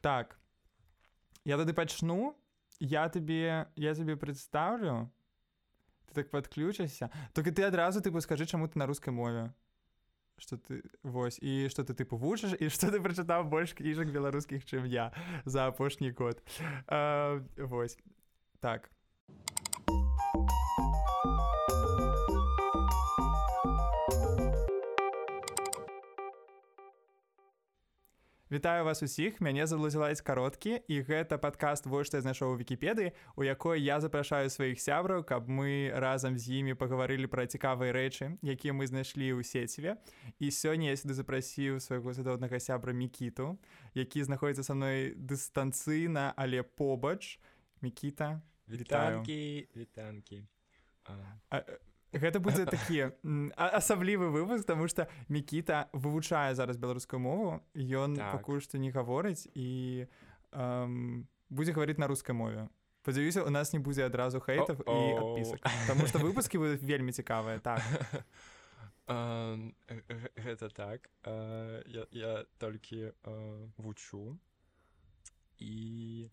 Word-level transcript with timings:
так. 0.00 0.38
Я 1.44 1.56
тады 1.56 1.72
пачну 1.72 2.36
я 2.80 3.08
табе 3.08 3.66
я 3.76 3.94
табе 3.94 4.16
прадстаўлю 4.16 5.10
ты 6.08 6.14
так 6.14 6.30
падключася 6.30 7.10
только 7.34 7.52
ты 7.52 7.64
адразу 7.64 8.00
тыпу 8.00 8.20
скажы 8.20 8.46
чаму 8.46 8.68
ты 8.68 8.78
на 8.78 8.86
рускай 8.86 9.12
мове. 9.12 9.54
Что 10.38 10.56
ты 10.56 10.82
вось 11.02 11.38
і 11.42 11.68
что 11.68 11.84
ты 11.84 11.94
тыпу 11.94 12.16
вучыш 12.16 12.54
і 12.60 12.68
что 12.68 12.90
ты 12.90 13.00
прачытаў 13.00 13.48
больш 13.50 13.74
кніжак 13.74 14.12
беларускіх 14.12 14.64
чым 14.64 14.86
я 14.86 15.12
за 15.44 15.66
апошні 15.66 16.12
год. 16.12 16.42
А, 16.86 17.40
вось. 17.56 17.98
Так 18.60 18.90
Вітаю 28.50 28.84
вас 28.84 29.02
усіх 29.02 29.40
мяне 29.40 29.66
залузілась 29.66 30.20
кароткі 30.24 30.80
і 30.88 31.02
гэта 31.04 31.36
падкаст 31.36 31.84
вось 31.86 32.08
што 32.08 32.16
я 32.16 32.24
знайшоў 32.24 32.54
у 32.54 32.56
вікіпедыі 32.56 33.12
у 33.36 33.44
якой 33.44 33.76
я 33.84 34.00
запрашаю 34.00 34.48
сваіх 34.48 34.80
сябраў 34.80 35.20
каб 35.28 35.52
мы 35.52 35.92
разам 35.92 36.38
з 36.40 36.56
імі 36.64 36.72
пагаварылі 36.72 37.28
пра 37.28 37.44
цікавыя 37.44 37.92
рэчы 37.92 38.40
якія 38.40 38.72
мы 38.72 38.88
знайшлі 38.88 39.36
ў 39.36 39.44
сеціве. 39.44 40.00
І 40.40 40.48
сёння 40.48 40.88
я 40.88 40.96
сюды 40.96 41.12
запрасіў 41.12 41.76
свайго 41.76 42.16
свядоднага 42.16 42.56
сябра 42.56 42.96
мікіту 42.96 43.60
які 43.92 44.24
знаходіцца 44.24 44.64
са 44.64 44.72
мной 44.72 45.12
дыстанцыйна 45.20 46.32
але 46.32 46.64
побач. 46.64 47.36
Мікіта 47.84 48.40
вітанкі 48.64 49.68
вітанкі 49.76 50.48
гэта 52.12 52.40
будзе 52.40 52.64
такі 52.74 53.12
асаблівы 53.56 54.30
выпуск 54.30 54.64
тому 54.64 54.88
что 54.88 55.06
мікіта 55.28 55.88
вывучае 55.92 56.54
зараз 56.54 56.76
беларускую 56.76 57.20
мову 57.20 57.60
ён 57.74 58.16
так. 58.16 58.32
пакуль 58.32 58.60
што 58.60 58.78
не 58.78 58.90
гаворыць 58.90 59.48
і 59.54 60.06
эм, 60.52 61.28
будзе 61.50 61.72
гаварыць 61.72 61.98
на 61.98 62.06
рускай 62.06 62.34
мове. 62.34 62.68
Спадзяюся 63.08 63.42
у 63.42 63.50
нас 63.50 63.72
не 63.72 63.78
будзе 63.78 64.04
адразу 64.04 64.40
хейтов 64.40 64.84
і 64.84 64.98
адпісак 65.16 65.64
Таму 65.88 66.04
што 66.06 66.20
выпускі 66.20 66.60
будуць 66.60 66.84
вельмі 66.84 67.12
цікавыя 67.12 67.56
так. 67.56 67.80
Гэта 70.36 70.68
так. 70.68 71.08
Я, 71.88 72.04
я 72.12 72.44
толькі 72.58 73.12
вучу. 73.78 74.36
І 75.58 76.28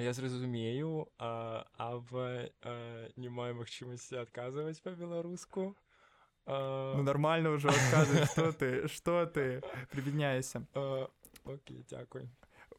я 0.00 0.12
зразумею 0.12 1.08
а, 1.18 1.66
а 1.76 1.96
в 1.96 2.50
а, 2.62 3.08
не 3.16 3.28
маю 3.28 3.54
магчымасці 3.56 4.22
адказваць 4.22 4.80
па-беларуску 4.82 5.76
ну, 6.46 7.02
нормально 7.02 7.56
ўжо 7.56 7.70
что 7.70 8.52
ты? 8.52 8.88
Что 8.88 9.26
ты? 9.26 9.62
Прибедняешься 9.90 10.66
Окей 11.44 11.84
дзякуй 11.88 12.28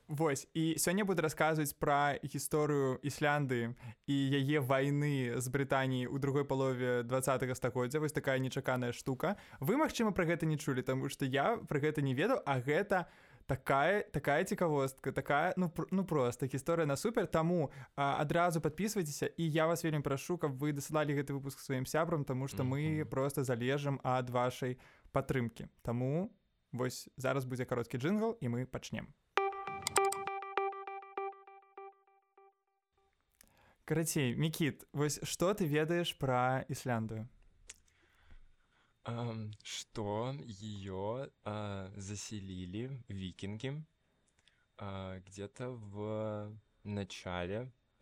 Вось 0.07 0.47
і 0.53 0.77
сёння 0.77 1.05
буду 1.05 1.25
расказваць 1.25 1.73
пра 1.73 2.21
гісторыю 2.21 3.01
ісланды 3.01 3.73
і 4.05 4.13
яе 4.13 4.61
вайны 4.61 5.41
з 5.41 5.45
Брытаніі 5.49 6.05
ў 6.05 6.21
другой 6.21 6.45
палове 6.45 7.01
два 7.01 7.21
стагоддзя. 7.25 7.99
Вось 7.99 8.13
такая 8.13 8.37
нечаканая 8.37 8.93
штука. 8.93 9.37
Вы 9.59 9.77
магчыма 9.77 10.13
пра 10.13 10.25
гэта 10.29 10.45
не 10.45 10.61
чулі 10.61 10.85
таму 10.85 11.09
што 11.09 11.25
я 11.25 11.57
пра 11.57 11.79
гэта 11.81 12.05
не 12.05 12.13
ведаў 12.13 12.37
а 12.45 12.61
гэта 12.61 13.09
у 13.09 13.25
такая 13.47 14.03
такая 14.11 14.43
цікавостка 14.43 15.11
такая 15.11 15.53
ну 15.57 15.69
пр 15.69 15.87
ну 15.91 16.05
просто 16.05 16.45
гісторыя 16.45 16.85
на 16.85 16.95
супер. 16.95 17.27
Таму 17.27 17.71
а, 17.95 18.21
адразу 18.21 18.61
подписывайтеся 18.61 19.29
і 19.37 19.51
я 19.51 19.67
вас 19.67 19.83
вельмі 19.83 20.01
прашу 20.01 20.37
каб 20.37 20.57
вы 20.57 20.73
дасылалі 20.73 21.13
гэты 21.13 21.33
выпуск 21.33 21.59
сваім 21.59 21.85
сябрам 21.85 22.25
тому 22.25 22.47
что 22.47 22.63
мы 22.63 22.81
mm 22.81 23.01
-hmm. 23.01 23.05
просто 23.05 23.41
залежым 23.41 23.99
ад 24.03 24.29
вашай 24.29 24.77
падтрымки 25.11 25.67
Таму 25.81 26.31
вось 26.71 27.09
зараз 27.17 27.45
будзе 27.45 27.65
кароткі 27.65 27.97
джингл 27.97 28.37
і 28.41 28.49
мы 28.49 28.65
пачнем. 28.65 29.07
Карацей 33.85 34.35
мікіт 34.35 34.87
вось 34.93 35.19
что 35.23 35.53
ты 35.53 35.67
ведаеш 35.67 36.13
пра 36.13 36.65
ісляндую 36.69 37.27
что 39.63 40.35
ее 40.43 41.29
а, 41.43 41.91
заселили 41.95 43.03
викинги 43.07 43.83
а, 44.77 45.19
где-то 45.19 45.69
в 45.69 46.51
начале 46.83 47.71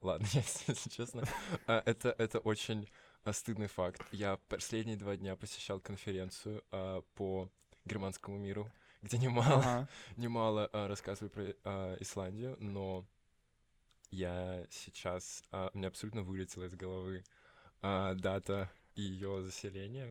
ладно 0.00 0.26
если 0.32 0.88
честно 0.88 1.24
а, 1.66 1.82
это 1.84 2.14
это 2.16 2.38
очень 2.38 2.88
стыдный 3.30 3.66
факт 3.66 4.02
я 4.10 4.38
последние 4.48 4.96
два 4.96 5.16
дня 5.16 5.36
посещал 5.36 5.80
конференцию 5.80 6.64
по 7.14 7.50
германскому 7.84 8.38
миру 8.38 8.70
где 9.02 9.18
немало 9.18 9.58
ага. 9.58 9.88
немало 10.16 10.70
рассказываю 10.72 11.30
про 11.30 11.96
исландию 12.00 12.56
но 12.58 13.04
я 14.10 14.66
сейчас 14.70 15.44
мне 15.74 15.88
абсолютно 15.88 16.22
вылетела 16.22 16.64
из 16.64 16.74
головы 16.74 17.22
дата 17.82 18.70
ее 18.96 19.42
заселение. 19.42 20.10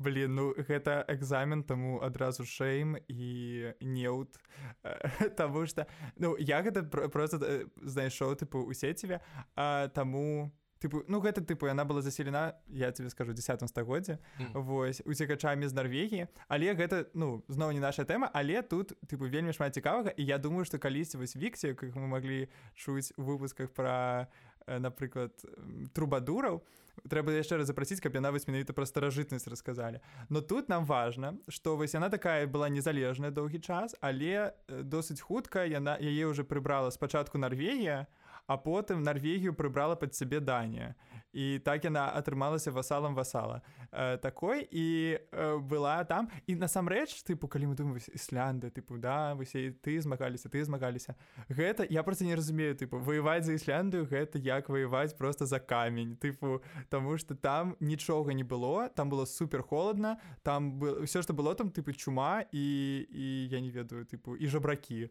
Блин 0.00 0.34
ну 0.34 0.54
гэта 0.56 1.04
экзамен 1.08 1.62
таму 1.62 2.00
адразу 2.00 2.46
шэйм 2.48 2.96
і 3.06 3.74
неут 3.80 4.38
Таму 5.36 5.66
что 5.66 5.86
ну 6.16 6.36
я 6.38 6.62
гэта 6.62 6.82
просто 6.84 7.36
э, 7.36 7.66
знайшоў 7.82 8.34
тыпу 8.40 8.64
у 8.64 8.72
сеціве 8.72 9.20
таму 9.92 10.50
тыпу 10.80 11.04
ну 11.06 11.20
гэта 11.20 11.44
тыпу 11.44 11.68
яна 11.68 11.84
была 11.84 12.00
заселена 12.00 12.56
я 12.66 12.90
тебе 12.92 13.10
скажу 13.10 13.32
десятым 13.32 13.68
стагоддзе 13.68 14.18
mm. 14.38 14.56
восьось 14.56 15.02
уцекачамі 15.04 15.68
з 15.68 15.76
Нарвегіі 15.76 16.26
але 16.48 16.72
гэта 16.72 17.04
ну 17.12 17.44
зноў 17.48 17.76
не 17.76 17.80
наша 17.80 18.08
тэма 18.08 18.30
але 18.32 18.62
тут 18.62 18.96
тыпу 19.04 19.28
вельмі 19.28 19.52
шмат 19.52 19.76
цікавага 19.76 20.16
і 20.16 20.24
я 20.24 20.38
думаю 20.38 20.64
што 20.64 20.80
калісьці 20.80 21.20
вось 21.20 21.36
віксе 21.36 21.74
как 21.74 21.92
мы 21.92 22.08
маглі 22.08 22.48
чуць 22.72 23.12
у 23.20 23.22
выпусках 23.28 23.68
пра 23.76 24.32
напрыклад 24.78 25.32
трубадураў 25.94 26.62
трэба 27.08 27.32
яшчэ 27.32 27.60
раз 27.60 27.70
запрасіць 27.70 28.00
каб 28.04 28.14
яна 28.14 28.30
вось 28.30 28.46
менавіта 28.46 28.76
пра 28.76 28.86
старажытнасць 28.86 29.48
расказалі 29.48 30.00
но 30.28 30.40
тут 30.40 30.68
нам 30.68 30.84
важна 30.84 31.34
што 31.48 31.76
вось 31.76 31.94
яна 31.94 32.10
такая 32.10 32.46
была 32.46 32.68
незалежная 32.68 33.30
доўгі 33.30 33.60
час 33.60 33.96
але 34.00 34.52
досыць 34.68 35.20
хутка 35.20 35.64
яна 35.64 35.96
яе 35.98 36.26
уже 36.26 36.44
прыбрала 36.44 36.90
спачатку 36.90 37.38
Нарвегія 37.38 38.06
а 38.46 38.56
потым 38.56 39.02
Нарвегію 39.02 39.54
прыбрала 39.54 39.96
пад 39.96 40.14
сябе 40.14 40.40
Данія 40.40 40.94
і 41.32 41.58
так 41.58 41.84
яна 41.84 42.10
атрымалася 42.14 42.70
васалам 42.70 43.14
васала 43.14 43.62
э, 43.92 44.18
такой 44.18 44.68
і 44.70 45.18
э, 45.32 45.58
была 45.58 46.04
там. 46.04 46.28
І 46.46 46.54
насамрэч 46.56 47.22
тыпу 47.24 47.48
калі 47.48 47.72
мы 47.72 47.74
думаю 47.74 48.00
іслянды 48.14 48.70
тыпу 48.70 48.98
да 48.98 49.34
высе 49.34 49.74
ты 49.82 50.00
змагаліся 50.00 50.48
ты 50.48 50.64
змагаліся 50.64 51.14
гэта 51.48 51.86
я 51.88 52.02
просто 52.02 52.24
не 52.24 52.34
разумею 52.34 52.74
тыпу 52.74 52.98
воеваць 52.98 53.44
за 53.44 53.52
ісландыю 53.54 54.06
гэта 54.06 54.38
як 54.38 54.68
воеваць 54.68 55.14
просто 55.14 55.46
за 55.46 55.60
камень. 55.60 56.16
Тыпу 56.16 56.62
тому 56.88 57.18
что 57.18 57.34
там 57.34 57.76
нічога 57.80 58.32
не 58.34 58.44
было 58.44 58.88
там 58.88 59.10
было 59.10 59.24
супер 59.24 59.62
холодно 59.62 60.18
там 60.42 60.78
было 60.78 61.06
все 61.06 61.22
что 61.22 61.34
было 61.34 61.54
там 61.54 61.70
тыпу 61.70 61.92
чума 61.92 62.44
і 62.52 63.06
і 63.10 63.48
я 63.48 63.60
не 63.60 63.70
ведаю 63.70 64.04
тыпу 64.04 64.36
і 64.36 64.46
жабракі 64.46 65.10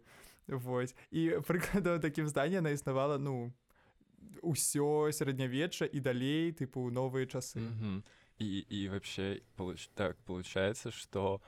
Вось 0.49 0.95
і 1.11 1.37
прыкладаў 1.47 1.99
такім 1.99 2.27
зданні 2.27 2.55
яна 2.61 2.69
існавала 2.73 3.17
ну 3.17 3.53
ўсё 4.41 5.11
сярэднявечча 5.11 5.85
і 5.85 5.99
далей 5.99 6.51
тыпу 6.51 6.89
новыя 6.91 7.25
часы 7.25 7.59
mm 7.59 7.73
-hmm. 7.79 8.03
і, 8.39 8.57
і 8.69 8.89
вообще 8.89 9.41
получ... 9.55 9.89
так 9.93 10.17
получается 10.25 10.91
что 10.91 11.41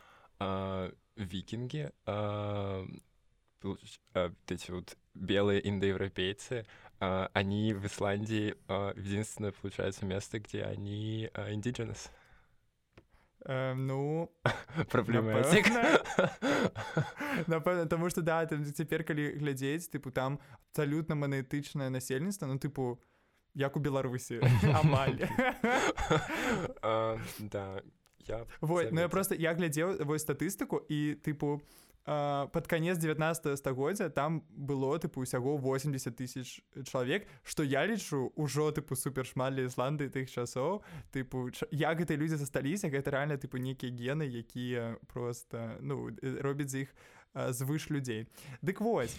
викинги 1.15 1.91
эти 4.47 4.71
вот 4.71 4.97
белые 5.13 5.67
индоевропейцы 5.69 6.65
они 7.33 7.73
в 7.73 7.85
Исландии 7.85 8.55
единственное 8.97 9.51
получается 9.51 10.05
место 10.05 10.39
где 10.39 10.63
они 10.63 11.29
индидженес 11.35 12.09
Э, 12.09 12.20
ну 13.47 14.31
праблематик 14.89 15.65
напэўна 17.47 17.87
таму 17.89 18.09
што 18.09 18.21
да 18.21 18.45
цяпер 18.45 19.03
калі 19.03 19.33
глядзець 19.41 19.89
тыпу 19.89 20.11
там 20.13 20.37
абсалютна 20.69 21.15
манетычнае 21.15 21.89
насельніцтва 21.89 22.47
ну 22.47 22.61
тыпу 22.61 23.01
як 23.53 23.75
у 23.75 23.79
беларусі 23.79 24.39
амаль. 24.81 25.27
Да 27.39 27.81
я 28.27 28.45
вот 28.61 28.91
ну 28.91 29.01
я 29.01 29.09
просто 29.09 29.35
я 29.35 29.53
глядзеў 29.53 30.05
вось 30.05 30.21
статыстыку 30.21 30.77
і 30.89 31.17
тыпу 31.25 31.61
под 32.05 32.67
канец 32.67 32.97
19 32.97 33.57
стагоддзя 33.57 34.09
там 34.09 34.43
было 34.49 34.97
тыпу 34.97 35.21
усяго 35.21 35.57
80 35.57 36.15
тысяч 36.15 36.61
чалавек 36.83 37.27
што 37.43 37.63
я 37.63 37.85
лічу 37.85 38.33
ўжо 38.35 38.71
тыпу 38.71 38.95
супер 38.95 39.25
шмат 39.25 39.53
для 39.53 39.69
ісланды 39.69 40.09
тых 40.09 40.31
часоў 40.31 40.81
тыпу 41.13 41.51
як 41.69 41.97
гэтай 42.01 42.17
людзі 42.17 42.41
засталіся 42.41 42.89
гэта 42.89 43.13
рэальна 43.13 43.37
тыпу 43.37 43.61
нейкія 43.61 43.93
гены 43.93 44.25
якія 44.25 44.97
просто 45.13 45.77
ну 45.81 46.09
робяць 46.41 46.73
з 46.73 46.89
іх 46.89 46.95
звыш 47.33 47.89
людзей 47.89 48.27
дык 48.61 48.81
вось. 48.81 49.15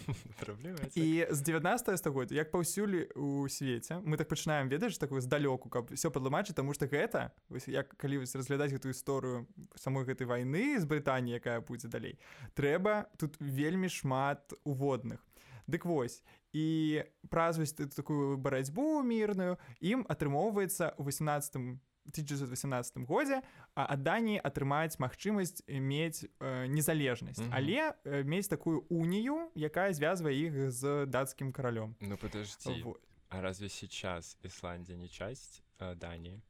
І 0.95 1.27
з 1.31 1.41
19 1.41 1.99
стагоддзя 1.99 2.35
як 2.37 2.51
паўсюль 2.51 3.09
у 3.17 3.49
свеце 3.49 4.01
мы 4.05 4.17
так 4.17 4.29
пачынаем 4.29 4.69
ведаеш 4.69 4.99
такую 4.99 5.21
здалёку 5.21 5.69
каб 5.69 5.93
все 5.95 6.11
падлумачыць 6.11 6.57
таму 6.57 6.75
што 6.75 6.87
гэта 6.87 7.33
вось 7.49 7.69
як 7.69 7.89
калі 7.97 8.23
вось 8.23 8.35
разглядаць 8.35 8.73
гэтую 8.73 8.93
гісторыю 8.93 9.47
самой 9.77 10.05
гэтай 10.05 10.27
вайны 10.27 10.79
з 10.79 10.85
Брытаніі 10.85 11.41
якая 11.41 11.61
будзе 11.61 11.89
далей 11.89 12.19
трэба 12.55 13.09
тут 13.17 13.37
вельмі 13.41 13.89
шмат 13.89 14.53
уводных. 14.65 15.25
Дык 15.67 15.85
вось 15.85 16.23
і 16.53 17.05
праз 17.31 17.59
вось 17.59 17.73
такую 17.73 18.37
барацьбу 18.37 19.03
мірную 19.03 19.57
ім 19.81 20.05
атрымоўваецца 20.09 20.95
у 20.99 21.05
18 21.09 21.81
1918 22.07 23.07
годзе 23.09 23.43
ад 23.75 24.03
Даніі 24.03 24.41
атрымаць 24.45 24.99
магчымасць 24.99 25.63
мець 25.69 26.25
э, 26.41 26.67
незалежнасць 26.69 27.41
mm 27.41 27.49
-hmm. 27.49 27.57
але 27.57 27.95
э, 28.05 28.25
мець 28.25 28.49
такую 28.49 28.85
унію 28.89 29.51
якая 29.55 29.93
звязвае 29.93 30.35
іх 30.47 30.71
з 30.71 31.07
дацкім 31.07 31.53
каралём 31.53 31.95
Ну 32.01 32.17
подожди. 32.17 32.83
Вот. 32.85 33.01
А 33.29 33.41
разве 33.41 33.69
сейчас 33.69 34.39
Ісландія 34.43 34.99
не 34.99 35.09
часть 35.09 35.63
э, 35.79 35.95
Даніі 35.97 36.41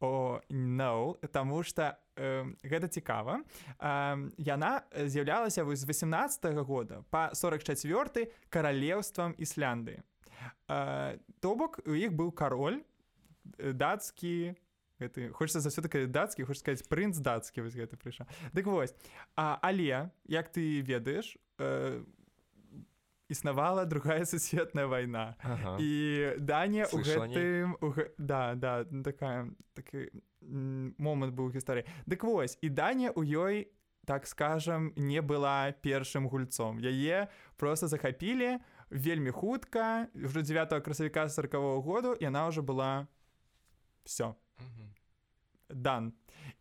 о 0.00 0.40
no 0.50 1.16
тому 1.32 1.62
что 1.62 1.96
э, 2.16 2.54
гэта 2.62 2.88
цікава 2.88 3.42
э, 3.78 4.30
яна 4.38 4.82
з'яўлялася 5.04 5.64
вось 5.64 5.78
з 5.78 5.84
18 5.84 6.44
-го 6.44 6.64
года 6.64 7.04
по 7.10 7.30
44 7.34 8.32
каралеўствам 8.48 9.34
Ісланды 9.38 10.02
э, 10.68 11.18
то 11.40 11.54
бок 11.54 11.80
у 11.86 11.94
іх 11.94 12.12
быў 12.12 12.32
кароль 12.32 12.82
дацкі 13.58 14.54
гэты 14.98 15.30
хочется 15.32 15.60
заўсёды 15.60 16.06
дацкі 16.06 16.44
хоч 16.44 16.58
сказать 16.58 16.88
прынц 16.88 17.18
дацкі 17.18 17.62
вось 17.62 17.74
гэта 17.74 17.96
прыйшла 17.96 18.26
дык 18.52 18.66
вось 18.66 18.94
а 19.36 19.58
але 19.62 20.10
як 20.26 20.50
ты 20.52 20.80
ведаеш 20.82 21.38
э, 21.58 22.04
існавала 23.28 23.84
другая 23.84 24.24
сусветная 24.32 24.86
вайна 24.86 25.36
ага. 25.42 25.76
і 25.80 26.34
Данія 26.38 26.86
у 26.92 26.98
гэтым 26.98 27.76
у, 27.80 27.94
да 28.18 28.54
да 28.54 28.84
такая 29.04 29.50
такі 29.74 30.10
момант 30.98 31.34
быў 31.34 31.54
гісторыі 31.54 31.86
дык 32.06 32.24
вось 32.24 32.58
і 32.60 32.68
Данія 32.70 33.10
у 33.14 33.22
ёй 33.22 33.70
так 34.08 34.26
скажам 34.26 34.92
не 34.96 35.20
была 35.20 35.70
першым 35.84 36.28
гульцом. 36.32 36.80
Яе 36.80 37.28
просто 37.56 37.88
захапілі 37.88 38.56
вельмі 38.88 39.30
хутка 39.30 40.08
ўжо 40.16 40.40
9 40.40 40.80
красавіка 40.80 41.28
сороквого 41.28 41.82
году 41.84 42.16
яна 42.16 42.48
ўжо 42.48 42.64
была 42.64 43.04
все 44.08 44.32
дан 45.68 46.12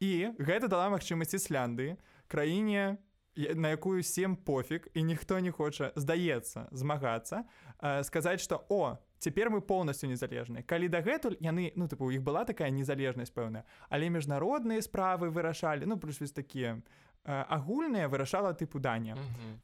і 0.04 0.36
гэта 0.38 0.68
дала 0.68 0.92
магчымасць 0.92 1.40
ісляндыі 1.40 1.96
краіне 2.28 2.98
на 3.38 3.70
якую 3.70 4.04
сем 4.04 4.36
пофіг 4.36 4.88
і 4.94 5.04
ніхто 5.04 5.40
не 5.40 5.52
хоча 5.52 5.92
здаецца 5.96 6.68
змагацца 6.72 7.46
э, 7.80 8.04
сказаць 8.04 8.42
что 8.42 8.66
о 8.70 8.98
цяпер 9.20 9.50
мы 9.50 9.62
полностью 9.62 10.10
незалежныя 10.10 10.64
калі 10.64 10.92
дагэтуль 10.92 11.38
яны 11.40 11.72
ну 11.76 11.88
тыпу 11.88 12.10
у 12.10 12.12
іх 12.12 12.22
была 12.22 12.44
такая 12.46 12.70
незалежнасць 12.70 13.32
пэўная 13.32 13.64
але 13.90 14.10
міжнародныя 14.10 14.82
справы 14.82 15.30
вырашалі 15.30 15.86
ну 15.86 15.98
плюс 15.98 16.20
вось 16.20 16.36
такія 16.36 16.82
агульныя 17.24 18.08
вырашала 18.08 18.54
тыпу 18.54 18.80
дання 18.80 19.16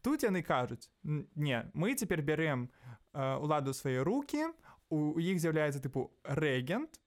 тут 0.01 0.23
яны 0.23 0.43
кажуць 0.43 0.89
не 1.03 1.65
мы 1.73 1.95
цяпер 1.95 2.21
бярем 2.21 2.69
уладу 3.13 3.73
свае 3.73 4.03
руки 4.03 4.47
у 4.89 5.19
іх 5.19 5.39
з'яўляецца 5.41 5.83
тыпу 5.83 6.13
рэгент 6.23 7.02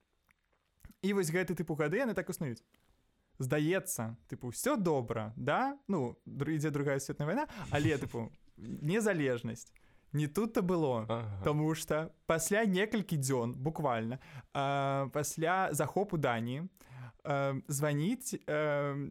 і 1.06 1.14
вось 1.14 1.30
гэты 1.30 1.54
тыпу 1.54 1.78
гады 1.78 2.02
яны 2.02 2.18
так 2.18 2.26
існуюць 2.34 2.66
здаецца 3.38 4.16
тыпу 4.28 4.50
все 4.50 4.76
добра 4.76 5.32
да 5.36 5.78
ну 5.88 6.18
ідзе 6.26 6.74
другая 6.74 6.98
светная 6.98 7.26
вайна 7.30 7.46
але 7.70 7.94
тыпу 8.00 8.28
незалежнасць 8.92 9.70
не 10.12 10.26
тут-то 10.26 10.62
было 10.62 11.04
ага. 11.08 11.42
Таму 11.44 11.74
что 11.74 12.10
пасля 12.26 12.64
некалькі 12.64 13.16
дзён 13.16 13.54
буквально 13.54 14.18
э, 14.54 15.10
пасля 15.12 15.68
захопу 15.72 16.16
дані 16.16 16.68
э, 17.24 17.60
званіць 17.68 18.34
э, 18.46 19.10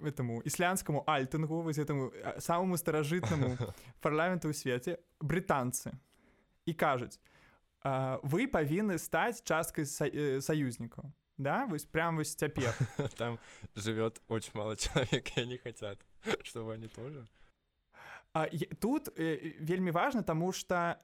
этому 0.00 0.40
ісландскому 0.42 1.04
альтынгу 1.06 1.62
вось 1.62 1.78
этому 1.78 2.12
самому 2.38 2.76
старажытнаму 2.76 3.58
парламенту 4.00 4.48
ў 4.48 4.54
свеце 4.54 4.98
брытанцы 5.20 5.92
і 6.64 6.72
кажуць 6.72 7.20
э, 7.84 8.18
вы 8.22 8.48
павінны 8.48 8.96
стаць 8.98 9.42
часткай 9.44 9.84
са, 9.84 10.08
э, 10.08 10.40
саюзнікаў 10.40 11.12
да 11.40 11.64
вось 11.66 11.84
прям 11.84 12.16
вось 12.16 12.34
цяпер 12.34 12.74
там 13.16 13.38
живет 13.74 14.20
очень 14.28 14.52
мало 14.54 14.76
человек 14.76 15.36
и 15.36 15.40
они 15.40 15.56
хотят 15.56 15.98
чтобы 16.42 16.74
они 16.74 16.88
тоже. 16.88 17.26
А, 18.32 18.46
тут 18.78 19.08
э, 19.18 19.56
вельмі 19.60 19.90
важно 19.90 20.22
тому 20.22 20.52
что 20.52 20.96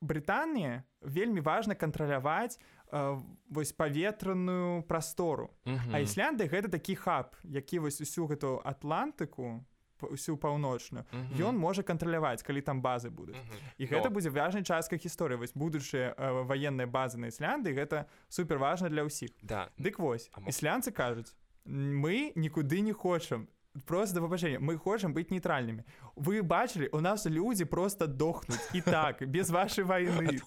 Брытанія 0.00 0.82
вельмі 1.00 1.40
важна 1.40 1.74
кантраляваць 1.74 2.58
э, 2.92 3.22
вось 3.48 3.72
паветраную 3.72 4.82
прастору 4.82 5.50
а 5.64 6.00
Іслянды 6.00 6.48
гэта 6.50 6.68
такі 6.68 6.94
хаб 6.94 7.36
які 7.44 7.78
вось 7.78 8.00
усю 8.00 8.26
гэту 8.26 8.60
атлантыку 8.64 9.64
усю 10.10 10.36
паўночную 10.36 11.04
ён 11.38 11.58
можа 11.58 11.82
кантраляваць 11.82 12.42
калі 12.42 12.60
там 12.60 12.82
базы 12.82 13.10
будуць 13.10 13.38
і 13.78 13.86
гэта 13.86 14.10
будзе 14.10 14.30
важнай 14.30 14.64
часткай 14.64 14.98
гісторыі 14.98 15.38
вось 15.38 15.54
будучыя 15.54 16.14
э, 16.16 16.42
ваенныя 16.46 16.86
базы 16.86 17.18
на 17.18 17.28
іслянды 17.28 17.72
гэта 17.72 18.06
супер 18.28 18.58
важна 18.58 18.88
для 18.88 19.04
ўсіх 19.04 19.30
да. 19.42 19.68
Дык 19.78 19.98
вось 19.98 20.30
іслянцы 20.46 20.92
кажуць 20.92 21.34
мы 21.64 22.32
нікуды 22.34 22.80
не 22.80 22.92
хочам 22.92 23.48
просто 23.86 24.20
выбачэння 24.20 24.60
мы 24.60 24.76
хочам 24.76 25.14
быць 25.14 25.30
нейтральнымі 25.30 25.84
вы 26.16 26.42
бачылі 26.42 26.88
у 26.92 27.00
нас 27.00 27.26
людзі 27.26 27.64
просто 27.64 28.06
дохнуць 28.06 28.68
і 28.74 28.80
так 28.80 29.24
без 29.26 29.50
вашай 29.50 29.84
вайны 29.90 30.38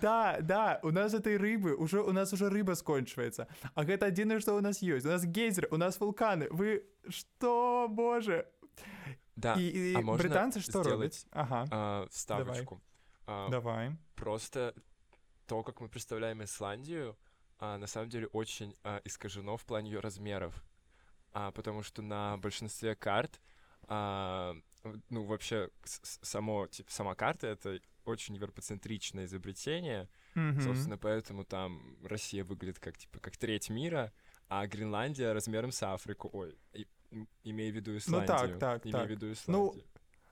да 0.00 0.38
да 0.40 0.80
у 0.82 0.90
нас 0.90 1.14
этой 1.14 1.36
рыбы 1.36 1.74
уже 1.74 2.00
у 2.00 2.12
нас 2.12 2.32
уже 2.32 2.48
рыба 2.48 2.74
скончваецца 2.74 3.46
а 3.74 3.84
гэта 3.84 4.06
адзінае 4.06 4.40
что 4.40 4.56
у 4.56 4.60
нас 4.60 4.82
ёсць 4.82 5.04
у 5.04 5.08
нас 5.08 5.24
гейзер 5.24 5.68
у 5.70 5.76
нас 5.76 6.00
вулканы 6.00 6.48
вы 6.50 6.82
что 7.08 7.86
боже 7.90 8.46
да 9.36 9.54
і, 9.54 9.92
і 9.92 9.96
британцы 10.16 10.60
что 10.60 10.82
робяць 10.82 11.26
ага 11.30 11.66
а, 11.70 12.06
ставочку 12.10 12.80
давай. 13.26 13.46
А, 13.46 13.50
давай 13.50 13.96
просто 14.14 14.74
то 15.46 15.62
как 15.62 15.80
мы 15.80 15.88
представляем 15.88 16.42
исландию 16.42 17.16
а, 17.58 17.78
на 17.78 17.86
самом 17.86 18.08
деле 18.08 18.26
очень 18.32 18.74
а, 18.82 19.00
искажено 19.04 19.56
в 19.56 19.64
плане 19.64 19.90
ее 19.90 20.00
размеров 20.00 20.54
а, 21.32 21.50
потому 21.50 21.82
что 21.82 22.02
на 22.02 22.36
большинстве 22.38 22.94
карт 22.94 23.40
а, 23.88 24.54
ну 25.10 25.24
вообще 25.24 25.70
само 25.84 26.66
типа 26.66 26.90
сама 26.90 27.14
карта 27.14 27.46
это 27.46 27.80
очень 28.05 28.35
европоцентричное 28.35 29.25
изобретение. 29.25 30.09
Mm-hmm. 30.35 30.61
Собственно, 30.61 30.97
поэтому 30.97 31.43
там 31.43 31.97
Россия 32.03 32.43
выглядит 32.43 32.79
как, 32.79 32.97
типа, 32.97 33.19
как 33.19 33.37
треть 33.37 33.69
мира, 33.69 34.11
а 34.47 34.67
Гренландия 34.67 35.33
размером 35.33 35.71
с 35.71 35.83
Африку. 35.83 36.29
Ой, 36.33 36.57
и, 36.73 36.87
имея 37.43 37.71
в 37.71 37.75
виду 37.75 37.95
Исландию. 37.97 38.53
Ну 38.53 38.59
так, 38.59 38.59
так, 38.59 38.85
имея 38.85 38.93
так. 38.93 39.07
в 39.07 39.11
виду 39.11 39.31
Исландию. 39.31 39.73
Ну... 39.75 39.83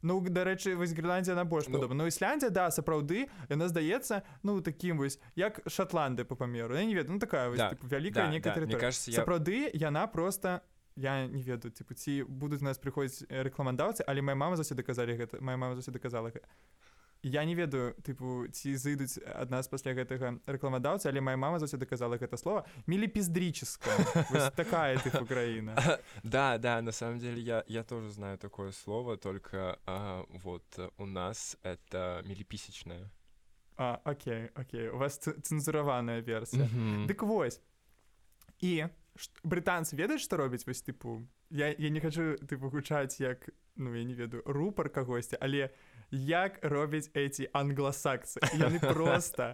Ну, 0.02 0.22
дарэчы 0.22 0.78
вось 0.78 0.94
Гренландія 0.94 1.36
на 1.36 1.44
больш 1.44 1.68
ну, 1.68 1.74
падобна 1.74 2.04
Ну 2.04 2.08
Ісляндія 2.08 2.50
да 2.50 2.72
сапраўды 2.72 3.28
яна 3.50 3.68
здаецца 3.68 4.24
ну 4.44 4.62
такім 4.62 4.98
вось 4.98 5.20
як 5.36 5.60
шотланды 5.68 6.24
по 6.24 6.36
памеру 6.36 6.76
я 6.76 6.86
не 6.86 6.96
ведаю 6.96 7.14
ну 7.14 7.20
такая 7.20 7.50
вось, 7.50 7.60
да, 7.60 7.70
типу, 7.70 7.88
вялікая 7.88 8.28
да, 8.28 8.32
некая 8.32 8.66
да, 8.66 8.80
кажется, 8.80 9.12
сапраўды 9.12 9.68
я... 9.74 9.92
яна 9.92 10.08
просто 10.08 10.62
я 10.96 11.28
не 11.28 11.44
ведаю 11.44 11.72
типу 11.72 11.94
ці 11.94 12.24
будуць 12.24 12.62
нас 12.62 12.80
прыходзіць 12.80 13.28
рэкламадаўцы 13.28 14.04
але 14.08 14.22
моя 14.22 14.36
мама 14.36 14.56
заўсёды 14.56 14.84
даказалі 14.84 15.20
гэта 15.20 15.42
моя 15.42 15.58
мама 15.58 15.76
заўсёды 15.76 16.00
даказала 16.00 16.32
я 17.24 17.46
не 17.46 17.56
ведаю 17.56 17.94
тыпу 18.04 18.48
ці 18.48 18.76
зайдуць 18.80 19.20
ад 19.36 19.52
нас 19.52 19.68
пасля 19.68 19.94
гэтага 19.94 20.40
рэкламадаўца 20.48 21.10
але 21.12 21.20
моя 21.22 21.36
мама 21.38 21.60
заўсёды 21.60 21.86
казала 21.86 22.18
гэта 22.18 22.38
слово 22.38 22.66
мелепіздрическая 22.88 24.52
такая 24.56 25.00
Украина 25.22 25.76
да 26.24 26.58
да 26.58 26.82
на 26.82 26.92
самом 26.92 27.20
деле 27.20 27.42
я 27.42 27.64
я 27.68 27.84
тоже 27.84 28.12
знаю 28.12 28.38
такое 28.38 28.72
слово 28.72 29.18
только 29.18 29.80
а, 29.86 30.26
вот 30.30 30.64
у 30.98 31.06
нас 31.06 31.58
это 31.64 32.24
мелепісечная 32.26 33.12
а, 33.78 34.00
Окей 34.04 34.50
Окей 34.56 34.88
у 34.90 34.98
вас 34.98 35.20
цэнзураваная 35.20 36.22
версія 36.22 36.70
дык 37.08 37.24
вось 37.24 37.60
і 38.62 38.88
брытанцы 39.44 39.96
ведаюць 39.96 40.24
што 40.24 40.38
робіць 40.38 40.66
вось 40.66 40.84
тыпу 40.84 41.28
я, 41.50 41.76
я 41.76 41.90
не 41.90 42.00
хочу 42.00 42.40
тыпу 42.48 42.72
гучаць 42.72 43.20
як 43.20 43.50
ну 43.76 43.94
я 43.94 44.04
не 44.04 44.14
ведаю 44.14 44.44
рупар 44.46 44.90
кагосьці 44.90 45.36
але 45.42 45.58
я 45.58 45.70
як 46.12 46.60
робяць 46.62 47.10
эти 47.14 47.50
англосаксы 47.54 48.40
яны 48.54 48.80
просто 48.94 49.54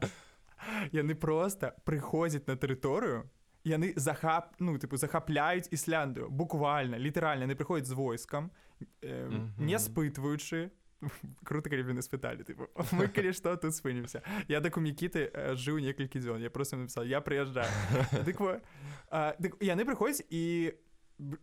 яны 0.92 1.16
просто 1.16 1.76
прыходзяць 1.86 2.48
на 2.48 2.56
тэрыторыю 2.56 3.30
яны 3.66 3.94
захап 3.96 4.56
ну 4.60 4.78
тыпу 4.78 4.98
захапляюць 4.98 5.68
ісляндыю. 5.72 6.30
Буквально 6.30 6.98
літаральна 6.98 7.50
яны 7.50 7.56
прыходзяць 7.56 7.90
з 7.90 7.94
войскам 7.94 8.52
э, 9.02 9.28
mm 9.28 9.32
-hmm. 9.32 9.66
не 9.66 9.80
спытваючы. 9.80 10.70
Круто 11.44 11.70
калі 11.70 11.84
яны 11.84 12.02
спыталі 12.02 12.44
тыпу. 12.44 12.68
Мы 12.92 13.08
калі 13.08 13.34
што 13.34 13.58
тут 13.58 13.76
спынімся 13.76 14.22
я 14.48 14.62
так 14.62 14.78
у 14.78 14.82
мікіты 14.82 15.32
э, 15.34 15.56
жыў 15.56 15.80
некалькі 15.80 16.20
дзён. 16.20 16.42
Я 16.42 16.50
просто 16.50 16.78
написал 16.78 17.04
я 17.04 17.22
прыязджаю 17.22 17.70
дык, 18.26 18.62
дык 19.40 19.58
яны 19.62 19.86
прыходзяць 19.86 20.26
і 20.30 20.74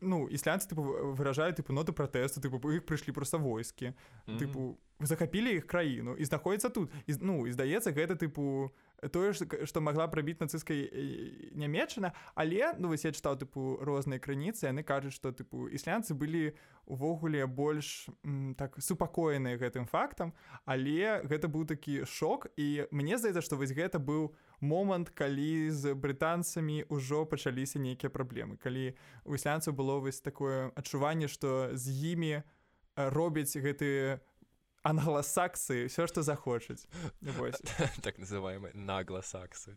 ну 0.00 0.28
ісландцы 0.28 0.68
типу 0.68 0.82
выражаюць 1.16 1.56
типу 1.56 1.72
ноты 1.72 1.92
пратэсту 1.92 2.40
типу 2.40 2.72
іх 2.72 2.84
прыйшлі 2.84 3.12
просто 3.12 3.38
войскі 3.38 3.86
mm 3.86 3.94
-hmm. 4.26 4.38
типу 4.38 4.78
захапілі 5.00 5.56
іх 5.56 5.66
краіну 5.66 6.14
і 6.16 6.24
знаходіцца 6.24 6.68
тут. 6.68 6.90
І 7.06 7.14
ну 7.20 7.46
і 7.46 7.52
здаецца 7.52 7.92
гэта 7.92 8.14
тыпу 8.14 8.70
тое 9.10 9.32
што 9.66 9.80
магла 9.80 10.08
прабіць 10.08 10.40
нацысцкай 10.40 10.90
нямецчына 11.54 12.12
але 12.34 12.74
ну 12.78 12.88
вось 12.88 13.04
я 13.04 13.10
чытаў 13.10 13.36
тыпу 13.36 13.84
розныя 13.84 14.20
крыніцы 14.20 14.66
яны 14.66 14.82
кажуць 14.82 15.14
што 15.14 15.32
тыпу 15.32 15.68
ісландцы 15.68 16.14
былі 16.14 16.52
увогуле 16.86 17.46
больш 17.46 18.08
м, 18.24 18.54
так 18.54 18.76
супакоеныя 18.78 19.58
гэтым 19.58 19.86
фактам. 19.86 20.32
Але 20.64 21.22
гэта 21.24 21.48
быў 21.48 21.66
такі 21.66 22.04
шок. 22.04 22.46
І 22.56 22.86
мне 22.90 23.18
здаецца 23.18 23.40
што 23.40 23.56
вось 23.56 23.72
гэта 23.72 23.98
быў 23.98 24.34
момант 24.62 25.10
калі 25.10 25.70
з 25.74 25.92
брытанцамі 25.98 26.86
ўжо 26.88 27.26
пачаліся 27.26 27.82
нейкія 27.82 28.14
праблемы 28.14 28.56
калі 28.56 28.94
у 29.26 29.34
ісландцаў 29.34 29.74
было 29.74 29.98
вось 29.98 30.22
такое 30.22 30.70
адчуванне 30.78 31.26
што 31.26 31.74
з 31.74 31.90
імі 31.90 32.46
робяць 32.96 33.58
гэтыя 33.58 34.22
англосаксы 34.86 35.90
все 35.90 36.06
что 36.06 36.22
захочуць 36.22 36.86
так 38.06 38.18
называемые 38.22 38.70
наглосаксы 38.74 39.74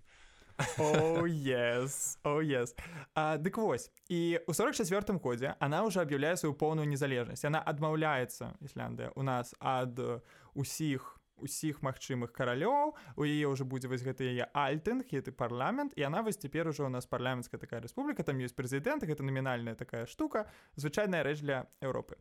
oh, 0.78 1.26
yes. 1.50 2.18
oh, 2.24 2.42
yes. 2.42 2.78
дык 3.42 3.58
вось 3.58 3.92
і 4.10 4.40
у 4.48 4.54
44 4.54 5.20
годзе 5.20 5.56
она 5.60 5.84
уже 5.84 6.02
аб'яўляе 6.02 6.38
сваю 6.38 6.54
поўную 6.54 6.88
незалежнасць 6.88 7.46
она 7.46 7.60
адмаўляецца 7.60 8.54
Ісляндыя 8.62 9.12
у 9.16 9.24
нас 9.24 9.54
ад 9.60 10.00
усіх 10.54 11.15
усіх 11.38 11.82
магчымых 11.84 12.32
каралёў 12.32 12.96
у 13.16 13.24
яе 13.28 13.48
ўжо 13.52 13.68
будзе 13.68 13.92
вось 13.92 14.04
гэты 14.06 14.32
яе 14.32 14.48
альтынг 14.54 15.08
гэты 15.12 15.32
парламент 15.32 15.94
і 15.96 16.08
она 16.08 16.22
вось 16.22 16.40
цяпер 16.40 16.68
ужо 16.68 16.86
у 16.86 16.90
нас 16.90 17.06
парламенцкая 17.06 17.60
такая 17.60 17.82
рэспубліка 17.82 18.24
там 18.24 18.40
ёсць 18.40 18.56
прэзідэнт 18.56 19.04
гэта 19.04 19.24
намінальная 19.24 19.76
такая 19.76 20.06
штука 20.06 20.48
звычайная 20.76 21.24
рэч 21.24 21.42
для 21.42 21.68
Еўропы. 21.82 22.16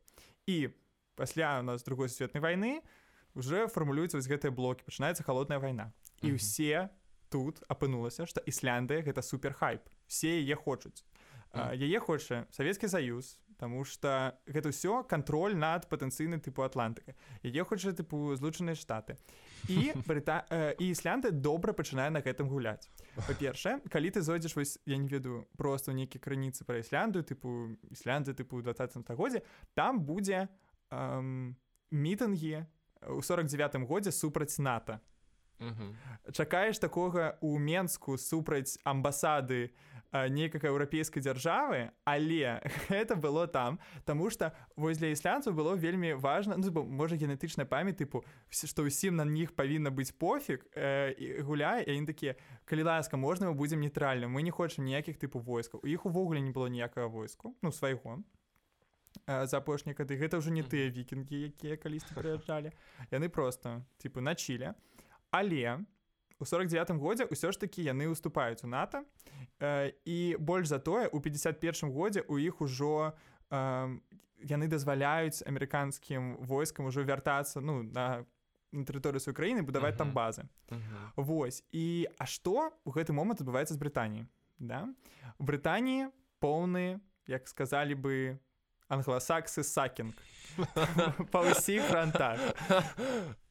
І 0.47 0.75
пасля 1.15 1.61
у 1.61 1.63
нас 1.63 1.83
другой 1.85 2.09
сусветнай 2.09 2.43
войны 2.43 2.83
уже 3.35 3.67
фармулююцца 3.69 4.19
вось 4.19 4.31
гэтыя 4.31 4.51
блокі 4.51 4.85
пачынаецца 4.85 5.23
холодная 5.23 5.59
вайна. 5.59 5.93
І 6.23 6.35
ўсе 6.35 6.91
тут 7.31 7.63
апынулася 7.69 8.27
што 8.27 8.43
Ісляндыя 8.47 9.03
гэта 9.03 9.23
супер 9.23 9.55
хайп. 9.55 9.83
Все 10.07 10.39
яе 10.43 10.55
хочуць. 10.55 11.07
Яе 11.55 11.99
хоча 12.03 12.47
савецкі 12.51 12.91
саюз 12.91 13.39
Таму 13.65 13.81
что 13.89 14.37
гэта 14.45 14.69
ўсё 14.69 15.09
кантроль 15.09 15.57
над 15.57 15.89
патэнцыйны 15.89 16.37
тыпу 16.37 16.69
атлантыка. 16.69 17.17
Яе 17.41 17.65
хоча 17.65 17.97
тыпу 17.97 18.37
злучаныя 18.37 18.77
штаты. 18.77 19.17
І 19.73 19.97
брыта 20.05 20.45
і 20.77 20.93
іслянды 20.93 21.33
добра 21.33 21.73
пачынае 21.73 22.13
на 22.13 22.21
гэтым 22.21 22.45
гуляць. 22.45 22.93
Па-першае 23.25 23.81
калі 23.89 24.13
ты 24.13 24.21
зойдзеш 24.21 24.53
вось 24.53 24.77
я 24.85 25.01
не 25.01 25.09
ведаю 25.09 25.49
просто 25.57 25.97
нейкія 25.97 26.21
крыніцы 26.21 26.69
пра 26.69 26.85
ісландыю 26.85 27.25
тыпу 27.25 27.73
іслянды 27.89 28.37
тыпу 28.37 28.61
20 28.61 29.01
стагодзе 29.01 29.41
там 29.73 30.05
будзе 30.05 30.53
эм, 30.93 31.57
мітынгі 31.89 32.69
у 33.09 33.25
49 33.25 33.89
годзе 33.89 34.13
супраць 34.13 34.61
нато 34.61 35.01
чакаеш 36.33 36.79
такога 36.79 37.39
у 37.41 37.59
менску 37.59 38.17
супраць 38.19 38.79
амбасады 38.85 39.71
некага 40.31 40.71
еўрапейскай 40.71 41.23
дзяржавы 41.23 41.91
але 42.05 42.63
это 42.89 43.17
было 43.17 43.47
там 43.47 43.81
Таму 44.05 44.31
что 44.31 44.53
вось 44.77 44.99
для 44.99 45.11
ісландцаў 45.11 45.55
было 45.55 45.75
вельмі 45.75 46.15
важно 46.15 46.57
ну, 46.57 46.85
можа 46.85 47.17
генетычная 47.17 47.67
памяць 47.67 47.99
тыпу 47.99 48.25
што 48.51 48.87
ўсім 48.87 49.17
на 49.17 49.25
них 49.25 49.55
павінна 49.55 49.91
быць 49.91 50.15
пофіг 50.15 50.63
э, 50.75 51.43
гуляе 51.43 51.83
і 51.83 52.07
такія 52.07 52.37
калі 52.65 52.83
ласка 52.83 53.17
можна 53.17 53.51
мы 53.51 53.55
будзем 53.55 53.81
нейтральным 53.81 54.31
мы 54.31 54.43
не 54.43 54.51
хочам 54.51 54.85
ніякіх 54.85 55.19
тыпу 55.19 55.43
войскаў 55.43 55.81
у 55.83 55.87
іх 55.87 56.07
увогуле 56.07 56.41
не 56.41 56.51
было 56.51 56.69
ніякага 56.69 57.07
войску 57.07 57.55
ну 57.63 57.73
свайго 57.73 58.23
за 59.27 59.59
апошнія 59.59 59.95
кады. 59.95 60.19
Гэта 60.19 60.43
ўжо 60.43 60.51
не 60.51 60.63
тыя 60.67 60.91
вікінгі 60.91 61.55
якія 61.55 61.79
калісьці 61.79 62.19
прыязджалі. 62.19 62.75
Яны 63.15 63.31
просто 63.31 63.87
типу 63.99 64.21
начілі 64.21 64.75
але 65.35 65.83
у 66.39 66.45
49 66.47 66.91
годзе 67.03 67.27
ўсё 67.27 67.51
ж 67.51 67.59
такі 67.59 67.83
яны 67.83 68.07
уступаюць 68.07 68.63
у 68.63 68.71
нато. 68.71 69.03
І 70.07 70.37
больш 70.39 70.71
за 70.71 70.79
тое 70.79 71.11
у 71.11 71.19
51 71.21 71.91
годзе 71.91 72.23
у 72.29 72.39
іх 72.39 72.63
ужо 72.63 73.19
яны 73.51 74.67
дазваляюць 74.71 75.43
амерыканскім 75.43 76.39
войскам 76.39 76.87
ужо 76.87 77.03
вяртацца 77.03 77.61
ну 77.61 77.83
на 77.83 78.27
на 78.75 78.83
тэрыторыю 78.83 79.23
сваёй 79.23 79.35
краіны 79.35 79.63
будаваць 79.63 79.95
uh 79.95 79.99
-huh. 79.99 79.99
там 79.99 80.13
базы. 80.13 80.43
Uh 80.69 80.79
-huh. 80.79 81.11
Вось 81.17 81.65
і 81.73 82.07
а 82.19 82.27
што 82.27 82.73
у 82.85 82.91
гэты 82.91 83.13
момант 83.13 83.41
адбываецца 83.41 83.75
з 83.75 83.79
Брытаніі 83.79 84.27
да? 84.59 84.89
Брытаніі 85.39 86.11
поўны 86.41 87.01
як 87.27 87.49
сказалі 87.49 87.95
бы 87.95 88.39
англосаксы 88.89 89.63
сакінг 89.63 90.15
па 91.33 91.41
ўсіх 91.41 91.83
фронтах 91.83 92.39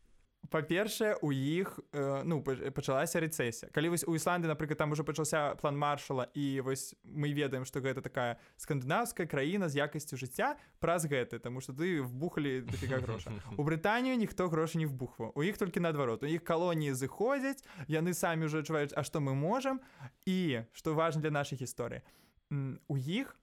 па-першае 0.50 1.16
у 1.22 1.32
іх 1.32 1.80
э, 1.92 2.24
ну 2.26 2.42
пачалася 2.44 3.20
рэцэсія. 3.20 3.72
Калі 3.72 3.94
вось 3.94 4.04
у 4.08 4.16
ісланды 4.16 4.48
напрыклад 4.48 4.78
там 4.78 4.92
уже 4.92 5.04
пачаўся 5.04 5.56
план 5.62 5.78
маршала 5.78 6.28
і 6.34 6.62
вось 6.62 6.96
мы 7.04 7.34
ведаем 7.34 7.66
што 7.66 7.80
гэта 7.80 8.02
такая 8.02 8.40
скандынаўская 8.58 9.28
краіна 9.28 9.70
з 9.70 9.80
якасцю 9.80 10.18
жыцця 10.18 10.56
праз 10.80 11.06
гэты 11.06 11.40
таму 11.40 11.62
што 11.62 11.74
ты 11.74 12.02
вбухалі 12.02 12.62
дафіга 12.68 13.00
гроша. 13.00 13.32
У 13.58 13.64
брытанію 13.64 14.16
ніхто 14.18 14.50
грошы 14.50 14.78
не 14.78 14.86
вбухва 14.86 15.32
у 15.36 15.44
іх 15.44 15.58
толькі 15.58 15.80
наадварот. 15.80 16.24
У 16.24 16.28
іх 16.28 16.44
калоніі 16.44 16.94
зыходзяць 16.94 17.64
яны 17.88 18.14
самі 18.14 18.48
ўжо 18.48 18.64
адчуваюць 18.64 18.94
А 18.94 19.04
што 19.04 19.20
мы 19.20 19.34
можам. 19.34 19.80
І 20.26 20.64
што 20.74 20.94
важна 20.94 21.22
для 21.22 21.32
нашай 21.32 21.58
гісторыі 21.58 22.02
у 22.88 22.98
іх 22.98 23.36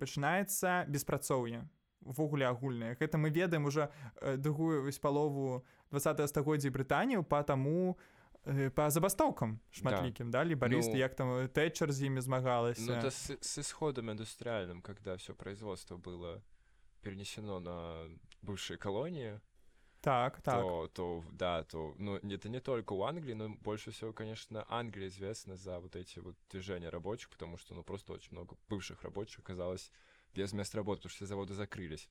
пачынаецца 0.00 0.84
беспрацоўе 0.90 1.64
увогуле 2.04 2.46
агульнае 2.46 2.96
гэта 3.00 3.18
мы 3.18 3.30
ведаем 3.30 3.64
уже 3.64 3.90
э, 4.20 4.36
другую 4.36 4.82
вось 4.82 4.98
палову 4.98 5.64
20 5.90 6.28
стагоддзя 6.28 6.70
брытанію 6.70 7.22
по 7.24 7.42
таму 7.42 7.98
э, 8.44 8.70
по 8.70 8.90
забастоўкам 8.90 9.60
шматлікім 9.70 10.30
да. 10.30 10.38
далі 10.38 10.54
барыс 10.54 10.88
ну, 10.88 10.96
як 10.96 11.14
там 11.14 11.48
тэчар 11.48 11.92
з 11.92 12.08
імі 12.08 12.20
змагалася 12.20 13.00
ну, 13.02 13.10
с, 13.10 13.36
с 13.40 13.58
исходом 13.58 14.10
индустриальным 14.10 14.82
когда 14.82 15.16
все 15.16 15.34
производство 15.34 15.96
было 15.96 16.42
перенесено 17.02 17.60
на 17.60 18.08
бывшие 18.42 18.78
колонии 18.78 19.40
так, 20.00 20.40
так. 20.40 20.62
То, 20.62 20.88
то, 20.88 21.24
да, 21.30 21.62
то, 21.64 21.94
ну, 21.98 22.16
это 22.16 22.48
не 22.48 22.60
только 22.60 22.94
у 22.94 23.02
Англии, 23.02 23.34
но 23.34 23.50
больше 23.50 23.90
всего, 23.90 24.14
конечно, 24.14 24.64
Англия 24.70 25.08
известна 25.08 25.56
за 25.56 25.78
вот 25.78 25.94
эти 25.94 26.20
вот 26.20 26.36
движения 26.50 26.88
рабочих, 26.88 27.28
потому 27.28 27.58
что, 27.58 27.74
ну, 27.74 27.82
просто 27.82 28.14
очень 28.14 28.32
много 28.32 28.56
бывших 28.70 29.02
рабочих 29.02 29.40
оказалось 29.40 29.92
без 30.34 30.52
мест 30.52 30.74
работы, 30.74 31.02
потому 31.02 31.10
что 31.10 31.16
все 31.16 31.26
заводы 31.26 31.54
закрылись. 31.54 32.08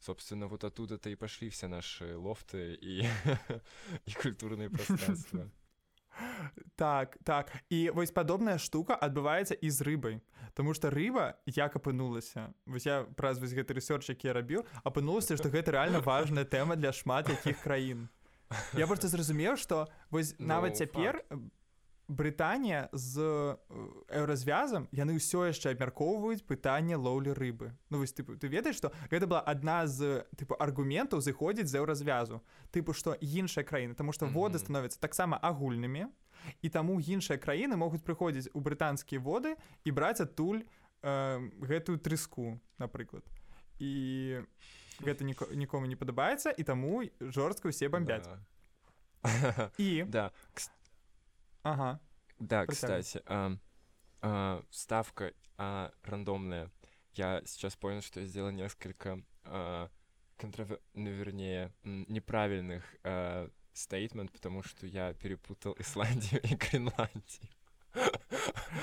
Собственно, 0.00 0.48
вот 0.48 0.64
оттуда-то 0.64 1.10
и 1.10 1.14
пошли 1.14 1.48
все 1.48 1.68
наши 1.68 2.16
лофты 2.16 2.74
и, 2.74 3.06
и 4.06 4.12
культурные 4.12 4.68
пространства. 4.68 5.50
Так, 6.76 7.18
так. 7.24 7.52
І 7.70 7.90
вось 7.90 8.10
падобная 8.10 8.58
штука 8.58 8.98
адбываецца 9.00 9.54
і 9.54 9.70
з 9.70 9.80
рыбай. 9.80 10.20
Таму 10.54 10.74
што 10.74 10.90
рыба 10.90 11.38
як 11.46 11.76
апынулася. 11.76 12.52
Вось 12.66 12.86
я 12.86 13.06
праз 13.16 13.38
вось 13.38 13.54
гэты 13.54 13.72
рэсёрч, 13.78 14.10
які 14.10 14.28
я 14.28 14.34
рабіў, 14.34 14.66
апынулася, 14.84 15.36
што 15.36 15.48
гэта 15.48 15.72
рэальна 15.72 16.02
важная 16.04 16.44
тэма 16.44 16.76
для 16.76 16.92
шмат 16.92 17.30
якіх 17.30 17.62
краін. 17.62 18.08
Я 18.76 18.86
проста 18.86 19.08
зразумеў, 19.08 19.56
што 19.56 19.88
вось 20.10 20.34
no, 20.36 20.46
нават 20.52 20.76
цяпер 20.76 21.24
факт. 21.28 21.61
Брытанія 22.08 22.90
з 22.92 23.22
еўразвязам 24.10 24.88
яны 24.92 25.16
ўсё 25.16 25.46
яшчэ 25.48 25.72
абмяркоўваюць 25.72 26.42
пытанне 26.42 26.98
лоўлі 26.98 27.32
рыбы. 27.32 27.72
Ну 27.88 28.02
вось 28.02 28.12
ты, 28.12 28.26
ты 28.26 28.50
ведаеш 28.50 28.76
што 28.82 28.90
гэта 29.08 29.30
была 29.30 29.40
адна 29.40 29.86
з 29.86 30.26
тыпу 30.36 30.58
аргументаў 30.58 31.22
зыходзіць 31.22 31.70
з 31.70 31.78
еўразвязу 31.78 32.42
тыпу 32.74 32.92
што 32.92 33.14
іншыя 33.16 33.62
краіны 33.62 33.94
тому 33.94 34.12
што 34.12 34.26
воды 34.26 34.58
становяцца 34.58 34.98
таксама 35.00 35.38
агульнымі 35.38 36.10
і 36.60 36.68
таму 36.68 36.98
іншыя 36.98 37.38
краіны 37.38 37.78
могуць 37.78 38.02
прыходзіць 38.02 38.50
у 38.52 38.60
брытанскія 38.60 39.22
воды 39.22 39.54
і 39.86 39.90
браць 39.94 40.20
адтуль 40.20 40.66
э, 41.06 41.38
гэтую 41.62 42.02
трыску 42.02 42.58
напрыклад. 42.82 43.22
І 43.78 44.42
гэта 45.00 45.24
ніко, 45.24 45.48
нікому 45.54 45.86
не 45.86 45.96
падабаецца 45.96 46.50
і 46.50 46.62
таму 46.66 47.06
жорстка 47.20 47.70
ўсе 47.70 47.88
бомбяць 47.88 48.26
да. 48.26 49.70
і 49.78 50.04
да. 50.10 50.30
Кстати 50.52 50.81
Ага. 51.62 52.00
Да, 52.38 52.66
кстати, 52.66 53.22
а, 53.26 53.56
а, 54.20 54.62
ставка 54.70 55.32
а, 55.58 55.92
рандомная. 56.02 56.70
Я 57.14 57.42
сейчас 57.46 57.76
понял, 57.76 58.02
что 58.02 58.20
я 58.20 58.26
сделал 58.26 58.50
несколько 58.50 59.22
а, 59.44 59.88
контровер... 60.36 60.80
ну, 60.94 61.10
вернее, 61.10 61.72
неправильных 61.84 62.82
а, 63.04 63.48
стейтмент, 63.72 64.32
потому 64.32 64.62
что 64.62 64.86
я 64.86 65.14
перепутал 65.14 65.76
Исландию 65.78 66.40
и 66.42 66.54
Гренландию. 66.54 67.48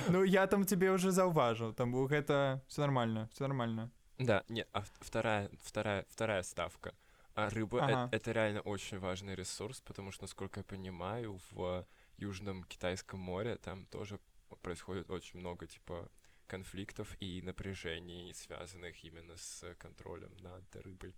Ну, 0.07 0.23
я 0.23 0.45
там 0.47 0.65
тебе 0.65 0.91
уже 0.91 1.11
зауважил, 1.11 1.73
там 1.73 1.95
это 2.07 2.63
все 2.67 2.81
нормально, 2.81 3.27
все 3.33 3.47
нормально. 3.47 3.91
Да, 4.19 4.43
нет, 4.47 4.67
а 4.71 4.83
вторая, 4.99 5.49
вторая, 5.63 6.05
вторая 6.09 6.43
ставка. 6.43 6.93
А 7.33 7.49
рыба 7.49 7.83
ага. 7.83 8.05
это, 8.05 8.15
это 8.15 8.31
реально 8.31 8.61
очень 8.61 8.99
важный 8.99 9.35
ресурс, 9.35 9.81
потому 9.81 10.11
что, 10.11 10.23
насколько 10.23 10.59
я 10.59 10.63
понимаю, 10.63 11.39
в 11.51 11.85
Южном 12.19 12.63
Китайском 12.63 13.19
море, 13.19 13.55
там 13.57 13.85
тоже 13.85 14.19
происходит 14.61 15.09
очень 15.09 15.39
много, 15.39 15.67
типа, 15.67 16.09
конфликтов 16.47 17.15
и 17.19 17.41
напряжений, 17.41 18.33
связанных 18.33 19.03
именно 19.03 19.37
с 19.37 19.75
контролем 19.77 20.31
над 20.41 20.75
рыбой. 20.75 21.13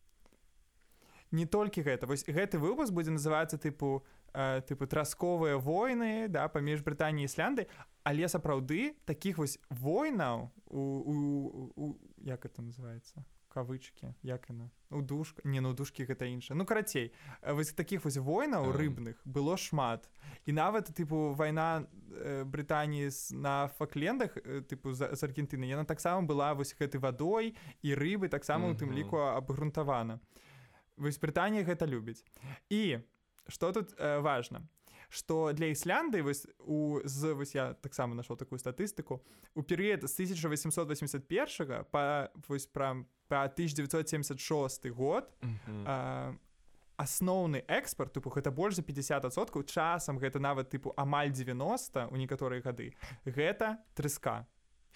Не 1.32 1.46
толькі 1.46 1.82
гэта 1.82 2.08
вось 2.08 2.26
гэты 2.28 2.60
выпуск 2.60 2.92
будзе 2.92 3.12
называцца 3.16 3.56
тыпу 3.58 4.04
э, 4.34 4.62
тыпу 4.68 4.84
трасковыя 4.86 5.56
войны 5.56 6.28
да 6.28 6.44
паміж 6.52 6.84
брытаніяй 6.84 7.32
ісляндды 7.32 7.72
але 8.04 8.28
сапраўды 8.28 9.00
таких 9.08 9.40
вось 9.40 9.56
войнаў 9.70 10.52
у, 10.68 10.82
у, 11.08 11.16
у 11.80 11.96
як 12.20 12.44
это 12.46 12.62
называется 12.62 13.24
кавычки 13.52 14.16
як 14.24 14.48
яна 14.50 14.72
у 14.90 15.02
душка 15.02 15.42
не 15.44 15.62
ну 15.62 15.74
душкі 15.74 16.08
гэта 16.08 16.26
інша. 16.26 16.56
Ну 16.56 16.66
карацей 16.66 17.12
вось 17.44 17.74
таких 17.74 18.04
вось 18.04 18.18
войнаў 18.18 18.72
рыбных 18.72 19.20
было 19.26 19.58
шмат. 19.58 20.10
І 20.46 20.56
нават 20.56 20.92
тыпу 20.96 21.36
вайна 21.36 21.88
э, 22.12 22.44
брытаніі 22.44 23.12
на 23.36 23.68
факлендах 23.78 24.38
э, 24.38 24.62
тыпу 24.64 24.94
з, 24.94 25.12
аргентыны 25.12 25.68
яна 25.68 25.86
таксама 25.86 26.28
была 26.28 26.54
вось 26.54 26.76
гэтай 26.76 27.00
вадой 27.00 27.56
і 27.82 27.96
рыбы 27.96 28.30
таксама 28.30 28.72
у 28.72 28.76
тым 28.76 28.92
ліку 28.92 29.20
абгрунтавана. 29.20 30.20
Вось 30.98 31.20
брытанія 31.20 31.64
гэта 31.64 31.88
любіць. 31.88 32.24
І 32.70 33.00
что 33.48 33.72
тут 33.72 33.96
э, 34.00 34.20
важно 34.20 34.68
что 35.12 35.52
для 35.52 35.68
ісланды 35.68 36.24
вось 36.24 36.48
у 36.60 37.02
з 37.04 37.34
вось 37.34 37.56
я 37.56 37.74
таксама 37.74 38.16
нашел 38.16 38.38
такую 38.38 38.60
статыстыку 38.60 39.22
у 39.54 39.62
перыяд 39.62 40.08
з 40.08 40.14
1881 40.14 41.84
по 41.92 42.32
вось 42.48 42.66
пра 42.66 42.96
по 42.96 43.21
1976 43.36 44.90
год 44.90 45.30
асноўны 47.02 47.64
экспорт 47.68 48.14
тыпу 48.14 48.30
гэта 48.30 48.52
больш 48.54 48.78
за 48.78 48.84
50соткаў 48.86 49.66
часам 49.66 50.20
гэта 50.22 50.40
нават 50.40 50.70
тыпу 50.70 50.94
амаль 50.98 51.32
90 51.34 52.10
у 52.12 52.16
некаторыя 52.16 52.62
гады 52.62 52.94
гэта 53.26 53.78
трыска. 53.96 54.46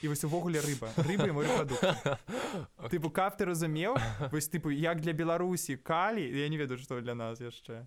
І 0.03 0.11
вось 0.11 0.25
увогуле 0.27 0.59
рыба. 0.59 0.91
Рыба 0.97 1.31
тыпу 2.91 3.09
кап 3.09 3.37
ты 3.39 3.45
разумеў 3.45 3.95
вось 4.31 4.51
тыпу 4.51 4.69
як 4.69 5.01
для 5.01 5.13
беларусі 5.13 5.77
калі 5.77 6.21
я 6.21 6.49
не 6.49 6.57
ведаю 6.57 6.77
што 6.77 7.01
для 7.01 7.15
нас 7.15 7.39
яшчэ. 7.39 7.85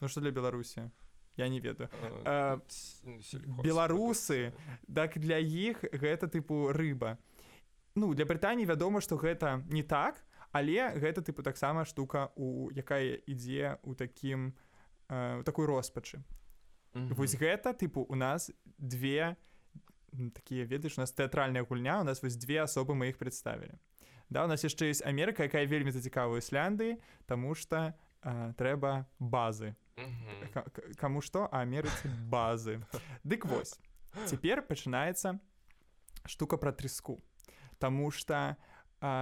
Ну 0.00 0.08
что 0.08 0.20
для 0.20 0.30
беларусі? 0.30 0.90
Я 1.36 1.48
не 1.48 1.60
ведаю. 1.60 1.88
Беларусы 3.62 4.52
так 4.86 5.18
для 5.18 5.38
іх 5.38 5.84
гэта 5.92 6.26
тыпу 6.26 6.72
рыба 6.72 7.18
ну 7.98 8.14
для 8.14 8.24
брытані 8.24 8.66
вядома 8.66 9.00
што 9.00 9.16
гэта 9.16 9.62
не 9.68 9.82
так 9.82 10.22
але 10.52 10.94
гэта 10.96 11.20
тыпу 11.20 11.42
таксама 11.42 11.84
штука 11.84 12.30
у 12.36 12.70
якая 12.70 13.20
ідзе 13.26 13.78
у 13.82 13.94
такім 13.94 14.54
э, 15.08 15.42
такой 15.44 15.66
роспачы. 15.66 16.22
Mm 16.94 17.08
-hmm. 17.08 17.14
вось 17.14 17.34
гэта 17.34 17.72
тыпу 17.72 18.06
у 18.08 18.14
нас 18.14 18.50
две 18.78 19.36
такія 20.34 20.64
ведаеш 20.64 20.98
у 20.98 21.00
нас 21.00 21.12
тэатральная 21.12 21.66
гульня 21.68 22.00
у 22.00 22.04
нас 22.04 22.22
вось 22.22 22.36
две 22.36 22.62
асобы 22.62 22.94
мы 22.94 23.08
іх 23.08 23.18
прадставілі. 23.18 23.74
Да 24.30 24.44
у 24.44 24.48
нас 24.48 24.64
яшчэ 24.64 24.88
есть 24.88 25.06
Амерыка 25.06 25.42
якая 25.42 25.66
вельмі 25.66 25.90
зацікавая 25.90 26.38
ісляндыі 26.38 26.96
тому 27.26 27.54
что 27.54 27.94
э, 28.22 28.54
трэба 28.54 29.06
базы. 29.20 29.74
Кому 30.96 31.20
што 31.20 31.48
Амерыцы 31.52 32.08
базы. 32.30 32.80
Дык 33.24 33.44
вось 33.44 33.80
цяпер 34.26 34.62
пачынаецца 34.62 35.38
штука 36.26 36.56
пра 36.56 36.72
трыску 36.72 37.20
Таму 37.78 38.10
што 38.10 38.56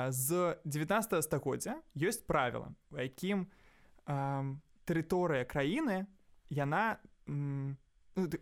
з 0.09 0.57
19 0.65 1.25
стагоддзя 1.25 1.77
ёсць 1.97 2.25
правіла, 2.25 2.73
у 2.91 2.97
якім 2.97 3.47
тэрыторыя 4.87 5.45
краіны 5.45 6.07
яна 6.49 6.99
ну, 7.27 7.77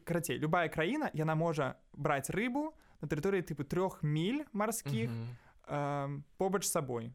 карацей 0.04 0.38
любая 0.38 0.68
краіна 0.68 1.10
яна 1.14 1.34
можа 1.34 1.74
браць 1.92 2.30
рыбу 2.30 2.70
на 3.00 3.08
тэрыторыі 3.08 3.42
тыпу 3.42 3.64
трох 3.64 4.02
міль 4.02 4.44
марскіх 4.52 5.10
mm 5.10 5.26
-hmm. 5.66 6.22
побач 6.36 6.64
сабой. 6.64 7.12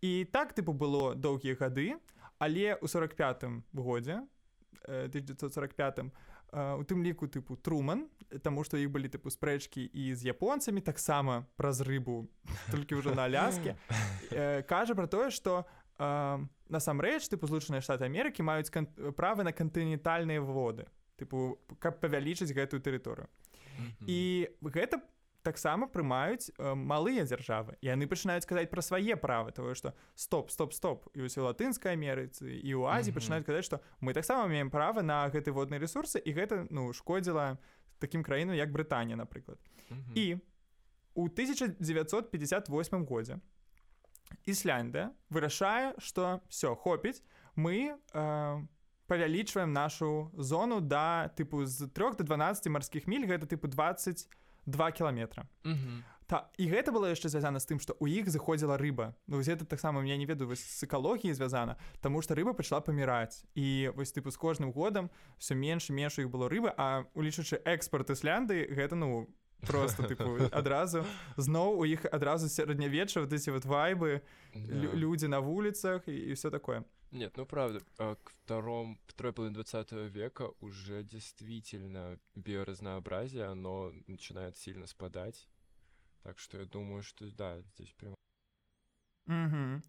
І 0.00 0.24
так 0.24 0.54
тыпу 0.54 0.72
было 0.72 1.14
доўгія 1.14 1.54
гады, 1.54 1.94
але 2.38 2.74
ў 2.74 2.88
45 2.88 3.44
годзе 3.74 4.22
1945 4.88 6.10
у 6.52 6.84
тым 6.84 7.00
ліку 7.00 7.26
тыпу 7.26 7.56
труман 7.56 8.08
таму 8.44 8.64
што 8.64 8.76
іх 8.76 8.92
былі 8.92 9.08
тыпу 9.08 9.32
спрэчкі 9.32 9.88
і 9.88 10.12
з 10.12 10.28
японцамі 10.28 10.84
таксама 10.84 11.48
праз 11.56 11.80
рыбу 11.80 12.28
толькі 12.72 13.00
ўжо 13.00 13.16
на 13.16 13.24
аляске. 13.24 13.76
Кажа 14.72 14.94
пра 14.94 15.08
тое 15.08 15.32
што 15.32 15.64
насамрэч 16.68 17.28
тыпу 17.32 17.48
злучаныя 17.48 17.84
штаты 17.84 18.04
Амерыкі 18.04 18.44
маюць 18.44 18.72
правы 19.16 19.44
на 19.44 19.52
кантынентальныя 19.52 20.40
воды 20.40 20.88
тыпу 21.16 21.60
каб 21.78 22.00
павялічыць 22.00 22.52
гэтую 22.52 22.80
тэрыторыю 22.84 23.28
і 24.04 24.48
гэта 24.60 25.00
таксама 25.42 25.86
прымаюць 25.90 26.50
э, 26.54 26.74
малыя 26.74 27.24
дзяржавы 27.26 27.76
яны 27.82 28.06
пачынаюць 28.06 28.46
казаць 28.46 28.70
пра 28.70 28.82
свае 28.82 29.16
правы 29.18 29.52
тое 29.52 29.74
што 29.74 29.92
стоп 30.14 30.50
стоп 30.54 30.72
стоп 30.72 31.08
і 31.14 31.26
ўсё 31.26 31.42
латынскай 31.46 31.98
Амерыцы 31.98 32.46
і 32.46 32.70
ў 32.78 32.86
Азіі 32.86 33.10
mm 33.10 33.14
-hmm. 33.14 33.18
пачынаюць 33.18 33.46
казаць 33.46 33.66
што 33.66 33.80
мы 34.00 34.14
таксама 34.14 34.48
маем 34.48 34.70
права 34.70 35.02
на 35.02 35.28
гэты 35.28 35.50
водныя 35.50 35.82
ресурсы 35.82 36.18
і 36.18 36.34
гэта 36.34 36.66
ну 36.70 36.92
шкодзіла 36.92 37.58
такім 37.98 38.22
краінам 38.22 38.56
як 38.56 38.70
Брытанія 38.70 39.16
напрыклад 39.16 39.58
mm 39.90 39.96
-hmm. 39.96 40.14
і 40.14 40.38
у 41.14 41.28
1958 41.28 43.04
годзе 43.04 43.38
Ісляндыя 44.46 45.10
вырашае 45.30 45.94
што 45.98 46.40
все 46.48 46.74
хопіць 46.74 47.22
мы 47.56 47.98
э, 48.14 48.66
павялічваем 49.06 49.72
нашу 49.72 50.30
зону 50.38 50.80
да 50.80 51.28
тыпу 51.36 51.66
з 51.66 51.88
3 51.88 52.16
до 52.16 52.24
12 52.24 52.66
марскіх 52.68 53.06
міль 53.06 53.26
гэта 53.26 53.46
тыпу 53.46 53.68
20 53.68 54.28
два 54.66 54.92
кіламетра 54.92 55.44
-hmm. 55.64 56.02
Та, 56.26 56.48
і 56.56 56.64
гэта 56.64 56.88
было 56.96 57.12
яшчэ 57.12 57.28
звязана 57.28 57.60
з 57.60 57.68
тым 57.68 57.76
што 57.76 57.92
у 58.00 58.08
іх 58.08 58.30
заходзіла 58.30 58.78
рыба 58.80 59.12
ну 59.28 59.42
гэта 59.44 59.68
таксама 59.68 60.00
я 60.00 60.16
не 60.16 60.24
ведаю 60.24 60.48
вось 60.48 60.64
з 60.64 60.86
экалогіі 60.88 61.34
звязана 61.34 61.76
Таму 62.00 62.22
што 62.22 62.34
рыба 62.34 62.54
пачала 62.54 62.80
паміраць 62.80 63.44
і 63.54 63.92
вось 63.96 64.16
тыпу 64.16 64.30
з 64.30 64.40
кожным 64.40 64.72
годам 64.72 65.10
все 65.38 65.54
менш 65.54 65.90
менш 65.90 66.18
іх 66.18 66.30
было 66.30 66.48
рыбы 66.48 66.72
а 66.76 67.04
улічачы 67.14 67.60
экспорт 67.64 68.10
іслянды 68.10 68.64
гэта 68.64 68.94
ну 68.94 69.28
просто 69.66 70.02
тыпу, 70.08 70.48
адразу 70.52 71.04
зноў 71.36 71.76
у 71.76 71.84
іх 71.84 72.06
адразу 72.08 72.48
сярэднявечча 72.48 73.20
вот 73.20 73.32
эти 73.32 73.50
вот 73.50 73.64
вайбы 73.64 74.22
yeah. 74.54 74.96
людзі 74.96 75.28
на 75.28 75.40
вуліцах 75.40 76.08
і, 76.08 76.16
і 76.16 76.32
все 76.32 76.50
такое 76.50 76.84
Нет, 77.12 77.36
ну 77.36 77.44
правда, 77.44 77.80
к 77.98 78.30
втором, 78.30 78.98
второй 79.06 79.32
половине 79.34 79.54
20 79.54 79.92
века 79.92 80.50
уже 80.60 81.04
действительно 81.04 82.18
биоразнообразие, 82.34 83.44
оно 83.44 83.92
начинает 84.06 84.56
сильно 84.56 84.86
спадать. 84.86 85.46
Так 86.22 86.38
что 86.38 86.58
я 86.58 86.64
думаю, 86.64 87.02
что 87.02 87.26
да, 87.30 87.60
здесь 87.60 87.92
прям... 87.92 88.14
Угу. 89.26 89.82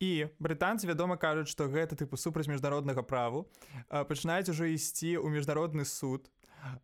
І 0.00 0.28
брытанцы 0.40 0.86
вядома 0.86 1.16
кажуць, 1.16 1.48
што 1.48 1.68
гэта 1.70 1.94
тыпу 1.94 2.16
супраць 2.18 2.48
міжнароднага 2.50 3.02
праву 3.02 3.46
пачынаюць 3.88 4.50
ужо 4.50 4.66
ісці 4.66 5.14
ў 5.22 5.30
міжнародны 5.30 5.84
суд. 5.86 6.26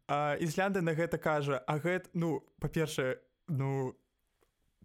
Ізлянда 0.07 0.81
на 0.81 0.94
гэта 0.94 1.18
кажа, 1.18 1.59
а 1.66 1.79
гэта 1.83 2.09
ну 2.14 2.46
па-першае, 2.61 3.18
ну 3.48 3.98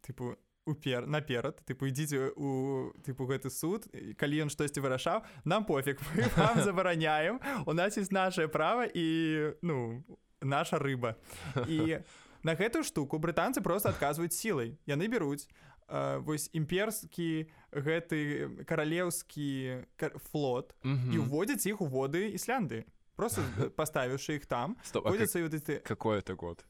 тыпу 0.01 0.35
упер 0.65 1.08
наперад 1.08 1.62
тыпу 1.65 1.86
ідзіце 1.86 2.34
у 2.36 2.91
тыпу 3.06 3.30
гэты 3.30 3.54
суд 3.54 3.86
калі 4.17 4.45
ён 4.45 4.49
штосьці 4.49 4.82
вырашаў 4.82 5.21
нам 5.45 5.65
пофіг 5.65 6.01
вам 6.38 6.62
забараняем 6.62 7.39
у 7.65 7.73
нас 7.73 7.97
есть 7.97 8.12
наше 8.12 8.47
право 8.47 8.86
і 8.86 9.54
ну 9.62 10.04
наша 10.41 10.78
рыба 10.80 11.15
і 11.69 12.01
на 12.43 12.56
гэтую 12.56 12.84
штуку 12.84 13.17
брытанцы 13.17 13.62
просто 13.62 13.89
адказваюць 13.89 14.34
сілай 14.34 14.78
яны 14.86 15.08
бяруць 15.08 15.45
э, 15.88 16.19
вось 16.19 16.49
імперскі 16.54 17.49
гэты 17.71 18.65
каралеўскі 18.65 19.86
флот 20.32 20.75
mm 20.84 20.97
-hmm. 20.97 21.13
і 21.13 21.17
уводзяць 21.17 21.65
іх 21.65 21.82
у 21.82 21.86
воды 21.86 22.34
іслянды 22.34 22.86
просто 23.15 23.41
паставіўшы 23.78 24.36
іх 24.36 24.45
там 24.45 24.78
Стоп, 24.84 25.04
как, 25.04 25.17
ты... 25.17 25.80
какой 25.80 26.19
это 26.19 26.36
год 26.36 26.65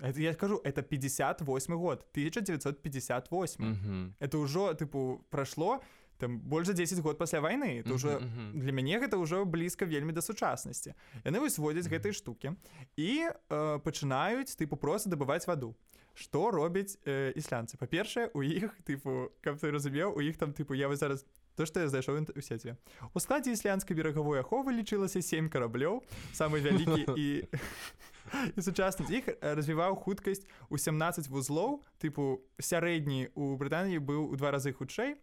Это, 0.00 0.20
я 0.20 0.34
скажу, 0.34 0.60
это 0.64 0.82
58 0.82 1.74
год, 1.76 2.06
1958. 2.12 3.64
Mm 3.64 3.74
-hmm. 3.74 4.12
Это 4.20 4.38
уже, 4.38 4.74
типу, 4.74 5.24
прошло 5.30 5.80
там 6.18 6.38
больше 6.38 6.72
10 6.72 7.00
год 7.00 7.18
пасля 7.18 7.40
войны. 7.40 7.80
Это 7.80 7.82
mm 7.82 7.90
-hmm, 7.90 7.94
уже, 7.94 8.08
mm 8.08 8.20
-hmm. 8.20 8.52
для 8.52 8.72
мяне 8.72 9.00
гэта 9.00 9.16
ўжо 9.16 9.44
блізка 9.44 9.86
вельмі 9.86 10.12
да 10.12 10.22
сучаснасці. 10.22 10.94
Яны 11.24 11.40
вось 11.40 11.58
водзяць 11.58 11.86
mm 11.86 11.92
-hmm. 11.92 12.00
гэтай 12.00 12.12
штукі 12.12 12.52
і 12.96 13.28
э, 13.50 13.78
пачынаюць, 13.78 14.56
тыпу, 14.58 14.76
просто 14.76 15.10
дабываць 15.10 15.46
ваду. 15.46 15.74
Што 16.14 16.50
робяць 16.50 16.98
э, 17.06 17.32
іслянцы? 17.36 17.76
Па-першае, 17.76 18.30
у 18.34 18.42
іх, 18.42 18.80
тыпу, 18.88 19.28
каб 19.40 19.56
ты 19.56 19.70
разумеў, 19.70 20.16
у 20.16 20.20
іх 20.20 20.36
там, 20.36 20.52
тыпу, 20.52 20.74
я 20.74 20.88
вось 20.88 20.98
зараз 20.98 21.26
то 21.56 21.66
што 21.66 21.80
я 21.80 21.88
зайшоў 21.88 22.20
у 22.36 22.42
сеце 22.44 22.76
у 23.14 23.20
складзе 23.20 23.52
ісландскай 23.56 23.96
берагавой 23.96 24.40
аховы 24.40 24.76
лічылася 24.76 25.22
семь 25.24 25.48
караблёў 25.48 26.02
самы 26.36 26.60
вялікі 26.60 27.16
і 27.16 27.26
і 28.56 28.60
сучасны 28.60 29.06
іх 29.10 29.28
развіваў 29.40 29.96
хуткасць 29.96 30.46
у 30.68 30.78
17 30.78 31.28
вузлоў 31.28 31.82
тыпу 32.02 32.42
сярэдні 32.58 33.30
у 33.34 33.54
Брытаніі 33.56 34.02
быў 34.02 34.30
у 34.30 34.36
два 34.36 34.50
разы 34.54 34.72
хутчэй 34.72 35.16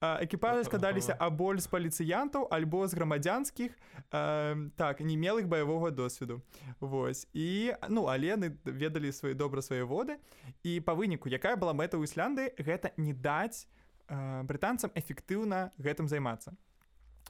экіпажы 0.00 0.64
складаліся 0.64 1.16
аболь 1.18 1.58
з 1.58 1.68
паліцыянтаў 1.72 2.48
альбо 2.52 2.86
з 2.86 2.94
грамадзянскіх 2.94 3.72
э, 3.72 4.70
так 4.76 5.00
не 5.00 5.16
мелых 5.16 5.48
баявога 5.48 5.90
досведу. 5.90 6.42
Вось. 6.80 7.26
І 7.32 7.72
ну 7.88 8.06
алены 8.08 8.56
ведалі 8.64 9.12
свае 9.12 9.34
добра 9.34 9.62
свае 9.62 9.84
воды. 9.84 10.20
І 10.62 10.80
па 10.80 10.92
выніку 10.92 11.32
якая 11.32 11.56
была 11.56 11.72
мэта 11.72 11.96
ў 11.96 12.04
Ісланды 12.04 12.52
гэта 12.60 12.92
не 12.96 13.14
даць 13.14 13.66
э, 14.08 14.42
брытанцам 14.44 14.92
эфектыўна 14.94 15.72
гэтым 15.80 16.08
займацца 16.08 16.52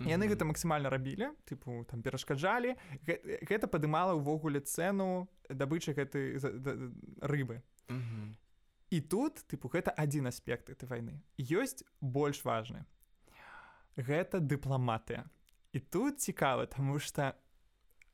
яны 0.04 0.28
гэта 0.28 0.44
максімальна 0.44 0.90
рабілі 0.90 1.32
тыпу 1.48 1.84
там 1.88 2.02
перашкаджалі 2.02 2.76
гэта 3.06 3.66
падымала 3.70 4.12
ўвогуле 4.18 4.60
цэну 4.60 5.28
дабычы 5.48 5.96
гэтай 5.96 6.36
рыбы. 7.22 7.62
І 8.90 9.00
тут 9.00 9.42
тыпу 9.48 9.72
гэта 9.72 9.90
адзін 9.90 10.28
аспект 10.28 10.68
этой 10.70 10.86
вайны 10.86 11.22
ёсць 11.38 11.82
больш 12.00 12.44
важны 12.44 12.84
гэта 13.96 14.40
дыпламатыя 14.40 15.24
і 15.72 15.80
тут 15.80 16.20
цікава 16.20 16.66
тому 16.66 16.98
что 16.98 17.34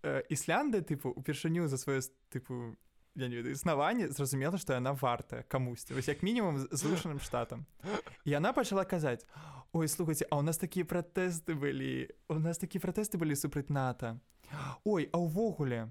э, 0.03 0.23
ісланды 0.31 0.83
тыпу 0.83 1.11
упершыню 1.11 1.67
за 1.67 1.77
сваё 1.77 2.01
тыпу 2.31 2.77
я 3.15 3.29
не 3.29 3.37
ведаю 3.37 3.55
існаванне 3.55 4.09
зразумела 4.09 4.59
што 4.59 4.73
яна 4.73 4.93
вартая 4.93 5.43
камусьці 5.43 5.95
вось 5.95 6.09
як 6.09 6.23
мінімум 6.23 6.59
злучаным 6.71 7.21
штатам. 7.21 7.67
Яна 8.25 8.53
пачала 8.53 8.85
казаць 8.85 9.27
ой 9.73 9.89
слухайте 9.89 10.27
а 10.31 10.37
у 10.37 10.43
нас 10.43 10.59
такія 10.59 10.85
пратэсты 10.85 11.57
былі 11.57 12.13
у 12.29 12.39
нас 12.39 12.59
такія 12.59 12.81
пратэсты 12.81 13.17
былі 13.17 13.37
супраць 13.37 13.73
ната 13.73 14.19
ой 14.85 15.09
а 15.13 15.19
ўвогуле 15.19 15.89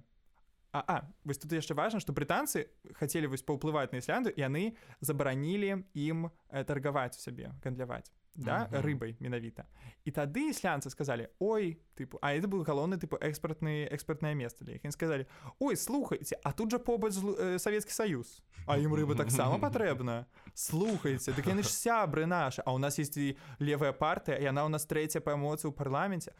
а, 0.71 0.83
а 0.87 0.95
вось 1.25 1.41
тут 1.41 1.51
яшчэ 1.51 1.73
важна 1.73 1.99
што 1.99 2.13
брытанцы 2.13 2.69
хацелі 2.93 3.33
вось 3.33 3.41
паўплываць 3.41 3.89
на 3.91 3.97
ісланду 3.97 4.29
яны 4.37 4.77
забаранілі 5.01 5.81
ім 5.97 6.29
э, 6.29 6.63
таргаваць 6.63 7.17
у 7.17 7.21
сябе 7.25 7.49
гандляваць 7.65 8.13
да 8.35 8.67
uh 8.71 8.71
-huh. 8.71 8.81
рыбай 8.81 9.15
менавіта 9.19 9.65
і 10.05 10.11
тады 10.11 10.49
іслянцы 10.49 10.89
сказалі 10.89 11.27
ой 11.39 11.77
тыпу 11.97 12.17
а 12.21 12.33
это 12.33 12.47
был 12.47 12.63
галоўны 12.63 12.97
тыпу 12.97 13.17
экспартны 13.19 13.87
экспертнае 13.91 14.35
место 14.35 14.65
для 14.65 14.73
іх 14.73 14.85
ім 14.85 14.91
сказалі 14.91 15.25
ой 15.59 15.75
слухайце 15.75 16.37
а 16.43 16.51
тут 16.51 16.71
жа 16.71 16.79
побач 16.79 17.13
э, 17.13 17.59
савецкі 17.59 17.91
саюз 17.91 18.41
а 18.67 18.77
ім 18.77 18.93
рыба 18.93 19.15
таксама 19.15 19.59
патрэбна 19.67 20.25
слухайце 20.53 21.31
дык 21.31 21.47
яны 21.47 21.63
ж 21.63 21.67
сябры 21.67 22.25
наша 22.25 22.63
а 22.65 22.73
у 22.73 22.77
нас 22.77 22.99
есть 22.99 23.17
і 23.17 23.37
левая 23.59 23.91
партыя 23.91 24.39
яна 24.39 24.65
ў 24.65 24.69
нас 24.69 24.85
трэця 24.85 25.19
па 25.19 25.33
эмоцыі 25.33 25.67
ў 25.67 25.75
парламенце 25.75 26.31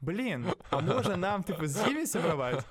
блин 0.00 0.46
а 0.70 0.80
можа 0.80 1.16
нам 1.16 1.42
тыпу 1.42 1.66
з 1.66 1.88
імі 1.88 2.06
сябраваць 2.06 2.64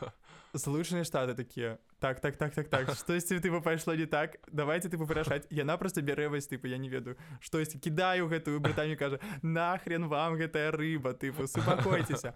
злучаныя 0.53 1.03
штаты 1.03 1.33
такія 1.33 1.77
так 2.01 2.19
так 2.19 2.35
так 2.35 2.53
так 2.53 2.67
так. 2.67 2.89
Штосьці 2.97 3.37
тыпу 3.37 3.61
пайшло 3.61 3.93
не 3.93 4.05
так? 4.05 4.41
Давайте 4.51 4.89
тыпу 4.89 5.05
вырашаць 5.05 5.45
яна 5.53 5.77
просто 5.77 6.01
бярэ 6.01 6.29
вось 6.33 6.49
тыпу 6.49 6.65
я 6.67 6.81
не 6.81 6.89
ведаю. 6.89 7.15
Штосьці 7.39 7.77
кідаю 7.77 8.25
гэтую 8.25 8.57
брытанію 8.59 8.97
кажа 8.97 9.19
нахрен 9.43 10.09
вам 10.09 10.33
гэтая 10.33 10.73
рыба? 10.73 11.13
Тыпу 11.13 11.45
супакойцеся 11.45 12.33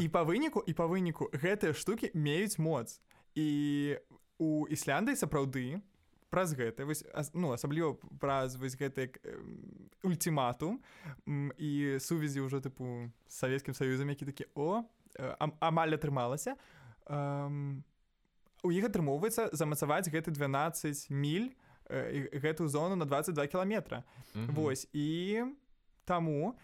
і 0.00 0.08
па 0.08 0.24
выніку 0.24 0.64
і 0.64 0.72
па 0.72 0.88
выніку 0.88 1.28
гэтыя 1.36 1.76
штукі 1.76 2.10
меюць 2.16 2.56
моц. 2.56 2.96
І 3.36 4.00
у 4.40 4.64
ісландыі 4.72 5.12
сапраўды 5.12 5.84
праз 6.32 6.56
гэта 6.56 6.88
вось 6.88 7.04
ну 7.36 7.52
асабліва 7.52 8.00
праз 8.20 8.56
вось 8.56 8.80
гэты 8.80 9.12
ультиматум 10.00 10.80
і 11.28 12.00
сувязі 12.00 12.48
ўжо 12.48 12.64
тыпу 12.64 13.12
савецкім 13.28 13.76
саюзам 13.76 14.08
які 14.08 14.24
такі 14.24 14.48
о 14.56 14.88
амаль 15.60 15.94
атрымалася. 15.96 16.56
У 18.66 18.72
іх 18.74 18.88
атрымоўваецца 18.88 19.50
замацаваць 19.52 20.10
гэты 20.10 20.34
12 20.34 21.10
міль 21.10 21.54
гэтую 22.34 22.68
зону 22.68 22.96
на 22.96 23.04
22 23.04 23.46
кіламетра. 23.46 24.02
Вось 24.34 24.88
і 24.92 25.44
таму 26.04 26.58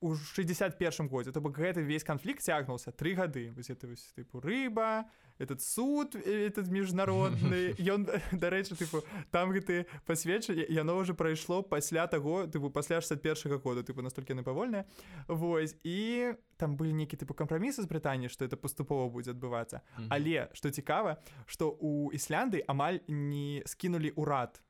у 0.00 0.14
61 0.14 1.08
годзе 1.08 1.32
то 1.32 1.40
бок 1.40 1.58
гэты 1.58 1.82
весь 1.82 2.02
канфлікт 2.02 2.42
цягнуўся 2.42 2.90
тры 2.90 3.14
гады 3.14 3.52
вось 3.54 3.70
это 3.70 3.86
вось 3.86 4.10
тыпу 4.16 4.40
рыба 4.42 5.06
этот 5.38 5.62
суд 5.62 6.16
этот 6.16 6.66
міжнародны 6.66 7.78
ён 7.78 8.06
дарэчы 8.32 8.74
тыпу 8.74 9.04
там 9.30 9.54
гэты 9.54 9.86
пасведча 10.06 10.52
яно 10.52 10.98
уже 10.98 11.14
прайшло 11.14 11.62
пасля 11.62 12.06
таго 12.06 12.46
тыпу 12.46 12.70
пасля 12.70 13.00
61 13.00 13.58
года 13.58 13.82
тыпу 13.82 14.02
настолькі 14.02 14.34
напавольная 14.34 14.86
Вось 15.28 15.76
і 15.84 16.34
там 16.56 16.74
былі 16.74 16.98
нейкі 16.98 17.14
тыпу 17.14 17.34
кампрамісы 17.34 17.82
з 17.82 17.86
Брытаніі 17.86 18.28
што 18.28 18.44
это 18.44 18.56
паступова 18.58 19.06
будзе 19.06 19.38
адбывацца 19.38 19.86
але 20.10 20.50
што 20.52 20.70
цікава 20.70 21.22
што 21.46 21.70
у 21.70 22.10
ісланды 22.10 22.62
амаль 22.66 22.98
не 23.06 23.62
скінулі 23.66 24.14
ўрад 24.18 24.62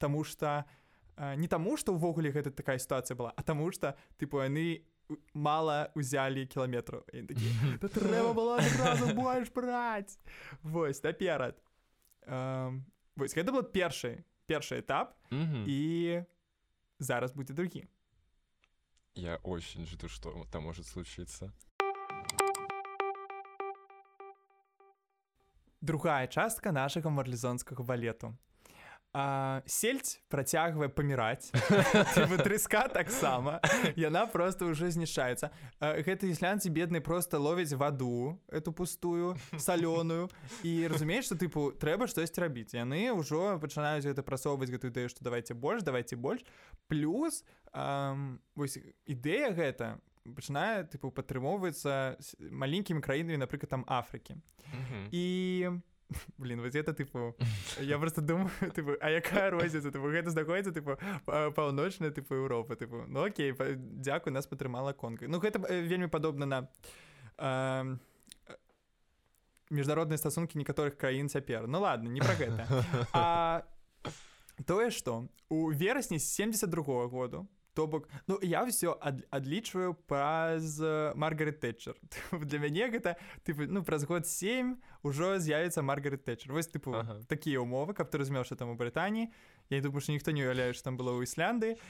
Таму 0.00 0.24
что 0.24 0.64
не 1.36 1.48
таму 1.48 1.76
што 1.76 1.92
ўвогуле 1.92 2.32
гэта 2.32 2.50
такая 2.50 2.78
сітуацыя 2.78 3.16
была 3.16 3.32
а 3.36 3.42
таму 3.42 3.70
что 3.72 3.94
тыпу 4.16 4.40
яны 4.40 4.86
мала 5.34 5.90
узялі 5.94 6.46
кіламетраў 6.46 7.04
трэба 7.98 8.32
было 8.34 8.58
больш 9.14 9.52
браць 9.52 10.18
вось 10.62 11.02
наперад 11.02 11.60
вось 13.16 13.34
гэта 13.34 13.52
был 13.52 13.62
першы 13.62 14.24
першы 14.46 14.80
этап 14.80 15.16
і 15.30 16.22
зараз 16.98 17.32
будзе 17.36 17.54
другі 17.54 17.86
я 19.14 19.36
очень 19.42 19.86
жду 19.86 20.08
что 20.08 20.46
там 20.50 20.62
может 20.64 20.86
случиться. 20.86 21.52
Другая 25.80 26.26
частка 26.26 26.72
нашага 26.72 27.10
марлезонскага 27.10 27.82
балету 27.82 28.36
А, 29.12 29.62
сельдь 29.66 30.22
працягвае 30.30 30.86
паміраць 30.88 31.50
трыска 32.46 32.86
таксама 32.86 33.58
яна 33.98 34.22
просто 34.30 34.70
ўжо 34.70 34.86
знішаецца 34.86 35.50
гэты 35.82 36.30
ісландцы 36.30 36.70
бедны 36.70 37.02
просто 37.02 37.42
ловяць 37.42 37.74
ваду 37.74 38.38
эту 38.46 38.70
пустую 38.70 39.34
салёную 39.58 40.30
і 40.62 40.86
разумееш 40.86 41.26
што 41.26 41.34
тыпу 41.42 41.74
трэба 41.74 42.06
штось 42.06 42.30
рабіць 42.38 42.78
яны 42.78 43.10
ўжо 43.10 43.58
пачынаюць 43.58 44.06
гэта 44.06 44.22
прасоўваць 44.22 44.70
гэтую 44.70 44.94
ідэю 44.94 45.10
што 45.10 45.26
давайте 45.26 45.58
больш 45.58 45.82
давайте 45.82 46.14
больш 46.14 46.46
плюс 46.86 47.42
эм, 47.74 48.38
вось 48.54 48.78
ідэя 49.10 49.50
гэта 49.50 49.98
пачынае 50.22 50.86
тыпу 50.86 51.10
падтрымоўваецца 51.10 52.14
маленькімі 52.38 53.02
краінамі 53.02 53.42
напрыклад 53.42 53.74
там 53.74 53.82
Афрыкі 53.90 54.38
і 55.10 55.82
у 56.10 56.42
блин 56.42 56.60
вот 56.60 56.74
это 56.74 56.92
тыпу 56.92 57.34
я 57.80 57.98
просто 57.98 58.20
думаю 58.20 58.50
тыпу, 58.74 58.96
а 59.00 59.10
якая 59.10 59.50
розніца 59.50 59.90
тыпу, 59.90 60.10
гэта 60.10 60.30
знаходіцца 60.30 60.72
тыпу 60.72 60.98
паўночная 61.26 62.10
тыпу 62.10 62.34
Еўропа 62.34 62.76
тыпу 62.76 63.04
ну 63.06 63.24
окей 63.24 63.54
дзякуй 63.54 64.32
нас 64.32 64.46
падтрымала 64.46 64.92
конкай 64.92 65.28
ну 65.28 65.38
гэта 65.38 65.58
вельмі 65.58 66.08
падобна 66.08 66.46
на 66.46 66.68
э, 67.38 67.96
міжнародныя 69.70 70.18
стасункі 70.18 70.58
некаторых 70.58 70.98
краін 70.98 71.28
цяпер 71.28 71.66
ну 71.66 71.80
ладно 71.80 72.10
не 72.10 72.20
пра 72.20 72.34
гэта. 72.34 72.66
А 73.12 73.62
тое 74.66 74.90
што 74.90 75.28
у 75.48 75.70
верасні 75.72 76.18
72 76.18 76.82
-го 76.82 77.08
году 77.08 77.48
то 77.80 77.86
бок 77.86 78.08
ну 78.26 78.38
я 78.42 78.64
все 78.66 78.92
ад, 79.00 79.24
адлічваю 79.30 79.94
праз 79.94 80.76
маргарет 81.14 81.60
тэтчер. 81.60 81.96
Для 82.32 82.58
мяне 82.58 82.92
гэта 82.92 83.16
ты 83.42 83.56
ну 83.56 83.82
праз 83.82 84.04
год 84.04 84.26
7 84.26 84.76
ужо 85.02 85.38
з'явіцца 85.40 85.80
маргарет 85.80 86.24
тэтчер. 86.24 86.52
Вось 86.52 86.68
тыпу 86.68 86.92
ага. 86.92 87.24
такія 87.24 87.60
умовы 87.60 87.94
каб 87.94 88.10
ты 88.12 88.20
размеўшы 88.20 88.56
там 88.56 88.68
у 88.68 88.76
брытані 88.76 89.32
я 89.70 89.80
думаю 89.80 90.00
что 90.00 90.12
ніхто 90.12 90.30
не 90.30 90.44
уяўляе 90.44 90.76
там 90.76 91.00
было 91.00 91.16
ў 91.16 91.24
ісланды 91.24 91.80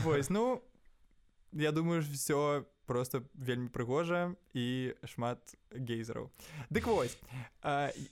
вось 0.00 0.30
ну 0.30 0.64
я 1.52 1.72
думаю 1.72 2.02
все 2.02 2.64
просто 2.86 3.22
вельмі 3.34 3.68
прыгожа 3.68 4.34
і 4.54 4.94
шмат 5.04 5.56
гейзераў 5.70 6.30
дык 6.70 6.86
вось 6.86 7.18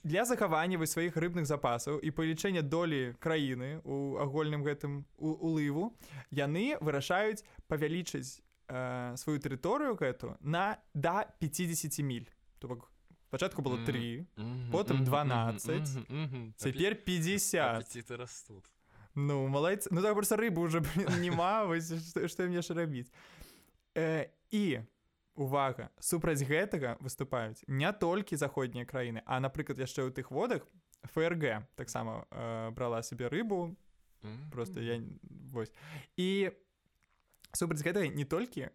для 0.02 0.24
захавання 0.24 0.78
вы 0.78 0.86
сваіх 0.86 1.16
рыбных 1.16 1.46
запасаў 1.46 2.02
і 2.02 2.10
павелічэння 2.10 2.62
долі 2.62 3.14
краіны 3.18 3.78
у 3.84 4.18
агульным 4.18 4.66
гэтым 4.66 5.04
улыву 5.18 5.94
яны 6.30 6.74
вырашаюць 6.80 7.46
павялічыць 7.68 8.44
сваю 8.66 9.38
тэрыторыю 9.38 9.96
гэту 9.96 10.36
на 10.40 10.78
да 10.94 11.28
50 11.40 11.98
міль. 11.98 12.28
То 12.58 12.68
бок 12.68 12.90
пачатку 13.30 13.62
было 13.62 13.84
3 13.84 14.26
потым 14.72 15.04
12 15.04 16.56
цяпер 16.56 16.94
50 16.94 18.10
растут 18.10 18.64
ну 19.14 19.46
малайцы 19.48 19.88
ну 19.90 20.02
так 20.02 20.14
просто 20.14 20.36
рыбу 20.36 20.62
уже 20.62 20.82
нема 21.20 21.66
што 21.78 22.46
мне 22.46 22.60
яшчэ 22.62 22.74
рабіць 22.74 23.10
э, 23.94 24.30
і 24.50 24.82
увага 25.34 25.90
супраць 25.98 26.42
гэтага 26.42 26.96
выступаюць 27.00 27.64
не 27.66 27.90
толькі 27.92 28.36
заходнія 28.36 28.86
краіны 28.86 29.22
а 29.26 29.40
напрыклад 29.40 29.78
яшчэ 29.78 30.06
ў 30.06 30.14
тых 30.14 30.30
водах 30.30 30.66
фрг 31.06 31.66
таксама 31.76 32.26
э, 32.30 32.70
брала 32.70 33.02
сабе 33.02 33.28
рыбу. 33.28 33.76
Просто 34.50 34.80
я 34.80 35.02
вось. 35.52 35.72
І 36.16 36.50
супраць 37.52 37.84
гэтага 37.84 38.08
не 38.08 38.24
толькі 38.24 38.70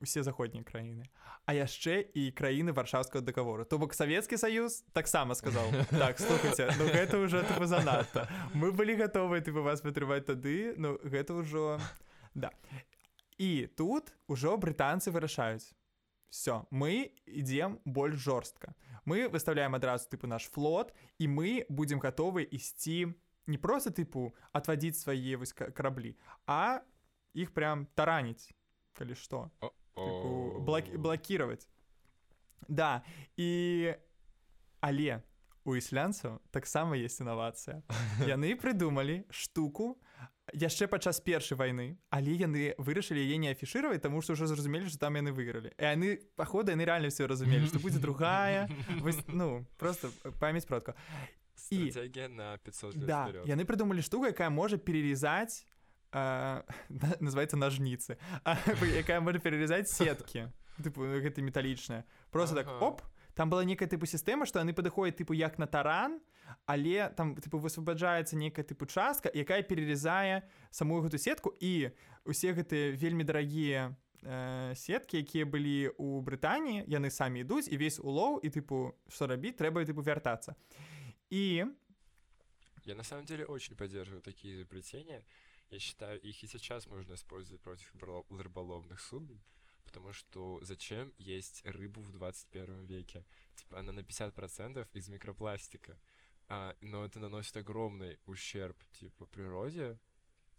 усе 0.00 0.22
заходнія 0.22 0.64
краіны 0.66 1.06
а 1.46 1.54
яшчэ 1.54 2.02
і 2.14 2.30
краіны 2.34 2.74
варшаўскага 2.74 3.22
договору 3.24 3.64
то 3.64 3.78
бок 3.78 3.94
савецкі 3.94 4.38
саюз 4.38 4.82
таксама 4.92 5.34
сказал 5.34 5.70
так 6.02 6.18
слухайце 6.18 6.70
ну 6.78 6.86
гэта 6.90 7.18
ўжо 7.22 7.42
тыпу 7.46 7.66
занадта. 7.66 8.26
Мы 8.54 8.72
былі 8.72 8.98
гатовы 8.98 9.40
ты 9.40 9.52
бы 9.52 9.62
вас 9.62 9.82
вытрываць 9.82 10.26
тады 10.26 10.74
ну 10.76 10.98
гэта 11.02 11.34
ўжо 11.34 11.78
да 12.34 12.50
і 13.38 13.66
тут 13.76 14.14
ужо 14.26 14.56
брытанцы 14.56 15.10
вырашаюць. 15.10 15.74
Все 16.30 16.66
мы 16.70 17.14
ідзем 17.26 17.78
больш 17.84 18.16
жорстка. 18.18 18.74
Мы 19.04 19.28
выставляем 19.28 19.74
адразу 19.74 20.08
тыпу 20.08 20.26
наш 20.26 20.46
флот 20.50 20.94
і 21.18 21.28
мы 21.28 21.66
будзем 21.68 21.98
гатовы 21.98 22.42
ісці 22.42 23.14
не 23.46 23.58
просто 23.58 23.90
тыпу 23.90 24.34
отвадзіць 24.52 24.98
свае 24.98 25.36
вось 25.36 25.52
караблі 25.52 26.18
а 26.46 26.82
іх 27.34 27.54
прям 27.54 27.86
тараніць 27.94 28.54
калі 28.94 29.14
што 29.14 29.50
блок 29.94 30.88
блокировать. 30.96 31.68
Да 32.68 33.02
і 33.36 33.94
але 34.80 35.22
у 35.64 35.76
іслянцаў 35.76 36.40
таксама 36.50 36.96
есть 36.96 37.20
інавацыя 37.20 37.82
яны 38.26 38.54
прыдумалі 38.62 39.24
штуку. 39.30 39.98
Яшчэ 40.52 40.90
падчас 40.90 41.20
першай 41.22 41.56
войны 41.56 41.98
але 42.10 42.34
яны 42.34 42.74
вырашылі 42.78 43.22
яе 43.22 43.38
не 43.38 43.48
афішировать 43.50 44.02
тому 44.02 44.22
что 44.22 44.34
ўжо 44.34 44.46
зразумелі 44.46 44.90
что 44.90 44.98
там 44.98 45.14
яны 45.16 45.30
выйгралі 45.30 45.70
і 45.78 45.82
яны 45.82 46.18
паходу 46.34 46.72
яны 46.72 46.84
реально 46.84 47.08
все 47.08 47.26
разумелі 47.26 47.66
что 47.66 47.78
будзе 47.78 47.98
другая 47.98 48.68
вось, 49.00 49.22
ну 49.28 49.66
просто 49.78 50.10
памяць 50.40 50.66
продка 50.66 50.94
і 51.70 51.94
на 52.28 52.58
500 52.58 53.06
да, 53.06 53.30
яны 53.46 53.64
прыдумалі 53.64 54.02
штуку 54.02 54.26
якая 54.26 54.50
можа 54.50 54.76
перерезаць 54.76 55.64
называется 56.12 57.56
ножніцы 57.56 58.18
якая 58.44 59.20
можа 59.24 59.38
перарезаць 59.38 59.88
сеткі 59.88 60.48
гэта 60.78 61.42
металічная 61.42 62.04
просто 62.30 62.54
так 62.56 62.68
оп 62.82 63.02
там 63.34 63.48
была 63.48 63.64
некая 63.64 63.88
тыпу 63.88 64.04
сістэма 64.04 64.44
што 64.46 64.60
яны 64.60 64.76
падыходзяць 64.76 65.16
тыпу 65.24 65.32
як 65.32 65.58
на 65.58 65.66
таран 65.66 66.20
але 66.66 67.08
там 67.16 67.34
тыпу 67.36 67.58
высвабаджаецца 67.58 68.36
некая 68.36 68.64
тыпу 68.64 68.86
частка 68.86 69.30
якая 69.32 69.62
перарезае 69.62 70.48
самую 70.70 71.02
гэту 71.02 71.18
сетку. 71.18 71.54
І 71.60 71.90
усе 72.24 72.52
гэтыя 72.52 72.92
вельмі 72.92 73.24
дарагія 73.24 73.96
э, 74.22 74.74
сеткі 74.76 75.18
якія 75.18 75.46
былі 75.46 75.90
у 75.98 76.20
Брытаніі 76.20 76.84
яны 76.86 77.10
самі 77.10 77.42
ідуць 77.42 77.68
і 77.68 77.76
весь 77.76 77.98
улоў 77.98 78.38
і 78.42 78.48
тыпу 78.52 78.94
што 79.08 79.26
рабіць 79.26 79.56
трэба 79.58 79.84
тыпу 79.84 80.02
вяртацца 80.02 80.54
і 81.30 81.66
я 82.84 82.94
на 82.94 83.04
самом 83.04 83.24
деле 83.24 83.44
очень 83.44 83.76
поддерживаю 83.76 84.22
такие 84.22 84.54
изобретения 84.54 85.24
Я 85.72 85.78
считаю, 85.78 86.20
их 86.20 86.44
и 86.44 86.46
сейчас 86.46 86.86
можно 86.86 87.14
использовать 87.14 87.62
против 87.62 87.90
рыболовных 88.28 89.00
судн, 89.00 89.40
потому 89.84 90.12
что 90.12 90.58
зачем 90.62 91.14
есть 91.16 91.64
рыбу 91.64 92.02
в 92.02 92.12
21 92.12 92.84
веке? 92.84 93.24
Типа 93.54 93.78
она 93.78 93.90
на 93.90 94.00
50% 94.00 94.86
из 94.92 95.08
микропластика, 95.08 95.98
а, 96.48 96.76
но 96.82 97.06
это 97.06 97.20
наносит 97.20 97.56
огромный 97.56 98.18
ущерб 98.26 98.76
типа 98.92 99.24
природе, 99.24 99.98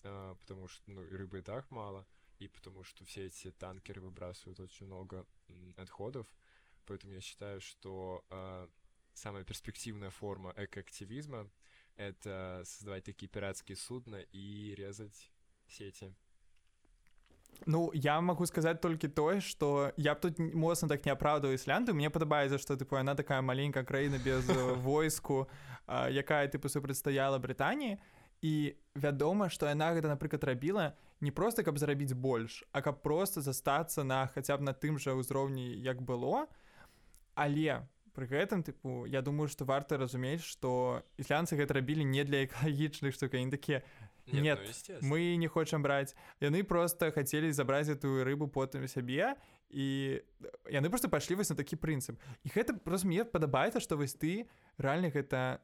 а, 0.03 0.33
потому 0.33 0.67
что 0.67 0.89
ну, 0.89 1.03
рыбы 1.03 1.39
и 1.39 1.41
так 1.43 1.69
мало, 1.69 2.07
и 2.39 2.47
потому 2.47 2.83
что 2.83 3.05
все 3.05 3.27
эти 3.27 3.51
танкеры 3.51 4.01
выбрасывают 4.01 4.59
очень 4.59 4.87
много 4.87 5.27
отходов, 5.77 6.25
поэтому 6.87 7.13
я 7.13 7.21
считаю, 7.21 7.61
что 7.61 8.25
а, 8.31 8.67
самая 9.13 9.43
перспективная 9.43 10.09
форма 10.09 10.55
экоактивизма 10.57 11.51
это 11.97 12.63
создавать 12.65 13.03
такие 13.03 13.27
пиратские 13.27 13.75
судна 13.75 14.19
и 14.31 14.75
резать 14.75 15.31
сети. 15.67 16.13
Ну 17.65 17.91
я 17.93 18.19
могу 18.21 18.45
сказаць 18.45 18.81
толькі 18.81 19.07
тое 19.07 19.39
что 19.39 19.93
я 19.97 20.15
б 20.15 20.19
тут 20.19 20.39
моцна 20.39 20.87
так 20.89 21.05
не 21.05 21.11
апраўдаю 21.11 21.55
іслянду 21.55 21.93
мне 21.93 22.09
падабаецца 22.09 22.57
что 22.57 22.75
тыпу 22.75 22.97
она 22.97 23.15
такая 23.15 23.41
маленькая 23.41 23.83
краіна 23.83 24.17
без 24.17 24.49
э, 24.49 24.73
войску 24.87 25.47
якая 25.87 26.47
тыпу 26.47 26.67
супрацьстаяла 26.67 27.39
Брытаніі 27.39 27.99
і 28.41 28.75
вядома 28.95 29.49
что 29.49 29.69
яна 29.69 29.93
гэта 29.93 30.09
напрыклад 30.09 30.43
рабіла 30.43 30.97
не 31.21 31.31
просто 31.31 31.63
каб 31.63 31.77
зарабіць 31.77 32.13
больш 32.13 32.63
а 32.71 32.81
каб 32.81 33.01
просто 33.01 33.41
застацца 33.41 34.03
на 34.03 34.27
хаця 34.27 34.57
б 34.57 34.63
на 34.63 34.73
тым 34.73 34.99
жа 34.99 35.15
ўзроўні 35.15 35.79
як 35.79 36.01
было. 36.01 36.47
Але 37.35 37.87
пры 38.13 38.27
гэтым 38.29 38.63
тыпу 38.63 39.05
я 39.05 39.21
думаю 39.21 39.47
что 39.49 39.65
варта 39.65 39.97
разумець 39.97 40.43
что 40.43 41.03
іслянцы 41.17 41.57
гэта 41.57 41.73
рабілі 41.73 42.05
не 42.05 42.23
для 42.23 42.45
экалагічных 42.45 43.13
штука 43.13 43.37
не 43.37 43.51
такія 43.51 43.83
нет 44.27 44.59
ну, 44.87 44.95
мы 45.01 45.35
не 45.35 45.47
хочам 45.47 45.83
браць 45.83 46.15
яны 46.39 46.63
просто 46.63 47.11
хацелі 47.11 47.51
забраць 47.51 47.89
эту 47.89 48.23
рыбу 48.23 48.47
потым 48.47 48.87
сябе 48.87 49.35
і 49.73 50.21
яны 50.69 50.89
просто 50.89 51.09
пайшлі 51.09 51.41
вось 51.41 51.49
на 51.49 51.57
такі 51.57 51.75
прынцып. 51.75 52.19
І 52.45 52.49
гэта 52.53 52.77
просто 52.77 53.07
мне 53.07 53.25
падабаецца 53.25 53.81
что 53.81 53.97
вось 53.97 54.13
ты 54.13 54.47
реально 54.77 55.09
гэта 55.09 55.59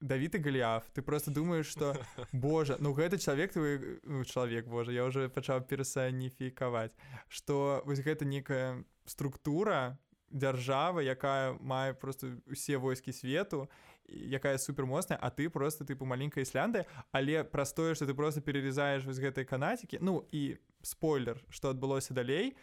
давіты 0.00 0.38
галіаф. 0.38 0.84
Ты 0.92 1.02
просто 1.02 1.30
думаешь 1.30 1.66
что 1.66 1.96
Божа 2.32 2.76
ну 2.78 2.92
гэты 2.92 3.18
чалавек 3.18 3.52
твой 3.52 4.00
ну, 4.04 4.24
чалавек 4.24 4.66
Божа 4.66 4.92
я 4.92 5.04
уже 5.04 5.28
пачаў 5.28 5.64
персаніфікаваць 5.66 6.92
что 7.28 7.82
вось 7.86 8.00
гэта 8.00 8.24
некая 8.24 8.84
структура 9.06 9.98
дзяржава 10.34 11.00
якая 11.00 11.54
мае 11.60 11.94
просто 11.94 12.34
усе 12.50 12.76
войскі 12.76 13.12
свету 13.14 13.70
якая 14.08 14.58
супермоцная 14.58 15.18
а 15.22 15.30
ты 15.30 15.48
просто 15.48 15.84
тыпу 15.84 16.04
маленькая 16.04 16.42
іслянды 16.42 16.84
але 17.12 17.44
простое 17.44 17.94
что 17.94 18.06
ты 18.06 18.14
просто 18.14 18.40
перерезаешь 18.40 19.04
вось 19.04 19.22
гэтай 19.22 19.44
канацікі 19.44 19.98
ну 20.02 20.26
і 20.32 20.58
спойлер 20.82 21.38
что 21.50 21.70
адбылося 21.70 22.14
далей 22.14 22.56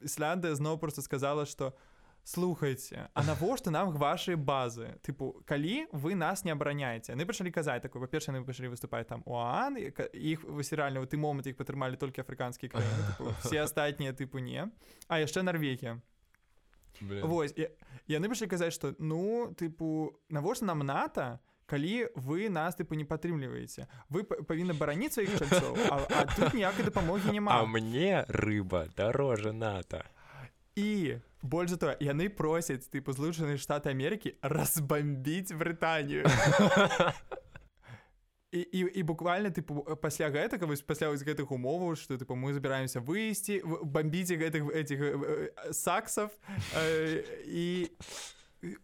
ісланда 0.00 0.54
зноў 0.54 0.78
просто 0.78 1.02
сказала 1.02 1.46
что 1.46 1.76
слухайте 2.24 3.08
а 3.14 3.22
навошта 3.22 3.70
нам 3.70 3.92
ваши 3.92 4.36
базы 4.36 4.96
тыпу 5.02 5.42
калі 5.44 5.86
вы 5.92 6.14
нас 6.14 6.44
не 6.44 6.52
абараняеце 6.52 7.12
яны 7.12 7.24
пачалі 7.26 7.50
казаць 7.50 7.82
такой 7.82 8.00
па-перша 8.00 8.32
мы 8.32 8.44
пачалі 8.44 8.72
выступаць 8.72 9.08
там 9.08 9.22
уан 9.26 9.76
іх 9.76 10.44
высіральна 10.44 11.04
ты 11.06 11.16
момант 11.16 11.46
іх 11.46 11.56
падтрымалі 11.56 11.96
толькі 11.96 12.20
афрыканскі 12.20 12.68
краіны 12.68 13.34
все 13.44 13.64
астатнія 13.64 14.12
тыпу 14.12 14.38
не 14.38 14.68
а 15.08 15.20
яшчэ 15.20 15.42
Норвегія 15.42 16.00
Вось 17.22 17.54
яны 18.10 18.28
пачалі 18.28 18.50
казаць 18.50 18.74
што 18.74 18.94
ну 18.98 19.52
тыпу 19.56 20.18
навошта 20.28 20.66
нам 20.66 20.84
ната 20.86 21.38
калі 21.70 22.10
вы 22.18 22.50
нас 22.50 22.74
тыпу 22.74 22.98
не 22.98 23.06
падтрымліваеце 23.06 23.86
вы 24.10 24.24
павінны 24.26 24.74
бараніць 24.74 25.14
сваіх 25.14 25.38
чальцоў 25.38 25.78
тут 26.34 26.54
ніякай 26.54 26.90
дапамогі 26.90 27.30
няма 27.30 27.60
А 27.60 27.66
мне 27.66 28.24
рыба 28.28 28.88
дарожа 28.96 29.52
ната 29.52 30.02
і 30.74 31.20
больш 31.42 31.70
за 31.70 31.78
тое 31.78 31.94
яны 32.02 32.28
просяць 32.28 32.90
тыпу 32.90 33.14
злучаныя 33.14 33.60
штаты 33.60 33.94
Амерыкі 33.94 34.34
разбамбіць 34.42 35.54
Брытанію 35.54 36.26
і, 38.52 38.60
і, 38.60 38.78
і 38.94 39.02
буквально 39.02 39.50
тыпу 39.50 39.82
пасля 39.96 40.30
гэтага 40.30 40.66
вось 40.66 40.82
пасля 40.82 41.10
вось 41.10 41.22
гэтых 41.22 41.54
умоваў 41.54 41.94
что 41.94 42.18
тыпу 42.18 42.34
мы 42.34 42.52
забіраемся 42.52 43.00
выйсці 43.00 43.62
бомбіце 43.64 44.34
гэтых 44.34 44.70
этих 44.74 44.98
саксов 45.70 46.34
э, 46.74 47.22
і 47.46 47.90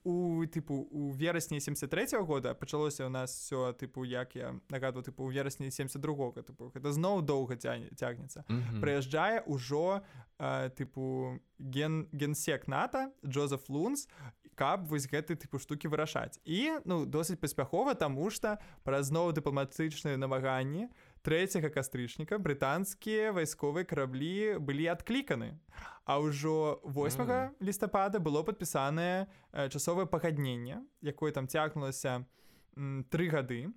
у 0.04 0.46
тыпу 0.46 0.86
у 0.90 1.12
верасні 1.12 1.60
73 1.60 2.06
-го 2.06 2.24
года 2.24 2.54
пачалося 2.54 3.06
у 3.06 3.08
нас 3.08 3.30
все 3.34 3.72
тыпу 3.72 4.04
як 4.04 4.36
я 4.36 4.54
нагадваю 4.70 5.04
тыпу 5.04 5.24
у 5.24 5.30
верасні 5.30 5.70
72 5.70 6.32
тыпу 6.42 6.70
гэта 6.72 6.92
зноў 6.92 7.22
доўга 7.22 7.56
цягнецца 7.56 8.44
mm 8.48 8.62
-hmm. 8.62 8.80
прыязджае 8.80 9.42
ўжо 9.46 10.00
тыпу 10.78 11.38
ген 11.58 12.08
генсек 12.12 12.68
ната 12.68 13.10
Джозеф 13.24 13.68
лунс 13.68 14.08
каб 14.56 14.88
вось 14.88 15.06
гэты 15.06 15.36
тыпу 15.36 15.60
штукі 15.60 15.92
вырашаць. 15.92 16.40
І 16.48 16.80
ну 16.88 17.04
досыць 17.04 17.38
паспяхова 17.38 17.94
таму 17.94 18.30
што 18.32 18.56
праз 18.82 19.12
зноў 19.12 19.36
дыпламатычныя 19.36 20.16
намаганні 20.16 20.88
трэцяга 21.22 21.68
кастрычніка 21.70 22.40
брытанскія 22.40 23.36
вайсковыя 23.36 23.84
караблі 23.84 24.58
былі 24.58 24.88
адкліканы. 24.96 25.60
А 26.08 26.18
ўжо 26.22 26.80
8 26.82 27.20
mm. 27.20 27.60
лістапада 27.60 28.18
было 28.18 28.42
падпісанае 28.46 29.26
э, 29.52 29.68
часовае 29.68 30.06
пагадненне 30.06 30.80
якое 31.02 31.32
там 31.32 31.48
цягнулася 31.48 32.24
тры 33.10 33.28
гады. 33.28 33.74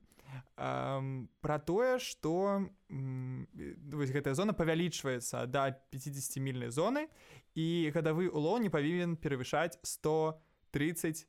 Про 0.56 1.60
тое 1.66 2.00
что 2.00 2.70
вось 2.90 4.12
гэтая 4.14 4.34
зона 4.38 4.54
павялічваецца 4.54 5.48
да 5.48 5.72
50 5.90 6.38
мільнай 6.38 6.70
зоны 6.70 7.08
і 7.56 7.90
гадавы 7.96 8.30
улон 8.30 8.62
не 8.62 8.70
павінен 8.70 9.18
перавышаць 9.18 9.80
100 9.82 10.38
30 10.72 11.28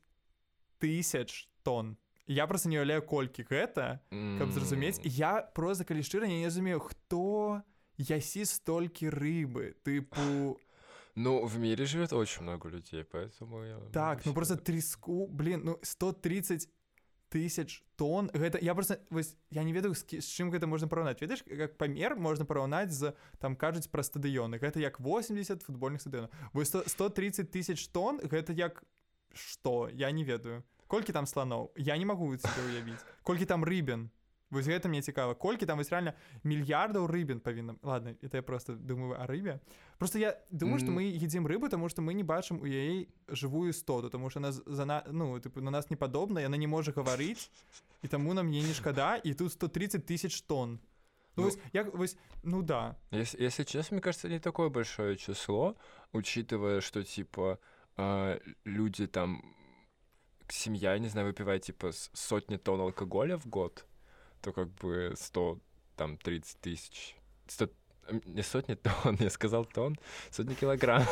тысяч 0.79 1.49
тонн. 1.63 1.97
Я 2.27 2.47
просто 2.47 2.69
не 2.69 2.77
уяўляю 2.77 3.01
колькі 3.01 3.43
гэта 3.43 3.99
каб 4.11 4.51
зразумець 4.51 5.01
я 5.03 5.41
просто 5.41 5.85
калі 5.85 6.03
шчыра 6.03 6.27
не 6.27 6.45
разумею 6.45 6.79
хто 6.79 7.61
ясі 7.97 8.45
столькі 8.45 9.09
рыбы. 9.09 9.75
Тыпу 9.83 10.57
ну 11.15 11.45
в 11.45 11.57
мире 11.59 11.85
живет 11.85 12.13
очень 12.13 12.43
много 12.43 12.69
людей 12.69 13.03
поэтому 13.03 13.63
я 13.63 13.79
так 13.91 14.25
ну 14.25 14.33
просто 14.33 14.55
треску 14.55 15.27
блин 15.27 15.61
ну 15.63 15.79
130 15.81 16.69
тысяч 17.29 17.83
тонн 17.95 18.29
гэта 18.33 18.59
я 18.61 18.75
просто 18.75 18.99
вось 19.09 19.35
я 19.49 19.63
не 19.63 19.73
ведаю 19.73 19.95
з 19.95 20.03
чым 20.03 20.51
гэта 20.51 20.67
можна 20.67 20.87
параўнаць 20.87 21.21
ведаеш 21.21 21.43
как 21.43 21.77
памер 21.77 22.15
можна 22.15 22.45
параўнаць 22.45 22.91
з 22.91 23.13
там 23.39 23.55
кажуць 23.55 23.87
пра 23.87 24.03
стадыёны 24.03 24.59
гэта 24.59 24.79
як 24.79 24.99
80 24.99 25.63
футбольных 25.63 26.01
стадыёнаў 26.01 26.29
вы 26.53 26.65
130 26.65 27.51
тысяч 27.51 27.87
тонн 27.91 28.19
гэта 28.19 28.53
як 28.53 28.83
что? 29.33 29.89
Я 29.89 30.11
не 30.11 30.23
ведаю. 30.23 30.63
Колькі 30.87 31.13
там 31.13 31.25
слоноў 31.25 31.71
я 31.75 31.97
не 31.97 32.05
могу 32.05 32.27
уявіць 32.27 33.05
колькі 33.23 33.45
там 33.45 33.63
рыбен 33.63 34.09
вось 34.51 34.67
гэта 34.67 34.89
мне 34.91 35.01
цікава 35.01 35.33
колькі 35.33 35.65
там 35.65 35.77
вось 35.77 35.89
реально 35.89 36.13
мільярдаў 36.43 37.07
рыбін 37.07 37.39
павінна 37.39 37.75
ладно 37.81 38.11
это 38.21 38.35
я 38.35 38.41
просто 38.41 38.75
думаю 38.75 39.15
о 39.15 39.25
рыбе. 39.25 39.59
Просто 39.97 40.19
я 40.19 40.37
думаю 40.51 40.79
что 40.79 40.91
мы 40.91 41.03
едзім 41.03 41.47
рыбу 41.47 41.69
тому 41.69 41.89
что 41.89 42.01
мы 42.01 42.13
не 42.13 42.23
бачым 42.23 42.61
у 42.61 42.65
яе 42.65 43.07
жывую 43.27 43.73
стоту 43.73 44.09
тому 44.09 44.29
что 44.29 44.39
нас 44.39 44.61
за 44.65 44.85
на 44.85 45.03
ну 45.07 45.39
тыпу 45.39 45.61
на 45.61 45.71
нас 45.71 45.89
не 45.89 45.95
падобна 45.95 46.39
яна 46.39 46.57
не 46.57 46.67
можа 46.67 46.91
гаварыць 46.91 47.49
і 48.03 48.07
таму 48.07 48.33
нам 48.33 48.47
мне 48.47 48.61
не 48.61 48.73
шкада 48.73 49.15
і 49.23 49.33
тут 49.33 49.53
130 49.53 50.05
тысяч 50.05 50.41
тонн. 50.41 50.79
Ну, 51.37 51.43
ну, 51.43 51.43
вось, 51.43 51.57
як 51.73 51.95
вось 51.95 52.17
ну 52.43 52.61
да. 52.61 52.97
если, 53.11 53.41
если 53.41 53.63
честно 53.63 53.95
мне 53.95 54.01
кажется 54.01 54.27
не 54.27 54.39
такое 54.39 54.69
большое 54.69 55.15
число 55.15 55.77
учитывая 56.11 56.81
что 56.81 57.03
типа 57.03 57.59
э, 57.97 58.39
люди 58.65 59.07
там 59.07 59.43
семья 60.49 60.97
не 60.99 61.07
знаю 61.07 61.27
выпивает 61.27 61.63
типа 61.63 61.91
сотни 62.13 62.57
тонн 62.57 62.81
алкоголя 62.81 63.37
в 63.37 63.47
год 63.47 63.85
то 64.41 64.51
как 64.51 64.69
бы 64.75 65.13
100, 65.15 65.59
там, 65.95 66.17
30 66.17 66.59
тысяч, 66.59 67.15
100, 67.47 67.69
не 68.25 68.43
сотни 68.43 68.75
тонн, 68.75 69.15
я 69.19 69.29
сказал 69.29 69.65
тонн, 69.65 69.97
сотни 70.31 70.55
килограмм. 70.55 71.05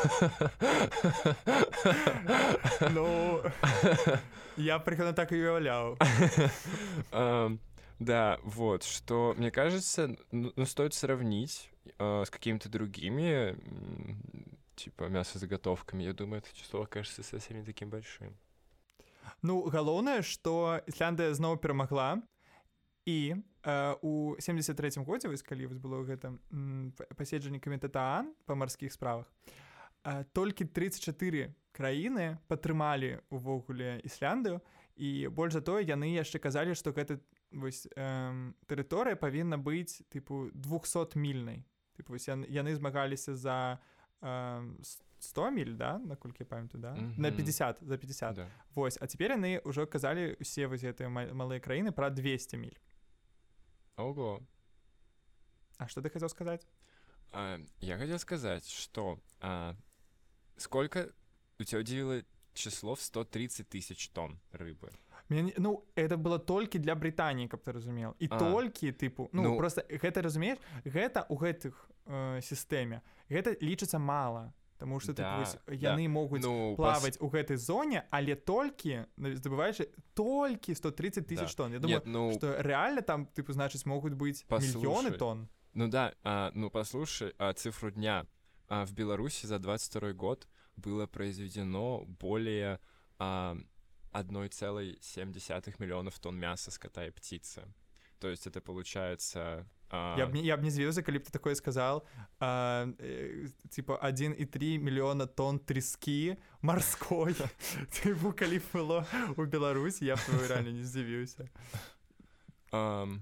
Ну, 2.91 3.41
я 4.57 4.79
примерно 4.79 5.13
так 5.13 5.31
и 5.31 5.35
уявлял. 5.35 5.97
Да, 7.99 8.39
вот, 8.43 8.83
что, 8.83 9.35
мне 9.37 9.51
кажется, 9.51 10.15
ну, 10.31 10.53
ну 10.55 10.65
стоит 10.65 10.93
сравнить 10.93 11.69
э, 11.97 12.23
с 12.25 12.29
какими-то 12.29 12.69
другими, 12.69 13.57
типа, 14.79 15.09
мясозаготовками. 15.09 16.03
Я 16.03 16.13
думаю, 16.13 16.41
это 16.41 16.55
число 16.55 16.81
окажется 16.81 17.23
совсем 17.23 17.57
не 17.57 17.63
таким 17.63 17.89
большим. 17.89 18.37
Ну, 19.41 19.69
галоўнае, 19.69 20.21
што 20.23 20.81
Ісляндыя 20.87 21.33
зноў 21.33 21.57
перамагла 21.57 22.19
і 23.05 23.35
э, 23.63 23.95
у 24.01 24.35
73 24.39 25.03
годзе 25.03 25.27
вось 25.27 25.43
калі 25.43 25.67
вось 25.67 25.79
было 25.79 26.03
гэта 26.03 26.35
паседжанне 27.15 27.59
камітэтаан 27.59 28.33
па 28.45 28.55
марскіх 28.55 28.93
справах 28.93 29.25
э, 30.03 30.25
толькі 30.33 30.65
34 30.65 31.55
краіны 31.71 32.37
падтрымалі 32.47 33.21
увогуле 33.29 34.01
Ісляндыю 34.03 34.59
і 34.95 35.29
больш 35.31 35.53
за 35.53 35.61
тое 35.61 35.87
яны 35.87 36.11
яшчэ 36.11 36.39
казалі 36.39 36.75
што 36.75 36.91
гэта 36.91 37.19
вось 37.51 37.87
э, 37.95 38.51
тэрыторыя 38.67 39.15
павінна 39.15 39.57
быць 39.57 40.03
тыпу 40.11 40.51
200 40.53 41.15
мільнай 41.15 41.63
яны 42.49 42.75
змагаліся 42.75 43.35
за 43.35 43.79
э, 43.79 43.98
100 44.21 45.51
міль 45.51 45.73
да 45.75 45.97
наколькі 45.97 46.43
памятаю 46.43 46.81
да 46.81 46.93
mm 46.93 46.99
-hmm. 46.99 47.19
на 47.19 47.31
50 47.31 47.77
за 47.81 47.97
50 47.97 48.35
да. 48.35 48.47
Вось 48.75 48.97
а 49.01 49.07
цяпер 49.07 49.31
яны 49.31 49.61
ўжо 49.63 49.87
казалі 49.87 50.37
усе 50.41 50.67
вось 50.67 50.83
гэтыя 50.83 51.09
малыя 51.33 51.59
краіны 51.59 51.91
пра 51.91 52.09
200 52.09 52.57
міль 52.57 52.77
Ого. 53.99 54.41
А 55.77 55.87
что 55.87 56.01
ты 56.01 56.09
хотел 56.09 56.29
сказать? 56.29 56.67
А, 57.31 57.59
я 57.81 57.97
хотел 57.97 58.19
сказать, 58.19 58.67
что 58.67 59.19
а, 59.41 59.75
сколько 60.57 61.11
у 61.59 61.63
тебя 61.63 61.79
удивило 61.81 62.23
число 62.53 62.95
в 62.95 63.01
130 63.01 63.67
тысяч 63.67 64.09
тонн 64.09 64.39
рыбы? 64.51 64.91
Мне, 65.29 65.53
ну 65.57 65.85
это 65.95 66.17
было 66.17 66.39
толькі 66.39 66.79
для 66.79 66.95
Брытаніі 66.95 67.47
каб 67.47 67.61
ты 67.61 67.71
разумел 67.71 68.15
і 68.19 68.27
а. 68.31 68.39
толькі 68.39 68.91
тыпу 68.91 69.29
ну, 69.31 69.43
ну 69.43 69.57
просто 69.57 69.85
гэта 69.87 70.23
разумееш 70.23 70.57
гэта 70.85 71.25
у 71.29 71.35
гэтых 71.35 71.91
э, 72.09 72.41
сістэме 72.41 73.01
гэта 73.29 73.55
лічыцца 73.61 74.01
мала 74.01 74.49
Таму 74.79 75.01
што 75.03 75.11
да, 75.11 75.43
яны 75.67 76.07
да. 76.07 76.11
могуць 76.15 76.39
ну, 76.39 76.73
плаваць 76.79 77.19
пас... 77.19 77.21
у 77.21 77.27
гэтай 77.27 77.59
зоне 77.59 78.07
але 78.15 78.39
толькі 78.39 79.03
здабываеш 79.19 79.83
толькі 80.15 80.71
130 80.71 81.27
тысяч 81.27 81.51
да. 81.51 81.63
тонн. 81.63 81.73
Я 81.73 81.79
думаю 81.79 81.99
Нет, 81.99 82.07
ну 82.07 82.31
что 82.31 82.55
реально 82.63 83.03
там 83.03 83.27
тыпу 83.27 83.51
значыць 83.51 83.83
могуць 83.83 84.15
быць 84.15 84.47
мільёны 84.47 85.11
тонн. 85.19 85.49
Ну 85.75 85.91
да 85.91 86.15
а, 86.23 86.51
ну 86.55 86.71
послушай 86.71 87.35
а, 87.37 87.51
цифру 87.53 87.91
дня. 87.91 88.25
А, 88.69 88.85
в 88.85 88.93
Беларуси 88.93 89.47
за 89.47 89.59
22 89.59 90.13
год 90.13 90.47
было 90.77 91.07
произведено 91.07 92.05
более 92.07 92.79
а, 93.17 93.57
1,7 94.13 95.75
миллионов 95.79 96.19
тонн 96.19 96.39
мяса 96.39 96.71
скота 96.71 97.05
и 97.05 97.11
птицы. 97.11 97.67
То 98.19 98.29
есть 98.29 98.47
это 98.47 98.61
получается 98.61 99.67
а... 99.89 100.15
Я 100.17 100.27
б 100.27 100.35
я 100.37 100.57
б 100.57 100.63
не 100.63 100.71
звіўся 100.71 101.01
калі 101.01 101.19
б 101.19 101.23
ты 101.23 101.31
такое 101.31 101.55
сказал. 101.55 102.05
А, 102.39 102.85
э, 102.99 103.49
типа 103.69 103.99
1,3 104.03 104.77
мільёна 104.77 105.27
тонн 105.27 105.59
трескі 105.59 106.37
марской 106.61 107.35
тыпу 107.89 108.33
калі 108.39 108.61
было 108.73 109.05
у 109.35 109.45
Беларусь 109.45 110.01
я 110.01 110.15
реально 110.47 110.71
не 110.71 110.83
здзівіўся 110.83 111.49
um, 112.71 113.19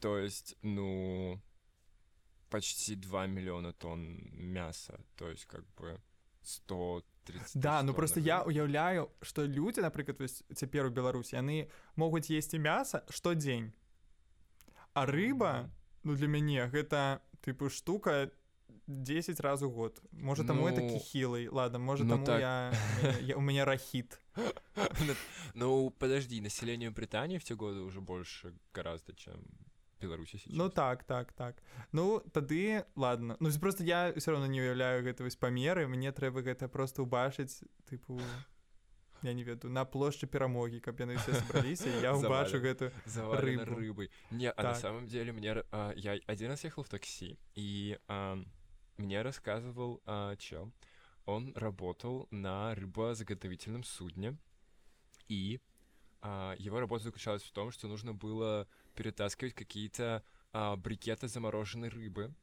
то 0.00 0.18
есть 0.18 0.56
ну 0.62 1.40
почти 2.50 2.96
2 2.96 3.26
миллиона 3.26 3.72
тонн 3.72 4.18
мяса 4.32 4.98
то 5.16 5.30
есть 5.30 5.44
как 5.46 5.64
бы 5.76 5.98
100 6.42 7.02
да 7.54 7.82
ну 7.82 7.94
просто 7.94 8.20
я 8.20 8.42
уяўляю 8.42 9.10
что 9.22 9.46
люди 9.46 9.80
напрыклад 9.80 10.20
цяпер 10.54 10.86
у 10.86 10.90
беларусі 10.90 11.36
яны 11.36 11.70
могуць 11.96 12.30
есці 12.30 12.58
мяса 12.58 13.04
штодзень 13.08 13.72
а 14.92 15.06
рыба 15.06 15.52
mm 15.52 15.64
-hmm 15.64 15.79
ну 16.02 16.14
для 16.14 16.28
мяне 16.28 16.66
гэта 16.66 17.20
тыпу 17.40 17.70
штука 17.70 18.30
10 18.86 19.40
раз 19.40 19.62
у 19.62 19.70
год. 19.70 20.02
Можа 20.12 20.44
таму 20.44 20.68
ну, 20.68 20.74
такі 20.74 20.98
хілый 20.98 21.48
ладно 21.48 21.78
можа 21.78 22.04
ну, 22.04 22.24
так. 22.24 22.40
я, 22.40 22.72
я 23.20 23.36
у 23.36 23.40
меня 23.40 23.64
рахіт 23.64 24.20
ну 25.54 25.90
подожди 25.90 26.40
население 26.40 26.90
британии 26.90 27.38
в 27.38 27.44
те 27.44 27.54
годы 27.54 27.80
уже 27.80 28.00
больше 28.00 28.52
гораздо 28.74 29.14
чем 29.14 29.34
беларуси 30.00 30.38
сейчас. 30.38 30.56
ну 30.56 30.68
так 30.68 31.04
так 31.04 31.32
так. 31.32 31.62
Ну 31.92 32.20
тады 32.32 32.84
ладно. 32.96 33.36
Ну 33.40 33.50
просто 33.60 33.84
я 33.84 34.12
все 34.16 34.30
равно 34.32 34.46
не 34.46 34.60
уяўляю 34.60 35.04
гэта 35.04 35.22
вось 35.22 35.36
памеры 35.36 35.86
мне 35.86 36.12
трэба 36.12 36.42
гэта 36.42 36.68
просто 36.68 37.02
убачыць 37.02 37.62
тыпу 37.86 38.20
я 39.22 39.32
не 39.32 39.42
веду 39.42 39.68
на 39.68 39.84
плошчы 39.84 40.26
перамогі 40.26 40.80
каб 40.80 41.00
яны 41.00 41.16
все 41.18 41.32
збраліся 41.32 41.88
я 42.00 42.14
убачу 42.16 42.60
гэту 42.60 42.90
рыбу 43.14 43.74
рыбы 43.74 44.10
не 44.30 44.48
так. 44.48 44.58
а 44.58 44.62
на 44.62 44.72
так. 44.72 44.80
самом 44.80 45.06
деле 45.06 45.32
мне 45.32 45.62
а, 45.70 45.92
я 45.96 46.18
один 46.26 46.50
раз 46.50 46.64
ехал 46.64 46.82
в 46.82 46.88
такси 46.88 47.38
и 47.54 47.98
а, 48.08 48.38
мне 48.96 49.22
рассказывал 49.22 50.00
а, 50.06 50.36
чел 50.36 50.72
он 51.26 51.52
работал 51.54 52.26
на 52.30 52.74
рыбозаготовительном 52.74 53.84
судне 53.84 54.36
и 55.28 55.60
а, 56.22 56.54
его 56.58 56.80
работа 56.80 57.04
заключалась 57.04 57.42
в 57.42 57.52
том 57.52 57.70
что 57.70 57.88
нужно 57.88 58.14
было 58.14 58.66
перетаскивать 58.94 59.54
какие-то 59.54 60.22
а, 60.52 60.76
брикеты 60.76 61.28
замороженной 61.28 61.88
рыбы 61.88 62.34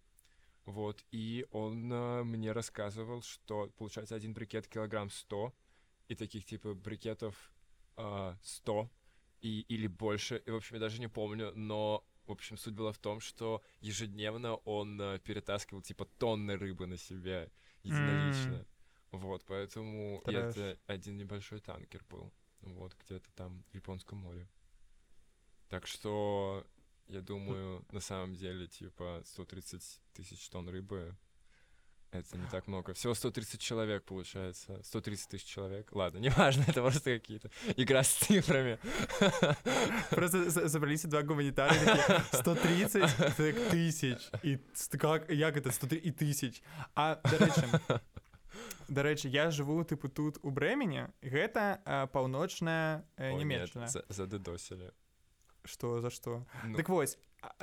вот 0.66 1.04
и 1.12 1.46
он 1.52 1.90
а, 1.92 2.24
мне 2.24 2.52
рассказывал 2.52 3.22
что 3.22 3.72
получается 3.78 4.16
один 4.16 4.34
брикет 4.34 4.68
килограмм 4.68 5.10
100 5.10 5.54
и 6.08 6.16
таких 6.16 6.46
типа 6.46 6.74
брикетов 6.74 7.52
э, 7.98 8.36
100 8.42 8.90
и, 9.42 9.62
или 9.62 9.88
больше. 9.88 10.42
И, 10.46 10.52
в 10.52 10.56
общем, 10.56 10.76
я 10.76 10.80
даже 10.80 11.00
не 11.00 11.08
помню, 11.08 11.52
но, 11.56 12.04
в 12.26 12.32
общем, 12.32 12.58
суть 12.58 12.74
была 12.74 12.92
в 12.92 12.98
том, 12.98 13.20
что 13.20 13.62
ежедневно 13.82 14.56
он 14.56 15.00
э, 15.00 15.20
перетаскивал 15.20 15.82
типа 15.82 16.06
тонны 16.18 16.58
рыбы 16.58 16.88
на 16.88 16.98
себе 16.98 17.52
единолично. 17.84 18.54
Mm. 18.54 18.68
Вот, 19.12 19.44
поэтому 19.46 20.22
это 20.26 20.78
один 20.86 21.18
небольшой 21.18 21.60
танкер 21.60 22.04
был. 22.10 22.32
Вот, 22.62 22.96
где-то 23.06 23.32
там 23.34 23.64
в 23.72 23.76
Японском 23.76 24.20
море. 24.20 24.48
Так 25.70 25.88
что, 25.88 26.66
я 27.08 27.22
думаю, 27.22 27.86
на 27.92 28.00
самом 28.00 28.36
деле, 28.36 28.68
типа, 28.68 29.22
130 29.26 30.02
тысяч 30.14 30.50
тонн 30.50 30.70
рыбы 30.70 31.16
это 32.12 32.38
не 32.38 32.48
так 32.48 32.68
много. 32.68 32.94
Всего 32.94 33.14
130 33.14 33.62
человек, 33.62 34.04
получается. 34.04 34.82
130 34.84 35.30
тысяч 35.30 35.46
человек. 35.46 35.90
Ладно, 35.92 36.18
неважно, 36.20 36.64
это 36.68 36.82
просто 36.82 37.20
какие-то 37.20 37.50
игра 37.76 38.04
с 38.04 38.14
цифрами. 38.14 38.80
Просто 40.10 40.70
собрались 40.70 41.04
два 41.06 41.22
гуманитария 41.24 42.24
130 42.32 43.36
тысяч. 43.72 44.30
И 44.44 44.60
как, 44.98 45.30
як 45.32 45.58
это 45.58 45.72
100 45.72 45.96
и 45.96 46.12
тысяч. 46.12 46.62
А, 46.96 47.16
до 47.16 47.38
речі, 47.38 47.62
до 48.90 49.04
речі, 49.04 49.30
я 49.30 49.52
живу, 49.52 49.84
типу, 49.84 50.10
тут 50.10 50.38
у 50.42 50.50
Бремені. 50.50 51.08
Гэта 51.22 52.08
паўночная 52.12 53.04
Німеччина. 53.18 53.88
Задедосили. 54.10 54.92
Что, 55.68 56.02
за 56.02 56.10
что? 56.10 56.46
Ну. 56.66 56.78
Так 56.78 56.90
вось, 56.90 57.18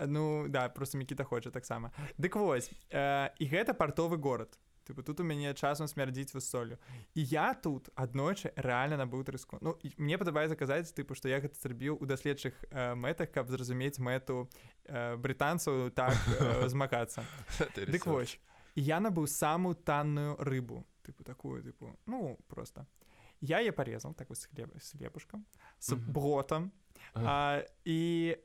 ну 0.07 0.49
да 0.49 0.69
просто 0.69 0.99
мікіта 0.99 1.25
хоча 1.25 1.51
таксама 1.51 1.91
дык 2.19 2.39
вось 2.39 2.71
э, 2.91 3.31
і 3.39 3.45
гэта 3.47 3.75
партовы 3.75 4.17
горад. 4.17 4.59
Типу 4.85 5.03
тут 5.03 5.21
у 5.21 5.25
мяне 5.25 5.55
часам 5.55 5.89
смярдзіць 5.89 6.35
высолю 6.35 6.79
і 7.15 7.25
я 7.25 7.55
тут 7.55 7.89
аднойчы 7.95 8.53
рэальна 8.57 9.01
набыў 9.01 9.25
трыску. 9.25 9.59
Ну 9.61 9.79
мне 9.97 10.19
падабаецца 10.19 10.57
казаць 10.57 10.93
тыпу 10.93 11.15
што 11.15 11.29
я 11.29 11.41
гэта 11.41 11.57
зрабіў 11.57 11.97
у 12.01 12.07
даследчых 12.07 12.53
э, 12.71 12.95
мэтах 12.95 13.33
каб 13.33 13.49
зразумець 13.49 13.99
мэту 13.99 14.49
э, 14.85 15.17
брытанцаў 15.17 15.91
так 15.91 16.15
э, 16.41 16.69
змагацца. 16.69 17.25
Дык 17.77 18.07
вось 18.07 18.39
я 18.75 19.01
набыў 19.01 19.27
самую 19.27 19.75
танную 19.75 20.37
рыбу. 20.39 20.85
Тыпу 21.03 21.25
такую 21.25 21.63
тыпу 21.63 21.97
ну 22.07 22.39
просто 22.49 22.87
я 23.45 23.61
я 23.61 23.73
парезал 23.73 24.15
так 24.15 24.29
вось 24.29 24.47
хлеб 24.47 24.75
с 24.81 24.93
хлебушкам 24.93 25.45
с 25.79 25.95
бротам 25.95 26.73
і 27.85 28.37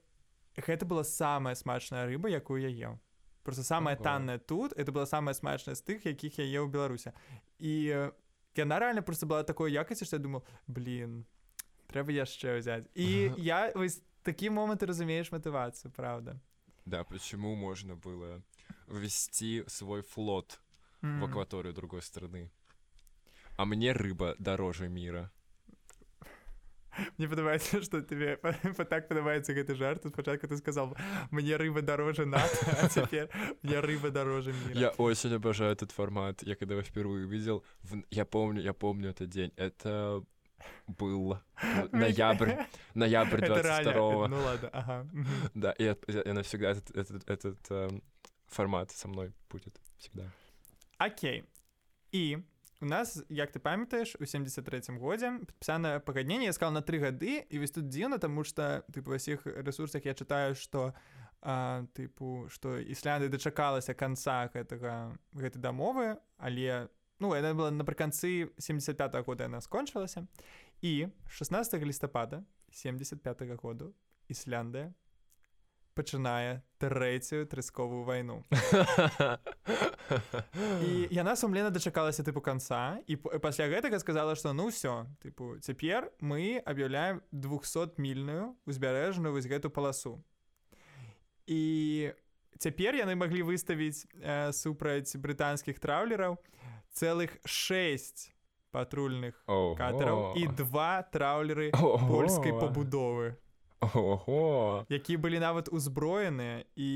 гэта 0.55 0.85
была 0.85 1.03
самая 1.03 1.55
смачная 1.55 2.05
рыба 2.05 2.29
якую 2.29 2.61
я 2.61 2.69
ем 2.69 2.99
просто 3.43 3.63
самая 3.63 3.95
Ого. 3.95 4.03
танная 4.03 4.37
тут 4.39 4.73
это 4.73 4.91
была 4.91 5.05
самая 5.05 5.33
смачная 5.33 5.75
з 5.75 5.81
тых 5.81 6.05
якіх 6.05 6.39
я 6.39 6.45
еў 6.45 6.67
беларуся 6.67 7.13
і 7.57 8.11
яна 8.55 8.79
реально 8.79 9.01
просто 9.01 9.25
была 9.25 9.43
такой 9.43 9.71
якасці 9.71 10.05
что 10.05 10.17
я 10.17 10.23
думал 10.23 10.43
блин 10.67 11.25
трэба 11.87 12.11
яшчэ 12.11 12.59
ўзяць 12.59 12.91
і 12.93 13.31
я 13.37 13.71
вось 13.75 14.03
такі 14.23 14.49
момант 14.49 14.83
разумееш 14.83 15.31
матывацыю 15.31 15.91
правда. 15.91 16.39
Да 16.85 17.03
почему 17.03 17.55
можно 17.55 17.95
было 17.95 18.41
ввести 18.87 19.63
свой 19.67 20.01
флот 20.01 20.61
mm. 21.01 21.19
в 21.19 21.25
акваторию 21.25 21.73
другой 21.73 22.01
страны 22.01 22.51
а 23.59 23.65
мне 23.65 23.91
рыба 23.91 24.35
дороже 24.39 24.87
мира 24.87 25.29
мне 27.17 27.27
падабаецца 27.27 27.81
что 27.81 28.01
тебе 28.01 28.37
так 28.89 29.09
падабаецца 29.09 29.53
гэты 29.53 29.75
жарт 29.75 30.05
спачатку 30.07 30.47
ты 30.47 30.55
сказал 30.57 30.95
мне 31.29 31.57
рыба 31.57 31.81
дороже 31.81 32.25
на 32.25 32.39
цяпер 32.87 33.27
я 33.63 33.81
рыба 33.81 34.11
дороже 34.11 34.53
мира. 34.53 34.79
я 34.79 34.89
очень 34.91 35.35
обожаю 35.35 35.73
этот 35.73 35.91
формат. 35.91 36.41
Я 36.41 36.55
когда 36.55 36.75
его 36.75 36.83
впервые 36.83 37.25
увидел 37.25 37.65
в... 37.81 38.01
я 38.11 38.23
помню 38.23 38.61
я 38.61 38.73
помню 38.73 39.09
этот 39.09 39.29
день. 39.29 39.51
Это 39.57 40.23
был 40.87 41.37
ноябрь 41.91 42.53
ноябрь 42.93 43.45
22 43.45 44.27
ну 44.27 44.41
ладно 44.41 44.69
ага. 44.71 45.07
да 45.53 45.71
и 45.71 45.83
я 45.83 46.33
навсегда 46.33 46.71
этот, 46.71 46.95
этот, 46.95 47.29
этот 47.29 47.71
э, 47.71 47.89
формат 48.47 48.91
со 48.91 49.09
мной 49.09 49.33
будет 49.49 49.81
всегда. 49.97 50.31
Окей. 50.97 51.43
И 52.13 52.39
у 52.81 52.85
нас 52.85 53.23
як 53.29 53.51
ты 53.51 53.59
памятаеш 53.59 54.15
у 54.19 54.25
73 54.25 54.97
годзе 54.97 55.39
падпісанае 55.45 55.99
пагадненне 55.99 56.45
я 56.45 56.53
сказал 56.53 56.73
на 56.73 56.81
тры 56.81 56.99
гады 56.99 57.43
і 57.49 57.59
вось 57.59 57.71
тут 57.71 57.89
дзіўна 57.89 58.17
тому 58.17 58.43
что 58.43 58.83
ты 58.93 59.01
па 59.01 59.19
ўсіх 59.19 59.45
ресурсах 59.45 60.05
я 60.05 60.13
чытаю 60.13 60.55
что 60.55 60.93
тыпу 61.41 62.47
что 62.49 62.79
іслянды 62.79 63.29
дачакалася 63.29 63.93
конца 63.93 64.47
гэтага 64.53 65.15
гэтай 65.33 65.61
дамовы 65.61 66.17
але 66.37 66.87
ну 67.19 67.35
яна 67.35 67.53
была 67.53 67.71
напрыканцы 67.71 68.51
75 68.57 69.15
-го 69.15 69.23
года 69.23 69.43
яна 69.43 69.61
скончылася 69.61 70.27
і 70.81 71.07
16 71.27 71.83
лістапада 71.83 72.43
75 72.71 73.41
-го 73.41 73.55
году 73.55 73.93
ісляндыя 74.29 74.93
пачынае 75.99 76.63
трэцюю 76.79 77.43
трысковую 77.51 78.07
вайну. 78.07 78.39
І 80.81 81.07
яна 81.11 81.35
сумлена 81.35 81.69
дачакалася 81.69 82.23
тыпу 82.23 82.41
канца 82.41 82.97
і 83.05 83.19
пасля 83.43 83.67
гэтага 83.69 83.99
сказала 83.99 84.33
што 84.39 84.55
ну 84.55 84.71
ўсё 84.71 85.05
тыпу 85.21 85.59
цяпер 85.61 86.09
мы 86.23 86.63
аб'яўляем 86.63 87.21
200мільную 87.35 88.55
узбярэжную 88.65 89.35
вось 89.35 89.45
гэту 89.45 89.69
паласу 89.69 90.17
і 91.45 92.13
цяпер 92.57 92.95
яны 92.95 93.15
маглі 93.19 93.43
выставіць 93.45 94.07
э, 94.17 94.51
супраць 94.55 95.13
брытанскіх 95.13 95.77
траўлераў 95.77 96.39
цэлых 96.95 97.37
6 97.45 98.31
патрульных 98.71 99.37
катараў 99.77 100.33
і 100.37 100.47
два 100.57 101.03
траўлеры 101.13 101.69
польскай 101.75 102.53
пабудовы 102.53 103.37
Ого. 103.79 104.85
які 104.89 105.17
былі 105.17 105.39
нават 105.39 105.69
узброеныя 105.71 106.65
і 106.75 106.89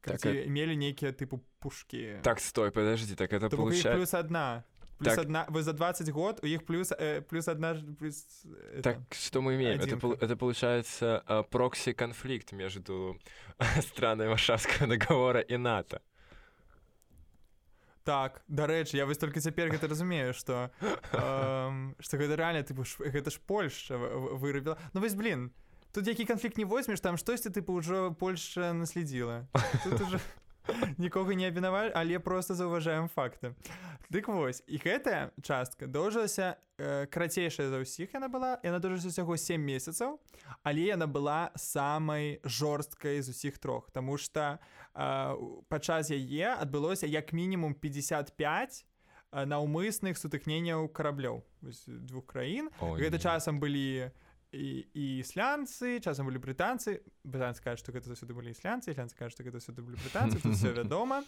так, 0.00 0.24
мелі 0.46 0.76
нейкія 0.76 1.10
тыпу 1.12 1.40
пушки. 1.58 2.20
Так 2.22 2.40
стой 2.40 2.70
подожди 2.70 3.14
так 3.14 3.32
это 3.32 3.50
получается 3.50 3.94
плюс 3.94 4.14
одна. 4.14 4.64
Плюс 4.98 5.14
так. 5.14 5.24
одна 5.24 5.46
вы 5.48 5.62
за 5.62 5.72
20 5.72 6.08
год 6.08 6.40
у 6.42 6.46
іх 6.46 6.64
плюс 6.64 6.92
э, 6.92 7.20
плюс 7.20 7.48
одна 7.48 7.74
плюс, 7.98 8.46
это, 8.72 8.82
так 8.82 8.98
что 9.10 9.42
мы 9.42 9.56
имеем? 9.56 9.80
Это, 9.80 9.96
это 10.20 10.36
получается 10.36 11.22
э, 11.26 11.42
прокси 11.50 11.92
конфликт 11.92 12.52
между 12.52 13.18
странами 13.80 14.28
варшавского 14.28 14.86
договора 14.86 15.40
и 15.40 15.56
нато. 15.56 16.00
Так 18.04 18.42
дарэчы 18.46 18.96
я 18.96 19.06
вось 19.06 19.18
только 19.18 19.40
цяпер 19.40 19.68
гэта 19.70 19.88
разумею 19.88 20.32
что 20.32 20.70
э, 21.12 21.92
что 21.98 22.16
гэта 22.16 22.36
реально 22.36 22.62
ты 22.62 22.74
гэта 23.12 23.30
ж 23.30 23.40
польша 23.44 23.98
вырабіла 23.98 24.78
ну 24.94 25.00
вось 25.00 25.14
блин 25.14 25.50
тут 25.96 26.08
які 26.08 26.24
канфлікт 26.24 26.58
не 26.58 26.64
возьмеш 26.64 27.00
там 27.00 27.16
штосьці 27.16 27.48
тыпу 27.48 27.80
ўжо 27.80 28.12
Польша 28.12 28.76
наследзіла 28.76 29.48
уже... 29.88 30.20
нікога 30.98 31.34
не 31.40 31.48
абвінавалі 31.48 31.92
але 31.94 32.18
просто 32.18 32.54
заўважаем 32.54 33.08
факты. 33.08 33.56
Дык 34.12 34.28
вось 34.28 34.60
і 34.68 34.76
гэтая 34.76 35.32
частка 35.40 35.88
доўжылася 35.88 36.60
э, 36.76 37.06
карацейшая 37.08 37.72
за 37.72 37.80
ўсіх 37.80 38.12
яна 38.12 38.28
была 38.28 38.60
яна 38.60 38.76
дожыць 38.76 39.08
усяго 39.08 39.40
7 39.40 39.56
месяцаў 39.56 40.20
але 40.60 40.92
яна 40.92 41.08
была 41.08 41.48
самай 41.56 42.44
жорсткай 42.44 43.24
з 43.24 43.32
усіх 43.32 43.56
трох 43.56 43.88
Таму 43.88 44.20
что 44.20 44.60
э, 44.92 45.32
падчас 45.72 46.12
яе 46.12 46.60
адбылося 46.60 47.08
як 47.08 47.32
мінімум 47.32 47.72
55 47.72 48.84
наўмысных 49.32 50.20
сутыкненняў 50.20 50.92
караблёў 50.92 51.40
двух 51.88 52.28
краін. 52.28 52.68
Гэта 52.80 53.16
часам 53.16 53.64
былі 53.64 54.12
у 54.12 54.25
і, 54.52 54.86
і 54.94 55.04
ісландцы 55.20 55.98
часам 56.00 56.30
былі 56.30 56.38
брытанцы 56.38 57.02
брытанцы 57.26 57.62
кажа 57.62 57.80
што 57.82 57.92
гэта 57.92 58.12
заўсёды 58.12 58.36
былі 58.36 58.54
ісландцы 58.54 58.92
ісландцы 58.92 59.16
кажа 59.18 59.34
што 59.34 59.46
гэта 59.46 59.60
сюды 59.60 59.82
былі 59.82 59.98
брытанцы 59.98 60.38
все 60.38 60.72
вядома 60.72 61.24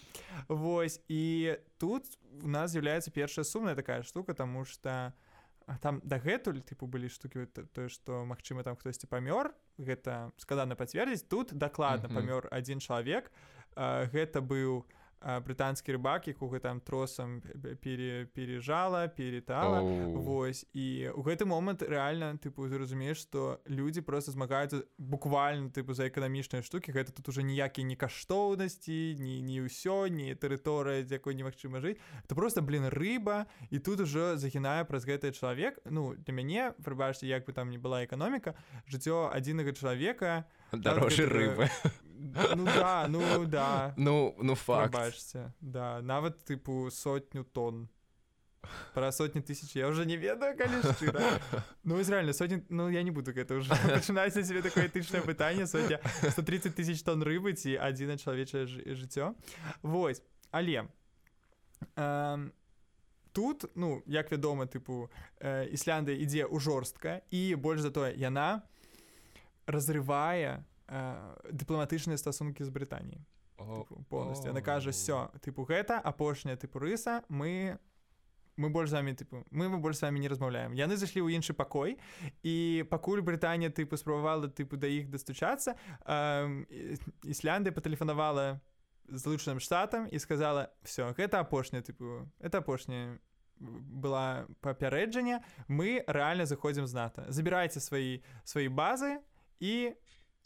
Вось 0.48 1.00
і 1.08 1.56
тут 1.78 2.06
у 2.42 2.48
нас 2.48 2.70
з'яўляецца 2.72 3.10
першая 3.10 3.44
сумная 3.44 3.74
такая 3.74 4.02
штука 4.02 4.34
тому 4.34 4.64
что 4.64 5.12
там 5.82 6.00
дагэтуль 6.04 6.62
тыпу 6.62 6.86
былі 6.86 7.08
штукі 7.08 7.46
тое 7.50 7.88
што 7.88 8.24
магчыма 8.24 8.62
там 8.62 8.76
хтосьці 8.76 9.10
памёр 9.10 9.52
гэта 9.78 10.30
складана 10.38 10.78
пацвердзіць 10.78 11.28
тут 11.28 11.52
дакладна 11.52 12.08
памёр 12.08 12.48
адзін 12.50 12.80
чалавек 12.80 13.32
гэта 13.76 14.40
быў 14.40 14.86
у 14.86 14.97
брытанскі 15.20 15.98
рыбак 15.98 16.28
якога 16.28 16.60
там 16.60 16.80
тросам 16.80 17.42
пере, 17.82 18.26
пережала 18.26 19.08
перетала. 19.08 19.80
Oh. 19.82 20.16
Вось. 20.18 20.66
І 20.72 21.10
у 21.14 21.22
гэты 21.22 21.44
момант 21.44 21.82
рэальна 21.82 22.38
тыпу 22.38 22.68
зразумееш 22.68 23.26
што 23.26 23.60
людзі 23.66 24.00
просто 24.00 24.32
змагаюцца 24.32 24.84
буквально 24.98 25.70
тыпу 25.70 25.94
за 25.94 26.08
эканамічныя 26.08 26.62
штукі. 26.62 26.92
Гэта 26.92 27.12
тут 27.12 27.28
уже 27.28 27.42
ніякія 27.42 27.86
не 27.86 27.96
каштоўнасці 27.96 29.16
не 29.18 29.40
не 29.40 29.60
ўсё 29.66 30.08
не 30.08 30.34
тэрыторыя 30.34 31.02
з 31.02 31.12
якой 31.12 31.34
немагчыма 31.34 31.80
жыць. 31.80 31.98
То 32.26 32.34
просто 32.34 32.62
блин 32.62 32.86
рыба. 32.88 33.46
І 33.70 33.78
тут 33.78 34.00
уже 34.00 34.36
загінае 34.36 34.84
праз 34.84 35.04
гэты 35.04 35.32
чалавек. 35.32 35.78
Ну 35.84 36.14
для 36.14 36.34
мяне 36.34 36.72
прыбачце 36.82 37.26
як 37.26 37.44
бы 37.44 37.52
там 37.52 37.70
не 37.70 37.78
была 37.78 38.04
эканоміка 38.04 38.54
жыццё 38.86 39.30
адзінага 39.34 39.72
чалавека 39.72 40.44
дарожжа 40.72 41.26
рыбы 41.26 41.70
ну 42.18 42.64
да 42.64 43.06
ну 43.08 43.46
да. 43.46 43.94
Ну 43.96 44.34
ну 44.38 44.54
факт. 44.54 44.92
Бачце 44.92 45.52
да. 45.60 46.00
Нават 46.02 46.44
тыпу 46.44 46.90
сотню 46.90 47.44
тонн. 47.44 47.88
Пра 48.94 49.12
сотні 49.12 49.40
тысяч 49.40 49.76
я 49.76 49.88
уже 49.88 50.04
не 50.04 50.16
ведаю 50.16 50.56
калі 50.56 50.72
ну 51.84 52.02
реально 52.02 52.32
сотні 52.32 52.62
ну 52.68 52.90
я 52.90 53.02
не 53.02 53.10
буду 53.10 53.32
гэта 53.32 53.54
уже 53.54 53.70
пачынаецца 53.94 54.44
себе 54.44 54.62
такое 54.62 54.88
этычнае 54.88 55.22
пытанне 55.22 55.66
сотня 55.66 56.00
130 56.30 56.74
тысяч 56.74 57.02
тонн 57.04 57.22
рыбы 57.22 57.54
ці 57.54 57.78
адзіна 57.78 58.18
чалавечае 58.18 58.66
жыццё 58.66 59.34
Вось 59.82 60.22
але 60.50 60.88
э, 61.96 62.50
тут 63.32 63.64
ну 63.74 64.02
як 64.06 64.30
вядома 64.32 64.66
тыпу 64.66 65.08
э, 65.38 65.70
ісляндыя 65.70 66.18
ідзе 66.18 66.44
ў 66.44 66.58
жорстка 66.58 67.22
і 67.30 67.54
больш 67.54 67.80
за 67.80 67.90
тое 67.90 68.12
яна 68.18 68.66
разрывае 69.66 70.64
дыпламатычныя 70.88 72.16
стасункі 72.16 72.64
з 72.64 72.70
брытаніяй 72.72 73.24
полностью 74.08 74.50
она 74.50 74.60
кажа 74.60 74.90
все 74.90 75.30
тыпу 75.42 75.64
гэта 75.64 75.98
апошняя 75.98 76.56
тыпу 76.56 76.78
рыса 76.78 77.24
мы 77.28 77.78
мы 78.56 78.70
больш 78.70 78.90
вами 78.90 79.12
тыпу 79.12 79.44
мы 79.50 79.68
мы 79.68 79.78
больш 79.78 80.00
вами 80.00 80.18
не 80.18 80.28
размаўляем 80.28 80.72
яны 80.72 80.96
зайшлі 80.96 81.22
ў 81.22 81.36
іншы 81.36 81.52
пакой 81.54 81.98
і 82.42 82.84
пакуль 82.90 83.20
Брытанія 83.20 83.70
тыпу 83.70 83.96
спрабавала 83.96 84.48
тыпу 84.48 84.76
да 84.76 84.86
іх 84.86 85.10
дастучацца 85.10 85.76
э, 86.06 86.64
іслянды 87.22 87.70
патэлефанавала 87.72 88.60
злучаным 89.08 89.60
штатам 89.60 90.08
і 90.10 90.18
сказала 90.18 90.70
все 90.82 91.12
гэта 91.12 91.40
апошняя 91.40 91.82
тыпу 91.82 92.26
это 92.40 92.58
апошняя 92.58 93.18
была 93.58 94.46
папярэджанне 94.60 95.42
мы 95.68 96.04
рэальна 96.06 96.46
заходзім 96.46 96.86
з 96.86 96.94
ната 96.94 97.26
забірайце 97.28 97.80
свае 97.80 98.22
свае 98.44 98.68
базы 98.68 99.18
і 99.60 99.94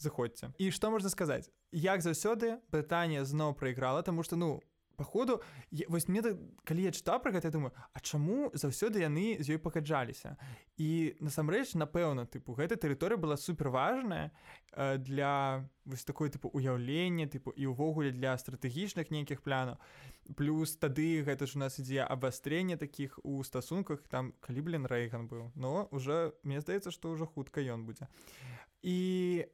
заходзьце 0.03 0.53
і 0.59 0.71
што 0.71 0.91
можна 0.91 1.09
сказаць 1.09 1.51
як 1.73 2.03
заўсёды 2.03 2.59
Брытанія 2.75 3.25
зноў 3.25 3.55
прайграла 3.55 4.03
тому 4.03 4.23
что 4.23 4.37
ну 4.37 4.61
походу 5.03 5.43
вось 5.89 6.09
мне 6.09 6.23
калі 6.65 6.83
я 6.87 6.93
чытаў 6.93 7.19
пра 7.23 7.33
гэта 7.33 7.51
я 7.51 7.55
думаю 7.55 7.73
А 7.93 8.01
чаму 8.01 8.51
заўсёды 8.55 9.03
яны 9.03 9.43
з 9.43 9.57
ёй 9.57 9.59
пагаджаліся? 9.59 10.37
І 10.79 11.17
насамрэч 11.21 11.75
напэўна 11.75 12.27
тыпу 12.27 12.55
гэта 12.55 12.77
тэрыторыя 12.77 13.19
была 13.19 13.37
суперважная 13.37 14.31
э, 14.73 14.99
для 14.99 15.69
вось 15.85 16.05
такой 16.05 16.31
тыпу 16.31 16.49
уяўлення 16.53 17.27
тыпу 17.27 17.51
і 17.51 17.67
ўвогуле 17.73 18.13
для 18.13 18.37
стратэгічных 18.39 19.11
нейкіх 19.11 19.43
планаў. 19.43 19.77
Плюс 20.37 20.77
тады 20.77 21.25
гэта 21.27 21.47
ж 21.47 21.57
у 21.57 21.67
нас 21.67 21.83
ідзе 21.83 22.07
абвастрэнне 22.07 22.77
такіх 22.77 23.19
у 23.25 23.43
стасунках 23.43 24.07
там 24.09 24.33
калі 24.41 24.61
блин 24.63 24.87
рэйган 24.87 25.27
быў. 25.29 25.51
Но 25.55 25.89
уже 25.91 26.33
мне 26.43 26.61
здаецца 26.61 26.95
што 26.95 27.13
ўжо 27.13 27.27
хутка 27.27 27.61
ён 27.61 27.85
будзе. 27.85 28.07
І 28.83 29.47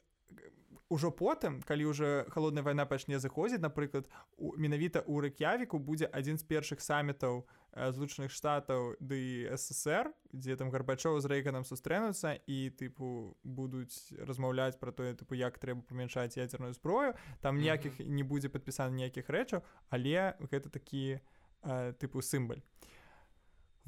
ўжо 0.89 1.13
потым 1.13 1.61
калі 1.63 1.85
уже 1.85 2.25
холодная 2.33 2.65
вайна 2.65 2.87
пачне 2.89 3.19
заходзіць 3.21 3.61
напрыклад 3.61 4.09
у 4.37 4.57
менавіта 4.57 5.05
ў 5.05 5.29
рэк'явіку 5.29 5.79
будзе 5.79 6.09
адзін 6.09 6.41
з 6.41 6.45
першых 6.49 6.81
самітаў 6.81 7.45
злучаных 7.77 8.33
штатаў 8.33 8.97
ды 8.97 9.53
ссср 9.53 10.09
дзе 10.33 10.57
там 10.57 10.73
гарбачоў 10.73 11.21
з 11.21 11.29
рэйганам 11.29 11.69
сустрэнуцца 11.69 12.41
і 12.49 12.73
тыпу 12.73 13.37
будуць 13.45 14.17
размаўляць 14.17 14.81
пра 14.81 14.93
тое 14.93 15.13
тыпу 15.13 15.37
як 15.37 15.61
трэба 15.61 15.85
памяншаць 15.85 16.41
ядзерную 16.41 16.73
зброю. 16.73 17.15
Там 17.45 17.61
ніякіх 17.61 18.01
не 18.01 18.25
будзе 18.25 18.49
падпісана 18.49 18.97
ніякіх 18.97 19.29
рэчаў 19.29 19.63
але 19.93 20.35
гэта 20.49 20.73
такі 20.73 21.21
э, 21.21 21.93
тыпу 22.01 22.25
сімбаль 22.25 22.65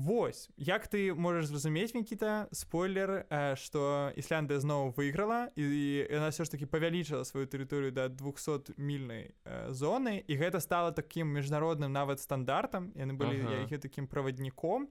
Вось 0.01 0.49
як 0.57 0.89
ты 0.89 1.13
можаш 1.13 1.45
зразумець 1.53 1.93
Мікіта 1.93 2.49
спойлер 2.57 3.29
што 3.61 4.09
Ісляндыя 4.17 4.57
зноў 4.57 4.97
выйграла 4.97 5.53
і 5.61 5.65
яна 6.09 6.33
все 6.33 6.49
ж 6.49 6.57
таки 6.57 6.65
павялічыла 6.65 7.21
сваю 7.29 7.45
тэрыторыю 7.45 7.93
да 7.93 8.09
200 8.09 8.81
мільнай 8.81 9.37
зоны 9.69 10.25
і 10.25 10.33
гэта 10.41 10.65
стала 10.65 10.89
такім 10.97 11.29
міжнародным 11.37 11.93
нават 11.93 12.17
стандартам 12.25 12.97
яны 12.97 13.13
былі 13.13 13.45
ага. 13.45 13.77
такім 13.77 14.07
правадніком. 14.09 14.89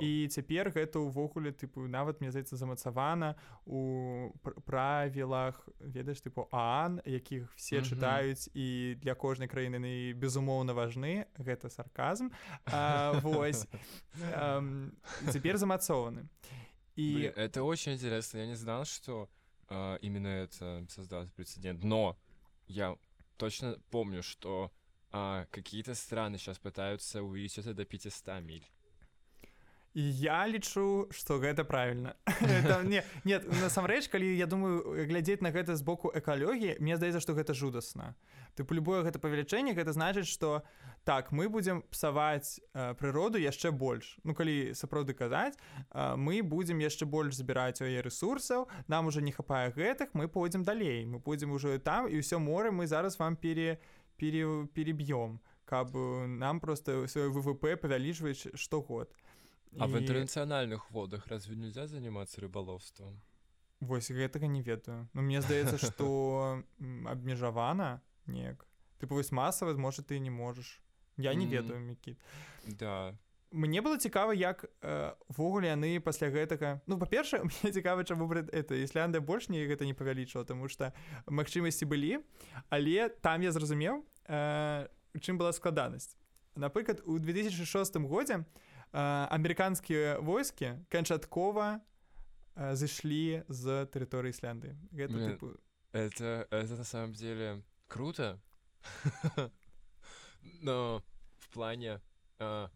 І 0.00 0.28
цяпер 0.32 0.72
гэта 0.72 1.04
ўвогуле 1.04 1.52
тыпу 1.52 1.84
нават 1.84 2.24
мне 2.24 2.32
здаецца 2.32 2.56
замацавана 2.56 3.36
у 3.68 4.32
правілах 4.64 5.68
ведаеш 5.84 6.24
тыпу 6.24 6.48
Аан 6.48 7.04
якіх 7.04 7.52
все 7.60 7.84
чытаюць 7.84 8.48
і 8.56 8.96
для 9.04 9.12
кожнай 9.12 9.52
краіны 9.52 10.16
безумоўна 10.16 10.72
важны 10.72 11.28
гэта 11.36 11.68
сарказм. 11.68 12.32
Вось. 13.20 13.68
А 14.32 14.45
теперь 15.32 15.56
замацованы. 15.56 16.28
И... 16.96 17.32
Это 17.36 17.62
очень 17.62 17.92
интересно. 17.92 18.38
Я 18.38 18.46
не 18.46 18.56
знал, 18.56 18.84
что 18.84 19.28
э, 19.68 19.98
именно 20.00 20.28
это 20.28 20.86
создал 20.88 21.28
прецедент. 21.36 21.84
Но 21.84 22.16
я 22.66 22.96
точно 23.36 23.78
помню, 23.90 24.22
что 24.22 24.72
э, 25.12 25.46
какие-то 25.50 25.94
страны 25.94 26.38
сейчас 26.38 26.58
пытаются 26.58 27.22
увеличить 27.22 27.58
это 27.58 27.74
до 27.74 27.84
500 27.84 28.40
миль. 28.42 28.66
Я 29.96 30.46
лічу 30.46 31.08
что 31.10 31.38
гэта 31.40 31.64
правильно 31.64 32.16
не 32.84 33.02
нет 33.24 33.48
насамрэч 33.48 34.08
калі 34.12 34.28
я 34.36 34.46
думаю 34.46 34.84
глядзець 35.08 35.40
на 35.40 35.48
гэта 35.50 35.72
з 35.72 35.80
боку 35.80 36.12
экалогіі 36.12 36.76
мне 36.80 36.96
здаецца 36.96 37.20
что 37.20 37.32
гэта 37.32 37.54
жудасна. 37.54 38.14
Ты 38.56 38.66
любое 38.76 39.02
гэта 39.02 39.18
павелічэнне 39.18 39.72
гэта 39.72 39.96
значыць 39.96 40.28
что 40.28 40.62
так 41.04 41.32
мы 41.32 41.48
будзем 41.48 41.80
псаваць 41.88 42.60
э, 42.74 42.92
прыроду 43.00 43.40
яшчэ 43.40 43.72
больш. 43.72 44.18
Ну 44.22 44.34
калі 44.34 44.76
сапраўды 44.76 45.14
казаць 45.16 45.56
э, 45.56 46.16
мы 46.16 46.42
будзем 46.42 46.78
яшчэ 46.78 47.08
больш 47.08 47.32
забіраць 47.40 47.80
у 47.80 47.88
яе 47.88 48.02
ресурсаў 48.04 48.68
нам 48.88 49.06
уже 49.06 49.22
не 49.22 49.32
хапае 49.32 49.72
гэтых 49.72 50.12
мы 50.12 50.28
пойдзем 50.28 50.62
далей. 50.62 51.06
Мы 51.06 51.24
будзем 51.24 51.56
ужо 51.56 51.78
там 51.78 52.04
і 52.04 52.20
ўсё 52.20 52.36
море 52.36 52.68
мы 52.68 52.86
зараз 52.86 53.16
вам 53.18 53.36
пере 53.36 53.80
пере 54.20 54.44
переб'ём 54.76 55.40
каб 55.64 55.96
нам 56.28 56.60
просто 56.60 57.08
свой 57.08 57.32
ввп 57.32 57.80
павялічваць 57.80 58.52
штогод. 58.54 59.08
то 59.08 59.25
А 59.78 59.86
в 59.86 59.98
интернациональных 59.98 60.90
водах 60.90 61.26
разве 61.26 61.56
нельзя 61.56 61.86
заниматься 61.86 62.40
рыболовством? 62.40 63.20
Вось 63.80 64.10
гэтага 64.10 64.46
не 64.46 64.62
ведаю. 64.62 65.08
Ну 65.12 65.22
мне 65.22 65.42
здаецца, 65.42 65.78
што 65.78 66.64
абмежавана 67.06 68.02
неяк. 68.26 68.66
Ты 68.98 69.06
вось 69.06 69.32
масава, 69.32 69.76
можа 69.76 70.02
ты 70.02 70.18
не 70.18 70.30
можаш. 70.30 70.80
Я 71.16 71.34
не 71.34 71.46
ведаю 71.46 71.80
мікіт. 71.80 72.16
Да. 72.66 73.18
Мне 73.52 73.80
было 73.80 73.96
цікава, 73.96 74.34
як 74.34 74.64
ввогуле 75.28 75.68
э, 75.68 75.70
яны 75.70 76.00
пасля 76.00 76.28
гэтага 76.28 76.80
ну 76.86 76.98
па-першае, 76.98 77.44
мне 77.46 77.72
цікава, 77.72 78.04
чаму 78.04 78.26
это 78.34 78.74
Ісляндыя 78.74 79.20
больш 79.20 79.48
не 79.48 79.64
гэта 79.66 79.86
не 79.86 79.94
павялічыла, 79.94 80.44
таму 80.44 80.68
што 80.68 80.92
магчымасці 81.26 81.86
былі, 81.86 82.20
але 82.68 83.08
там 83.08 83.42
я 83.42 83.52
зразумеў, 83.52 84.04
э, 84.28 84.88
чым 85.20 85.38
была 85.38 85.52
складанасць. 85.52 86.16
Напрыклад, 86.56 87.02
у 87.06 87.18
2006 87.18 87.96
годзе, 87.96 88.44
амерыканскія 88.95 90.19
войскі 90.19 90.83
канчаткова 90.89 91.79
зышлі 92.55 93.43
з 93.47 93.87
тэрыторыі 93.87 94.35
Ісляндыі 94.35 94.75
это, 94.91 95.27
типу... 95.31 95.55
это 95.93 96.47
это 96.51 96.75
на 96.75 96.83
самом 96.83 97.13
деле 97.13 97.63
круто 97.87 98.39
но 100.61 101.03
в 101.37 101.49
плане 101.49 102.01
а, 102.39 102.69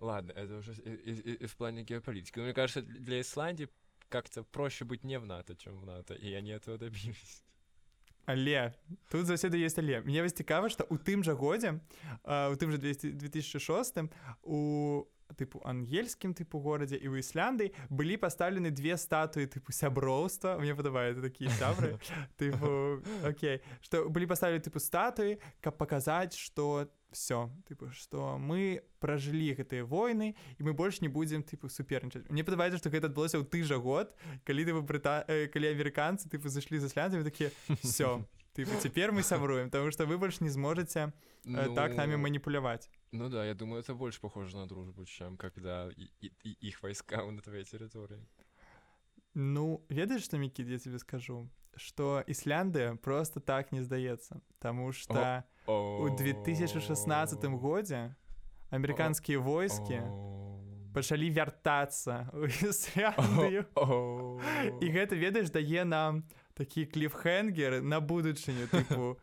ладно 0.00 0.32
это 0.32 0.56
уже 0.56 0.72
и, 0.72 0.90
и, 0.90 1.32
и 1.44 1.46
в 1.46 1.56
плане 1.56 1.82
геополитики 1.82 2.38
но 2.38 2.44
мне 2.44 2.54
кажется 2.54 2.82
для 2.82 3.20
Исландии 3.20 3.68
как-то 4.08 4.44
проще 4.44 4.84
быть 4.84 5.04
не 5.04 5.18
в 5.18 5.26
НАТО 5.26 5.54
чем 5.56 5.78
в 5.78 5.84
НАТО 5.84 6.14
и 6.14 6.32
они 6.32 6.50
этого 6.50 6.78
добились 6.78 7.42
Але 8.28 8.74
тут 9.10 9.26
заўсёды 9.26 9.56
есть 9.56 9.78
але 9.78 10.00
мне 10.00 10.22
вось 10.22 10.32
цікава 10.32 10.68
што 10.68 10.84
у 10.90 10.96
тым 10.96 11.24
жа 11.24 11.32
годзе 11.32 11.80
у 12.24 12.56
тым 12.56 12.72
жа 12.72 12.78
2006 12.78 14.12
у 14.42 15.04
тыпу 15.37 15.61
ангельскім 15.67 16.33
тыпу 16.37 16.61
горадзе 16.63 16.97
і 16.97 17.07
ў 17.09 17.23
ісляндыі 17.23 17.73
былі 17.89 18.17
пастаўлены 18.21 18.71
две 18.71 18.97
статуі 18.97 19.49
тыпу 19.49 19.73
сяброўства 19.75 20.57
мне 20.61 20.75
падабаецца 20.77 21.23
такія 21.25 21.51
сябры 21.59 21.97
тыпу 22.39 23.03
Окей 23.27 23.61
што 23.81 24.07
былі 24.09 24.29
паставілі 24.29 24.63
тыпу 24.63 24.79
статуі 24.79 25.39
каб 25.61 25.77
паказаць 25.77 26.37
што 26.37 26.87
все 27.13 27.49
тыпу 27.69 27.89
што 27.93 28.35
мы 28.41 28.81
пражылі 28.99 29.53
гэтыя 29.55 29.85
войны 29.85 30.33
і 30.57 30.61
мы 30.65 30.73
больш 30.73 30.99
не 31.01 31.07
будзем 31.07 31.45
тыпу 31.45 31.69
супернічаць 31.69 32.27
мне 32.29 32.43
падабаецца 32.43 32.81
што 32.81 32.89
гэта 32.89 33.07
адбылося 33.07 33.39
ў 33.39 33.45
ты 33.47 33.63
жа 33.63 33.77
год 33.77 34.11
калі 34.43 34.65
ты 34.65 34.73
брыта 34.81 35.21
э, 35.27 35.47
калі 35.47 35.71
амерыканцы 35.71 36.27
тыпу 36.27 36.49
зайшлі 36.49 36.81
за 36.81 36.89
сляндамі 36.89 37.23
такія 37.23 37.53
все 37.85 38.25
тыпу 38.57 38.73
цяпер 38.81 39.13
мы 39.13 39.23
сябруем 39.23 39.69
таму 39.69 39.93
што 39.93 40.09
вы 40.09 40.17
больш 40.17 40.41
не 40.41 40.49
зможаце 40.49 41.07
э, 41.07 41.11
ну... 41.45 41.73
так 41.77 41.95
намі 41.95 42.17
маніпуляваць 42.17 42.89
Ну 43.13 43.29
да, 43.29 43.45
я 43.45 43.53
думаю, 43.53 43.79
это 43.79 43.93
больше 43.93 44.19
похоже 44.19 44.57
на 44.57 44.67
дружбу, 44.67 45.05
чем 45.05 45.37
когда 45.37 45.89
и, 45.95 46.09
и, 46.19 46.31
и 46.43 46.67
их 46.67 46.81
войска 46.81 47.23
на 47.31 47.41
твоей 47.41 47.63
территории. 47.63 48.25
Ну, 49.35 49.85
ведаешь, 49.89 50.23
что, 50.23 50.37
Микит, 50.37 50.67
я 50.67 50.79
тебе 50.79 50.97
скажу? 50.97 51.47
Что 51.75 52.23
Исляндия 52.27 52.95
просто 52.95 53.39
так 53.39 53.71
не 53.71 53.81
сдается. 53.81 54.41
Потому 54.47 54.91
что 54.91 55.43
в 55.67 56.15
2016 56.15 57.43
году 57.45 58.15
американские 58.69 59.37
войски 59.37 60.01
пачалі 60.93 61.29
вяртацца 61.33 62.29
Ісляндыю. 62.33 63.65
І 64.81 64.85
гэта, 64.93 65.17
ведаеш, 65.17 65.49
дае 65.49 65.85
нам 65.85 66.23
такі 66.53 66.85
кліфхенгер 66.85 67.81
на 67.81 67.99
будучыню, 67.99 68.69
тыпу, 68.69 69.17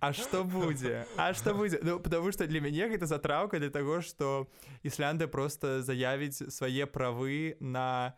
А 0.00 0.12
что 0.12 0.44
будзе 0.44 1.06
А 1.16 1.34
что 1.34 1.54
будзе 1.54 1.80
Ну 1.82 2.00
потому 2.00 2.32
что 2.32 2.46
для 2.46 2.60
мяне 2.60 2.88
гэта 2.88 3.06
затраўка 3.06 3.58
для 3.58 3.70
того 3.70 4.00
что 4.00 4.48
Ісляндыя 4.82 5.28
просто 5.28 5.82
заявіць 5.82 6.50
свае 6.50 6.86
правы 6.86 7.56
на 7.60 8.14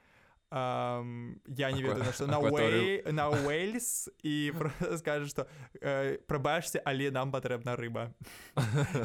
Um, 0.51 1.39
я 1.47 1.71
не 1.71 1.81
ведаю 1.81 2.03
на 2.03 2.13
что 2.13 2.27
на 2.27 2.41
Уэй, 2.41 3.13
на 3.13 3.31
Уэльс 3.31 4.11
і 4.25 4.53
скажа 4.99 5.27
что 5.27 5.47
э, 5.81 6.19
прабачце 6.27 6.83
але 6.85 7.13
нам 7.15 7.31
патрэбна 7.31 7.77
рыба 7.79 8.11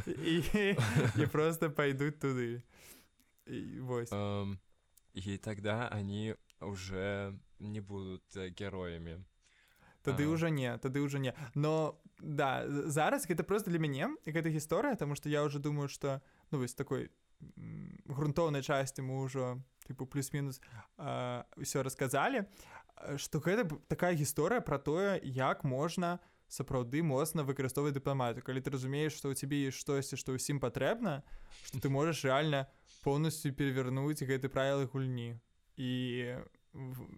і, 0.07 0.41
і 1.21 1.25
просто 1.29 1.69
пойдуць 1.69 2.17
туды 2.17 2.63
вось 3.77 4.09
um, 4.09 4.57
і 5.13 5.37
тогда 5.37 5.87
они 5.93 6.35
уже 6.59 7.33
не 7.59 7.81
будут 7.81 8.23
э, 8.35 8.49
героями. 8.49 9.23
Тады 10.03 10.27
ўжо 10.27 10.49
не 10.49 10.77
тады 10.77 11.01
ўжо 11.01 11.17
не. 11.17 11.33
Но 11.55 11.97
да 12.19 12.63
зараз 12.67 13.27
гэта 13.27 13.43
просто 13.43 13.71
для 13.71 13.79
мяне 13.79 14.09
гэта 14.25 14.49
гісторыя 14.49 14.95
тому 14.95 15.15
что 15.15 15.29
я 15.29 15.43
уже 15.43 15.59
думаю 15.59 15.87
что 15.87 16.21
ну 16.51 16.59
вось 16.59 16.73
такой 16.73 17.11
грунтоўнай 18.05 18.63
часці 18.63 19.01
мы 19.01 19.23
ўжо 19.25 19.59
тыпу 19.87 20.05
плюс-мінус 20.07 20.61
ўсё 20.97 21.83
расказалі 21.83 22.47
что 23.17 23.39
гэта 23.39 23.67
такая 23.87 24.15
гісторыя 24.15 24.61
про 24.61 24.79
тое 24.79 25.19
як 25.23 25.63
можна 25.63 26.19
сапраўды 26.47 27.03
моцна 27.03 27.43
выкарыстоўваць 27.43 27.93
дыпламатыю 27.93 28.45
калі 28.45 28.61
ты 28.61 28.71
разумееш 28.71 29.17
што 29.17 29.29
ў 29.29 29.35
цябе 29.35 29.67
есть 29.67 29.81
штосьці 29.81 30.15
што 30.15 30.37
ўсім 30.37 30.59
патрэбна 30.63 31.23
что 31.65 31.81
ты 31.81 31.89
можаш 31.89 32.23
реально 32.23 32.69
полностью 33.03 33.53
перевернуць 33.53 34.23
гэты 34.23 34.47
правілы 34.47 34.87
гульні 34.87 35.35
і 35.77 35.91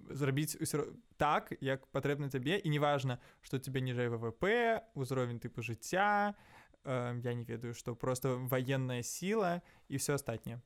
зрабіць 0.09 0.57
ўсё 0.61 0.85
так 1.17 1.53
як 1.61 1.87
патрэбна 1.89 2.29
табе 2.29 2.61
і 2.61 2.69
неважна 2.69 3.19
што 3.41 3.57
тебе 3.57 3.81
ніжэй 3.81 4.09
ввп 4.13 4.45
узровень 4.93 5.41
тыпу 5.41 5.65
жыцця 5.65 6.35
э, 6.83 7.19
я 7.23 7.33
не 7.33 7.43
ведаю 7.43 7.73
что 7.73 7.95
просто 7.95 8.37
военная 8.37 9.01
сила 9.01 9.61
и 9.89 9.97
все 9.97 10.13
астатняе 10.13 10.61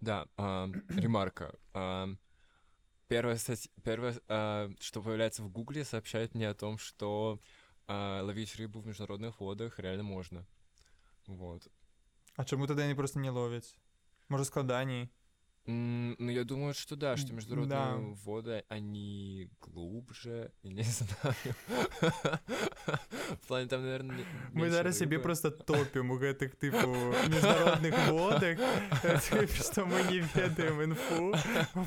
да 0.00 0.26
э, 0.36 0.72
ремарка. 0.96 1.54
Э, 1.74 2.14
стать 3.36 3.70
первое 3.82 4.14
э, 4.28 4.70
что 4.80 5.02
появляется 5.02 5.42
в 5.42 5.50
гугле 5.50 5.84
сообщает 5.84 6.34
мне 6.34 6.48
о 6.48 6.54
том 6.54 6.78
что 6.78 7.40
э, 7.88 8.20
ловить 8.22 8.56
рыбу 8.56 8.80
в 8.80 8.86
международных 8.86 9.40
водах 9.40 9.78
реально 9.78 10.04
можно. 10.04 10.46
Вот. 11.26 11.68
А 12.36 12.44
чаму 12.44 12.66
тогда 12.66 12.84
они 12.84 12.94
просто 12.94 13.18
не 13.18 13.30
ловяць 13.30 13.76
можа 14.28 14.44
складаней 14.44 15.10
ну, 15.66 16.30
я 16.30 16.44
думаю, 16.44 16.74
что 16.74 16.96
да, 16.96 17.16
что 17.16 17.32
международные 17.32 17.78
да. 17.78 18.16
воды, 18.24 18.64
они 18.68 19.50
глубже, 19.60 20.52
я 20.62 20.72
не 20.72 20.82
знаю. 20.98 21.54
В 23.42 23.46
плане 23.46 23.68
там, 23.68 23.82
наверное, 23.82 24.24
Мы 24.52 24.70
зараз 24.70 24.98
себе 24.98 25.18
просто 25.18 25.50
топим 25.50 26.10
у 26.10 26.18
гэтых, 26.18 26.58
типу, 26.58 26.88
международных 27.28 28.08
водах, 28.08 28.58
что 29.54 29.84
мы 29.86 30.02
не 30.10 30.20
ведаем 30.34 30.82
инфу. 30.82 31.34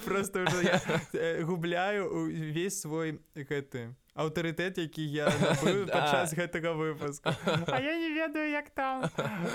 Просто 0.05 0.43
уже 0.43 0.63
я 0.63 0.81
э, 1.13 1.43
губляю 1.43 2.27
весь 2.27 2.81
свой, 2.81 3.19
гэты, 3.35 3.95
аўтарытэт 4.13 4.77
які 4.77 5.05
я 5.09 5.25
падчас 5.93 6.33
гэтага 6.37 6.73
выпуска 6.77 7.33
А 7.67 7.79
я 7.81 7.97
не 7.97 8.13
ведаю 8.13 8.49
як 8.49 8.69
там 8.69 9.09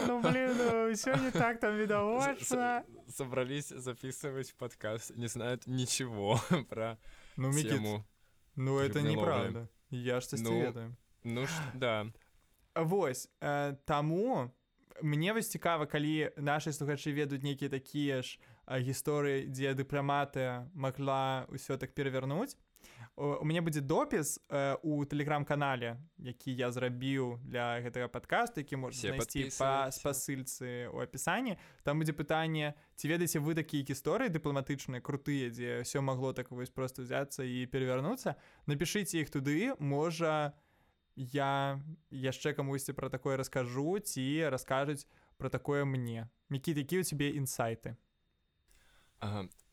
ну, 0.06 0.20
блин, 0.20 0.50
ну, 0.58 0.92
все 0.92 1.14
не 1.14 1.30
так 1.30 1.60
там 1.60 1.76
відавочна 1.76 2.82
собрались 3.08 3.68
записывать 3.68 4.54
подкаст 4.54 5.16
не 5.16 5.26
знают 5.26 5.66
ничего 5.66 6.40
про 6.68 6.98
ну 7.36 7.52
тему 7.52 8.06
ну 8.56 8.78
это 8.78 9.00
неправда. 9.02 9.68
Я 9.90 10.20
ж 10.20 10.26
ну, 10.32 10.60
ведаю 10.60 10.96
ну 11.24 11.46
да. 11.74 12.12
Вось 12.74 13.28
э, 13.40 13.76
таму 13.84 14.52
мне 15.02 15.32
вось 15.32 15.48
цікава 15.48 15.86
калі 15.86 16.30
наши 16.36 16.70
слухачы 16.70 17.12
ведаюць 17.12 17.42
нейкія 17.42 17.70
такія 17.70 18.22
ж 18.22 18.38
гісторыі 18.66 19.48
дзе 19.48 19.74
дыпламатыя 19.74 20.68
магла 20.74 21.46
ўсё 21.48 21.78
так 21.78 21.94
перавярнуць 21.94 22.56
у 23.18 23.44
мяне 23.44 23.60
будзе 23.60 23.80
допіс 23.80 24.38
э, 24.48 24.76
у 24.82 25.04
тэлеграм-канале 25.04 25.98
які 26.18 26.54
я 26.54 26.70
зрабіў 26.70 27.38
для 27.42 27.82
гэтага 27.82 28.06
падкасту 28.08 28.60
які 28.62 28.76
можна 28.76 29.14
знайсці 29.14 29.50
па 29.58 29.90
спасыльцы 29.90 30.86
у 30.94 31.02
апісанні. 31.02 31.58
Там 31.82 31.98
будзе 31.98 32.14
пытанне 32.14 32.74
ці 32.94 33.08
ведаеце 33.08 33.42
вы 33.42 33.58
такія 33.58 33.82
гісторыі 33.82 34.30
дыпламатычныя 34.30 35.02
крутыя 35.02 35.50
дзе 35.50 35.82
ўсё 35.82 35.98
магло 35.98 36.30
так 36.32 36.50
вось 36.54 36.70
просто 36.70 37.02
ўзяцца 37.02 37.42
і 37.42 37.66
перавярнуцца. 37.66 38.38
Напішыце 38.70 39.18
іх 39.18 39.34
туды 39.34 39.74
можа 39.82 40.54
я 41.18 41.82
яшчэ 42.14 42.54
камусьці 42.54 42.94
пра 42.94 43.10
такое 43.10 43.34
раскажу 43.36 43.98
ці 43.98 44.46
раскажуць 44.46 45.06
про 45.36 45.50
такое 45.50 45.84
мне. 45.84 46.30
Які 46.50 46.74
такі 46.74 47.00
у 47.00 47.02
цябе 47.02 47.34
інсайты? 47.34 47.96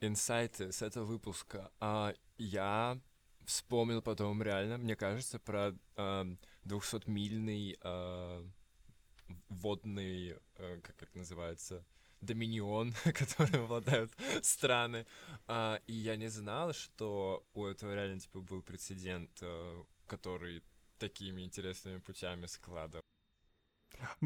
Инсайты 0.02 0.72
с 0.72 0.82
этого 0.82 1.06
выпуска. 1.06 1.70
А 1.80 2.14
я 2.38 3.00
вспомнил 3.46 4.02
потом 4.02 4.42
реально, 4.42 4.78
мне 4.78 4.96
кажется, 4.96 5.40
про 5.40 5.74
э, 5.96 6.26
200-мильный 6.66 7.78
э, 7.82 8.44
водный, 9.50 10.36
э, 10.56 10.80
как 10.82 11.04
это 11.04 11.18
называется, 11.18 11.86
доминион, 12.22 12.94
который 13.14 13.64
обладают 13.64 14.12
страны. 14.42 15.06
А, 15.48 15.80
и 15.88 15.94
я 15.94 16.16
не 16.16 16.30
знал, 16.30 16.74
что 16.74 17.46
у 17.54 17.66
этого 17.66 17.94
реально 17.94 18.20
типа 18.20 18.42
был 18.42 18.62
прецедент, 18.62 19.32
э, 19.42 19.84
который 20.08 20.64
такими 20.98 21.42
интересными 21.42 22.00
путями 22.00 22.46
складывал. 22.48 23.02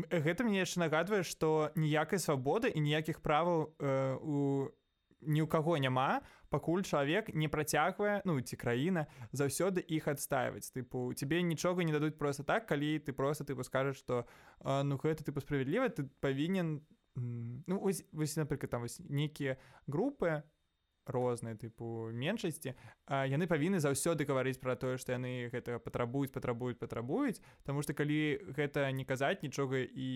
Гэта 0.09 0.43
мне 0.43 0.59
яшчэ 0.59 0.81
нагадвае, 0.81 1.21
што 1.23 1.71
ніякай 1.75 2.19
свабоды 2.19 2.71
і 2.73 2.81
ніякіх 2.81 3.21
праваў 3.21 3.75
э, 3.77 4.17
у 4.17 4.71
ні 5.21 5.43
ў 5.43 5.47
каго 5.47 5.77
няма 5.77 6.21
пакуль 6.49 6.83
чалавек 6.83 7.33
не 7.33 7.47
працягвае 7.47 8.21
ну 8.25 8.39
ці 8.41 8.55
краіна 8.55 9.07
заўсёды 9.31 9.83
іх 9.83 10.07
адстаиваць 10.07 10.71
тыпу 10.71 11.13
тебе 11.13 11.41
нічога 11.43 11.83
не 11.83 11.93
дадуць 11.95 12.17
просто 12.17 12.43
так 12.43 12.67
калі 12.67 12.99
ты 12.99 13.13
просто 13.13 13.43
тыпу 13.43 13.63
скажаш 13.63 13.97
что 13.99 14.25
ну 14.63 14.97
гэта 14.97 15.23
тыпу 15.23 15.43
справядліва 15.43 15.89
ты 15.89 16.07
павінен 16.19 16.81
ну 17.15 17.79
вось, 17.79 18.05
вось 18.11 18.37
напрыклад 18.37 18.71
там 18.71 18.81
вось 18.81 18.99
нейкія 18.99 19.57
групы 19.87 20.43
розныя 21.09 21.57
тыпу 21.57 22.13
меншасці 22.13 22.77
яны 23.09 23.45
павінны 23.49 23.81
заўсёды 23.81 24.29
гаварыць 24.29 24.61
пра 24.61 24.77
тое 24.77 25.01
што 25.01 25.11
яны 25.17 25.49
гэтага 25.49 25.81
патрабуюць 25.81 26.31
патрабуюць 26.31 26.77
патрабуюць 26.77 27.41
Таму 27.65 27.81
што 27.81 27.97
калі 27.97 28.39
гэта 28.53 28.85
не 28.93 29.05
казаць 29.05 29.41
нічога 29.41 29.81
і 29.81 30.09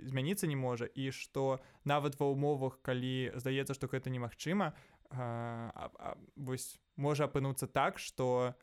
змяніцца 0.00 0.48
не 0.48 0.56
можа 0.56 0.88
і 0.88 1.10
што 1.12 1.60
нават 1.84 2.18
ва 2.20 2.32
ўмовах 2.32 2.80
калі 2.82 3.32
здаецца 3.36 3.76
што 3.76 3.92
гэта 3.92 4.10
немагчыма 4.10 4.72
вось 6.36 6.80
можа 6.96 7.28
апынуцца 7.28 7.68
так 7.68 7.98
што 8.00 8.56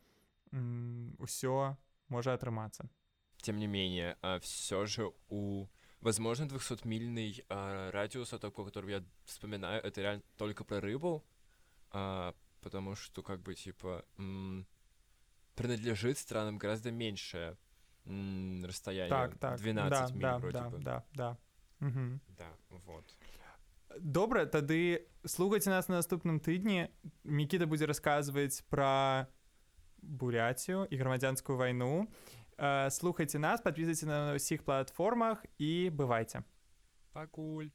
ўсё 0.51 1.77
можа 2.09 2.33
атрымацца. 2.33 2.89
Тем 3.41 3.57
не 3.57 3.67
менее 3.67 4.17
все 4.41 4.85
же 4.85 5.11
у 5.29 5.67
возможно 6.01 6.45
200-мильный 6.45 7.45
радиус 7.91 8.29
такой 8.29 8.65
который 8.65 8.91
я 8.91 9.03
вспоминаю 9.25 9.81
это 9.83 10.01
реально 10.01 10.23
только 10.37 10.63
про 10.63 10.79
рыбу 10.79 11.25
а, 11.95 12.33
потому 12.61 12.95
что 12.95 13.23
как 13.23 13.41
бы 13.41 13.55
типа 13.55 14.03
м- 14.17 14.67
принадлежит 15.55 16.17
странам 16.17 16.57
гораздо 16.57 16.91
меньшее 16.91 17.55
м- 18.05 18.65
расстояние. 18.65 19.09
Так, 19.09 19.37
так. 19.37 19.59
12 19.59 19.89
да, 19.89 20.13
миль 20.13 20.21
да, 20.21 20.37
вроде 20.37 20.59
да, 20.59 20.69
бы. 20.69 20.79
Да, 20.79 21.03
да. 21.13 21.37
Угу. 21.79 22.19
Да, 22.37 22.49
вот. 22.69 23.05
Добра, 23.99 24.45
тады 24.45 25.07
слухайце 25.25 25.69
нас 25.69 25.87
на 25.87 26.01
наступным 26.01 26.39
тыдні. 26.39 26.89
Мікіта 27.23 27.65
будзе 27.65 27.85
расказваць 27.85 28.61
пра 28.69 29.27
буряцію 30.01 30.87
і 30.89 30.97
грамадзянскую 30.97 31.57
вайну. 31.57 32.07
Слухайце 32.89 33.39
нас, 33.39 33.61
падпісвайце 33.61 34.05
на 34.05 34.35
ўсіх 34.35 34.63
платформах 34.67 35.45
і 35.57 35.89
бывайце. 35.95 36.43
Пакуль. 37.13 37.71